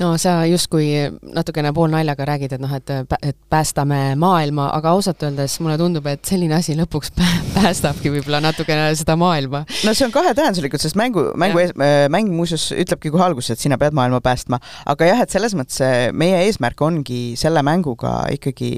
no 0.00 0.14
sa 0.20 0.40
justkui 0.48 0.88
natukene 1.34 1.72
poolnaljaga 1.76 2.26
räägid, 2.28 2.54
et 2.56 2.62
noh, 2.62 2.72
et, 2.76 2.92
et 3.22 3.36
päästame 3.52 4.14
maailma, 4.20 4.70
aga 4.76 4.94
ausalt 4.96 5.22
öeldes 5.26 5.58
mulle 5.60 5.76
tundub, 5.80 6.06
et 6.10 6.24
selline 6.26 6.56
asi 6.56 6.76
lõpuks 6.78 7.12
päästabki 7.56 8.12
võib-olla 8.14 8.40
natukene 8.44 8.88
seda 8.98 9.16
maailma. 9.20 9.64
no 9.84 9.94
see 9.94 10.06
on 10.06 10.14
kahetähenduslikult, 10.14 10.82
sest 10.82 10.98
mängu, 10.98 11.26
mängu, 11.40 11.62
äh, 11.68 12.06
mäng 12.12 12.32
muuseas 12.32 12.70
ütlebki 12.72 13.12
kohe 13.12 13.26
alguses, 13.26 13.54
et 13.54 13.62
sina 13.62 13.78
pead 13.80 13.96
maailma 13.96 14.22
päästma, 14.24 14.60
aga 14.90 15.10
jah, 15.10 15.24
et 15.24 15.34
selles 15.34 15.54
mõttes 15.58 15.80
meie 16.16 16.44
eesmärk 16.46 16.80
ongi 16.84 17.20
selle 17.40 17.62
mänguga 17.66 18.14
ikkagi 18.34 18.72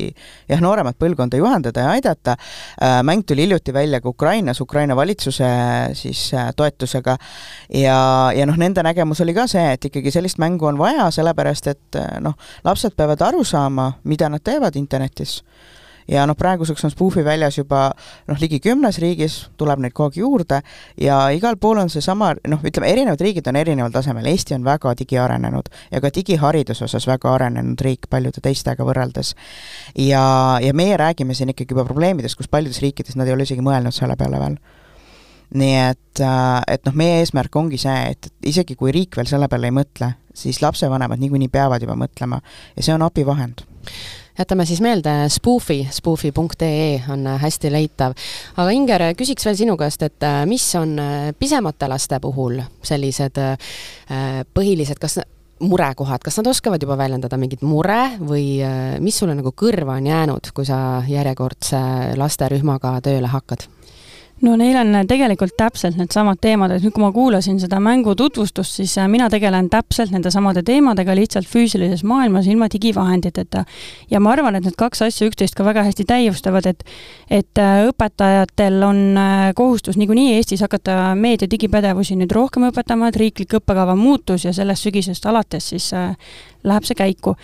jah, 0.51 0.63
nooremat 0.63 0.99
põlvkonda 1.01 1.39
juhendada 1.39 1.87
ja 1.87 1.95
aidata. 1.97 2.37
Äh, 2.83 2.99
mäng 3.07 3.25
tuli 3.27 3.47
hiljuti 3.47 3.75
välja 3.75 4.03
ka 4.03 4.11
Ukrainas, 4.11 4.61
Ukraina 4.61 4.97
valitsuse 4.99 5.49
siis 5.99 6.25
äh, 6.35 6.51
toetusega 6.57 7.17
ja, 7.79 7.97
ja 8.35 8.47
noh, 8.49 8.59
nende 8.59 8.83
nägemus 8.85 9.23
oli 9.23 9.35
ka 9.37 9.47
see, 9.51 9.65
et 9.77 9.91
ikkagi 9.91 10.13
sellist 10.15 10.41
mängu 10.43 10.67
on 10.71 10.81
vaja, 10.81 11.12
sellepärast 11.13 11.71
et 11.73 12.01
noh, 12.25 12.35
lapsed 12.65 12.97
peavad 12.97 13.23
aru 13.29 13.45
saama, 13.45 13.93
mida 14.05 14.29
nad 14.33 14.43
teevad 14.45 14.77
internetis. 14.81 15.41
Ja 16.11 16.25
noh, 16.27 16.37
praeguseks 16.39 16.85
on 16.85 16.91
Spoofi 16.91 17.23
väljas 17.25 17.59
juba 17.59 17.85
noh, 18.29 18.39
ligi 18.41 18.59
kümnes 18.63 18.99
riigis, 19.03 19.37
tuleb 19.61 19.83
neid 19.85 19.95
kogu 19.95 20.11
aeg 20.11 20.19
juurde 20.19 20.59
ja 21.01 21.19
igal 21.35 21.57
pool 21.63 21.79
on 21.83 21.93
seesama, 21.93 22.33
noh, 22.51 22.63
ütleme, 22.67 22.91
erinevad 22.91 23.23
riigid 23.23 23.47
on 23.49 23.59
erineval 23.61 23.95
tasemel, 23.95 24.27
Eesti 24.33 24.57
on 24.57 24.67
väga 24.67 24.97
digiarenenud 24.99 25.71
ja 25.93 26.03
ka 26.03 26.11
digihariduse 26.15 26.87
osas 26.89 27.07
väga 27.07 27.37
arenenud 27.37 27.87
riik 27.87 28.11
paljude 28.11 28.43
teistega 28.43 28.87
võrreldes. 28.89 29.35
ja, 29.97 30.25
ja 30.63 30.75
meie 30.75 30.97
räägime 30.99 31.35
siin 31.39 31.55
ikkagi 31.55 31.77
juba 31.77 31.87
probleemidest, 31.87 32.37
kus 32.37 32.51
paljudes 32.51 32.83
riikides 32.83 33.17
nad 33.17 33.29
ei 33.29 33.37
ole 33.37 33.47
isegi 33.47 33.63
mõelnud 33.63 33.95
selle 33.95 34.19
peale 34.19 34.43
veel 34.43 34.59
nii 35.59 35.77
et, 35.91 36.21
äh, 36.21 36.63
et 36.75 36.87
noh, 36.89 36.97
meie 36.97 37.21
eesmärk 37.21 37.57
ongi 37.57 37.81
see, 37.81 38.15
et 38.15 38.31
isegi 38.49 38.77
kui 38.79 38.93
riik 38.95 39.19
veel 39.19 39.29
selle 39.29 39.49
peale 39.53 39.69
ei 39.69 39.77
mõtle, 39.77 40.15
siis 40.35 40.63
lapsevanemad 40.65 41.21
niikuinii 41.21 41.53
peavad 41.53 41.83
juba 41.85 41.97
mõtlema 41.99 42.41
ja 42.77 42.85
see 42.85 42.95
on 42.95 43.05
abivahend 43.05 43.65
jätame 44.39 44.65
siis 44.65 44.81
meelde 44.81 45.13
Spoofi, 45.29 45.83
spoofi.ee 45.93 47.03
on 47.13 47.27
hästi 47.43 47.73
leitav. 47.73 48.15
aga 48.57 48.73
Inger, 48.73 49.05
küsiks 49.19 49.45
veel 49.45 49.59
sinu 49.59 49.77
käest, 49.77 50.03
et 50.09 50.25
äh, 50.25 50.43
mis 50.49 50.65
on 50.81 50.97
äh, 50.99 51.29
pisemate 51.39 51.89
laste 51.89 52.21
puhul 52.21 52.63
sellised 52.83 53.37
põhilised, 54.57 54.99
kas 55.01 55.21
murekohad, 55.63 56.25
kas 56.25 56.41
nad 56.41 56.49
oskavad 56.51 56.83
juba 56.83 56.97
väljendada 56.99 57.37
mingit 57.39 57.61
mure 57.63 58.17
või 58.19 58.59
mis 59.05 59.21
sulle 59.21 59.37
nagu 59.39 59.53
kõrva 59.55 59.95
on 60.01 60.09
jäänud, 60.09 60.51
kui 60.55 60.67
sa 60.67 61.05
järjekordse 61.07 61.83
lasterühmaga 62.19 62.97
tööle 63.05 63.31
hakkad? 63.31 63.69
No 64.43 64.57
neil 64.59 64.77
on 64.77 64.97
tegelikult 65.09 65.55
täpselt 65.59 65.97
needsamad 65.99 66.41
teemad, 66.43 66.75
et 66.75 66.85
nüüd, 66.85 66.95
kui 66.95 67.03
ma 67.05 67.13
kuulasin 67.15 67.61
seda 67.63 67.79
mängu 67.83 68.15
tutvustust, 68.19 68.79
siis 68.81 68.95
äh, 68.99 69.09
mina 69.11 69.29
tegelen 69.31 69.69
täpselt 69.71 70.13
nende 70.15 70.33
samade 70.35 70.65
teemadega 70.67 71.15
lihtsalt 71.17 71.49
füüsilises 71.51 72.03
maailmas 72.09 72.49
ilma 72.51 72.69
digivahenditeta. 72.73 73.65
ja 74.11 74.21
ma 74.21 74.33
arvan, 74.35 74.57
et 74.57 74.67
need 74.67 74.77
kaks 74.79 75.05
asja 75.07 75.29
üksteist 75.31 75.57
ka 75.59 75.65
väga 75.65 75.87
hästi 75.87 76.07
täiustavad, 76.09 76.67
et 76.67 76.85
et 77.31 77.59
äh, 77.59 77.87
õpetajatel 77.89 78.83
on 78.87 79.03
äh, 79.19 79.53
kohustus 79.55 79.97
niikuinii 79.97 80.35
Eestis 80.37 80.61
hakata 80.61 81.15
meedia 81.15 81.51
digipädevusi 81.51 82.17
nüüd 82.19 82.33
rohkem 82.35 82.67
õpetama, 82.71 83.09
et 83.09 83.21
riiklik 83.21 83.59
õppekava 83.61 83.97
muutus 83.97 84.45
ja 84.45 84.53
sellest 84.53 84.89
sügisest 84.89 85.27
alates 85.27 85.71
siis 85.73 85.93
läheb 86.65 86.87
see 86.87 86.97
käiku. 86.99 87.35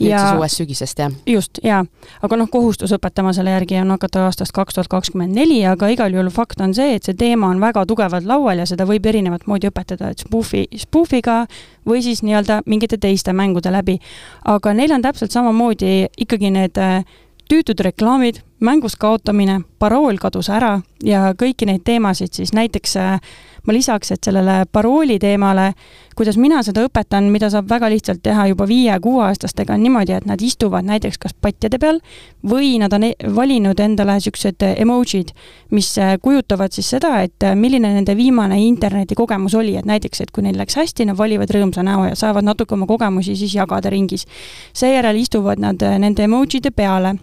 nüüd 0.00 0.10
ja, 0.10 0.20
siis 0.20 0.38
uuest 0.38 0.60
sügisest, 0.60 0.98
jah? 0.98 1.12
just, 1.26 1.60
jaa. 1.64 1.84
aga 2.22 2.36
noh, 2.36 2.48
kohustus 2.52 2.92
õpetama 2.96 3.32
selle 3.36 3.54
järgi 3.54 3.80
on 3.80 3.90
hakata 3.94 4.26
aastast 4.26 4.54
kaks 4.56 4.76
tuhat 4.76 4.90
kakskümmend 4.92 5.34
neli, 5.34 5.60
aga 5.66 5.88
igal 5.92 6.14
juhul 6.14 6.30
fakt 6.34 6.60
on 6.60 6.74
see, 6.76 6.96
et 6.96 7.06
see 7.06 7.16
teema 7.18 7.50
on 7.52 7.60
väga 7.60 7.86
tugevalt 7.86 8.26
laual 8.28 8.62
ja 8.62 8.66
seda 8.68 8.86
võib 8.88 9.06
erinevat 9.06 9.46
moodi 9.46 9.70
õpetada, 9.70 10.10
et 10.12 10.24
spoofi, 10.26 10.66
spoofiga 10.86 11.44
või 11.86 12.02
siis 12.04 12.22
nii-öelda 12.26 12.62
mingite 12.66 12.98
teiste 12.98 13.32
mängude 13.32 13.72
läbi. 13.72 13.98
aga 14.44 14.74
neil 14.74 14.92
on 14.92 15.02
täpselt 15.02 15.32
samamoodi 15.32 16.06
ikkagi 16.16 16.50
need 16.50 16.78
äh, 16.78 17.04
tüütud 17.48 17.80
reklaamid, 17.80 18.40
mängus 18.60 18.96
kaotamine, 18.96 19.60
parool 19.78 20.18
kadus 20.18 20.48
ära 20.50 20.80
ja 21.04 21.32
kõiki 21.38 21.68
neid 21.68 21.84
teemasid 21.86 22.34
siis 22.34 22.52
näiteks 22.56 22.96
äh, 22.96 23.20
ma 23.66 23.74
lisaks, 23.74 24.12
et 24.14 24.24
sellele 24.24 24.64
parooli 24.72 25.18
teemale, 25.18 25.72
kuidas 26.16 26.38
mina 26.40 26.62
seda 26.64 26.84
õpetan, 26.86 27.28
mida 27.32 27.50
saab 27.52 27.68
väga 27.70 27.90
lihtsalt 27.92 28.22
teha 28.24 28.46
juba 28.52 28.66
viie-kuueaastastega, 28.68 29.74
on 29.74 29.82
niimoodi, 29.84 30.14
et 30.16 30.26
nad 30.28 30.42
istuvad 30.42 30.86
näiteks 30.86 31.18
kas 31.22 31.34
patjade 31.34 31.80
peal 31.82 32.00
või 32.46 32.76
nad 32.80 32.94
on 32.96 33.08
e-, 33.10 33.14
valinud 33.36 33.80
endale 33.82 34.16
niisugused 34.16 34.64
emotsid, 34.70 35.34
mis 35.76 35.92
äh, 36.02 36.16
kujutavad 36.22 36.74
siis 36.76 36.90
seda, 36.96 37.12
et 37.26 37.44
äh, 37.44 37.56
milline 37.58 37.92
nende 37.98 38.16
viimane 38.16 38.60
internetikogemus 38.64 39.54
oli, 39.58 39.76
et 39.76 39.88
näiteks, 39.88 40.24
et 40.24 40.34
kui 40.34 40.46
neil 40.46 40.58
läks 40.58 40.78
hästi, 40.78 41.10
nad 41.10 41.18
valivad 41.18 41.52
rõõmsa 41.52 41.84
näo 41.86 42.08
ja 42.08 42.16
saavad 42.18 42.46
natuke 42.46 42.76
oma 42.78 42.88
kogemusi 42.88 43.36
siis 43.36 43.54
jagada 43.58 43.90
ringis. 43.90 44.26
seejärel 44.72 45.16
istuvad 45.20 45.60
nad 45.60 45.82
nende 45.98 46.24
emotide 46.24 46.70
peale 46.70 47.16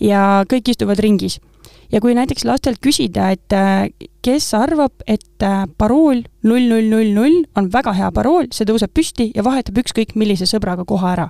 ja 0.00 0.44
kõik 0.48 0.72
istuvad 0.72 1.00
ringis 1.02 1.40
ja 1.92 2.00
kui 2.00 2.14
näiteks 2.16 2.44
lastelt 2.48 2.80
küsida, 2.82 3.30
et 3.34 3.52
äh, 3.56 3.90
kes 4.24 4.48
arvab, 4.56 4.94
et 5.06 5.44
äh, 5.44 5.66
parool 5.78 6.24
null, 6.42 6.66
null, 6.70 6.88
null, 6.90 7.12
null 7.14 7.38
on 7.56 7.70
väga 7.72 7.94
hea 7.98 8.10
parool, 8.14 8.48
see 8.52 8.68
tõuseb 8.68 8.92
püsti 8.94 9.30
ja 9.34 9.44
vahetab 9.44 9.82
ükskõik 9.84 10.16
millise 10.16 10.48
sõbraga 10.48 10.86
koha 10.88 11.12
ära. 11.12 11.28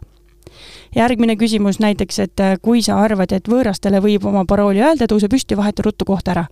järgmine 0.94 1.36
küsimus 1.36 1.80
näiteks, 1.80 2.18
et 2.18 2.40
äh, 2.40 2.56
kui 2.62 2.82
sa 2.82 3.00
arvad, 3.02 3.32
et 3.32 3.48
võõrastele 3.48 4.00
võib 4.00 4.26
oma 4.28 4.44
parooli 4.44 4.82
öelda, 4.82 5.08
tõuse 5.08 5.28
püsti, 5.28 5.56
vaheta 5.56 5.82
ruttu 5.82 6.04
koht 6.04 6.28
ära 6.28 6.46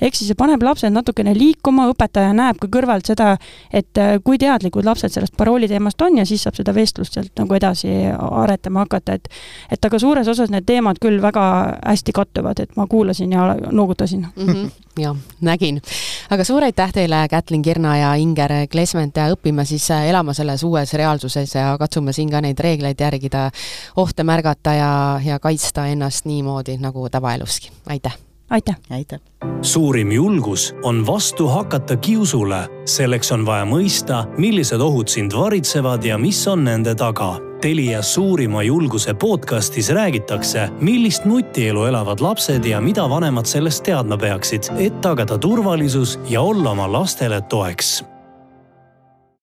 ehk 0.00 0.16
siis 0.16 0.30
see 0.30 0.38
paneb 0.38 0.62
lapsed 0.62 0.92
natukene 0.92 1.34
liikuma, 1.36 1.88
õpetaja 1.92 2.32
näeb 2.36 2.58
ka 2.62 2.68
kõrvalt 2.72 3.08
seda, 3.10 3.34
et 3.72 4.00
äh, 4.00 4.16
kui 4.24 4.38
teadlikud 4.40 4.86
lapsed 4.86 5.12
sellest 5.14 5.36
parooli 5.36 5.68
teemast 5.70 6.00
on 6.02 6.18
ja 6.18 6.26
siis 6.28 6.44
saab 6.44 6.58
seda 6.58 6.74
vestlust 6.74 7.16
sealt 7.16 7.32
nagu 7.38 7.54
edasi 7.56 7.92
aretama 8.14 8.84
hakata, 8.84 9.18
et 9.18 9.28
et 9.72 9.84
aga 9.84 9.98
suures 10.00 10.28
osas 10.28 10.52
need 10.52 10.66
teemad 10.68 11.00
küll 11.02 11.20
väga 11.22 11.44
hästi 11.80 12.14
kattuvad, 12.16 12.60
et 12.60 12.76
ma 12.76 12.86
kuulasin 12.90 13.32
ja 13.32 13.46
noogutasin 13.70 14.26
mm. 14.36 14.48
-hmm. 14.48 14.70
jah, 14.98 15.16
nägin. 15.40 15.80
aga 16.30 16.44
suur 16.44 16.64
aitäh 16.64 16.92
teile, 16.92 17.26
Kätlin 17.30 17.62
Kirna 17.62 17.96
ja 17.96 18.14
Inger 18.14 18.52
Klesment 18.70 19.16
ja 19.16 19.30
õpime 19.32 19.64
siis 19.64 19.90
äh, 19.90 20.08
elama 20.08 20.32
selles 20.32 20.62
uues 20.62 20.94
reaalsuses 20.94 21.54
ja 21.54 21.76
katsume 21.78 22.12
siin 22.12 22.30
ka 22.30 22.40
neid 22.40 22.58
reegleid 22.58 23.00
järgida, 23.00 23.50
ohte 23.96 24.24
märgata 24.24 24.74
ja, 24.74 25.20
ja 25.24 25.38
kaitsta 25.38 25.86
ennast 25.86 26.24
niimoodi 26.24 26.76
nagu 26.76 27.08
tavaeluski. 27.10 27.70
aitäh! 27.86 28.33
Aitäh! 28.54 28.76
aitäh! 28.90 29.20
suurim 29.62 30.12
julgus 30.12 30.74
on 30.82 31.06
vastu 31.06 31.48
hakata 31.48 31.96
kiusule. 31.96 32.68
selleks 32.84 33.32
on 33.32 33.46
vaja 33.46 33.64
mõista, 33.64 34.24
millised 34.38 34.80
ohud 34.80 35.08
sind 35.08 35.34
varitsevad 35.34 36.04
ja 36.04 36.18
mis 36.18 36.46
on 36.48 36.64
nende 36.64 36.94
taga. 36.94 37.34
Telia 37.60 38.02
suurima 38.02 38.62
julguse 38.62 39.14
podcastis 39.14 39.88
räägitakse, 39.90 40.68
millist 40.80 41.24
nutielu 41.24 41.84
elavad 41.84 42.20
lapsed 42.20 42.64
ja 42.64 42.80
mida 42.80 43.08
vanemad 43.10 43.48
sellest 43.48 43.84
teadma 43.84 44.18
peaksid, 44.20 44.70
et 44.78 45.00
tagada 45.00 45.38
turvalisus 45.38 46.18
ja 46.28 46.42
olla 46.42 46.76
oma 46.76 46.92
lastele 46.92 47.40
toeks 47.40 48.02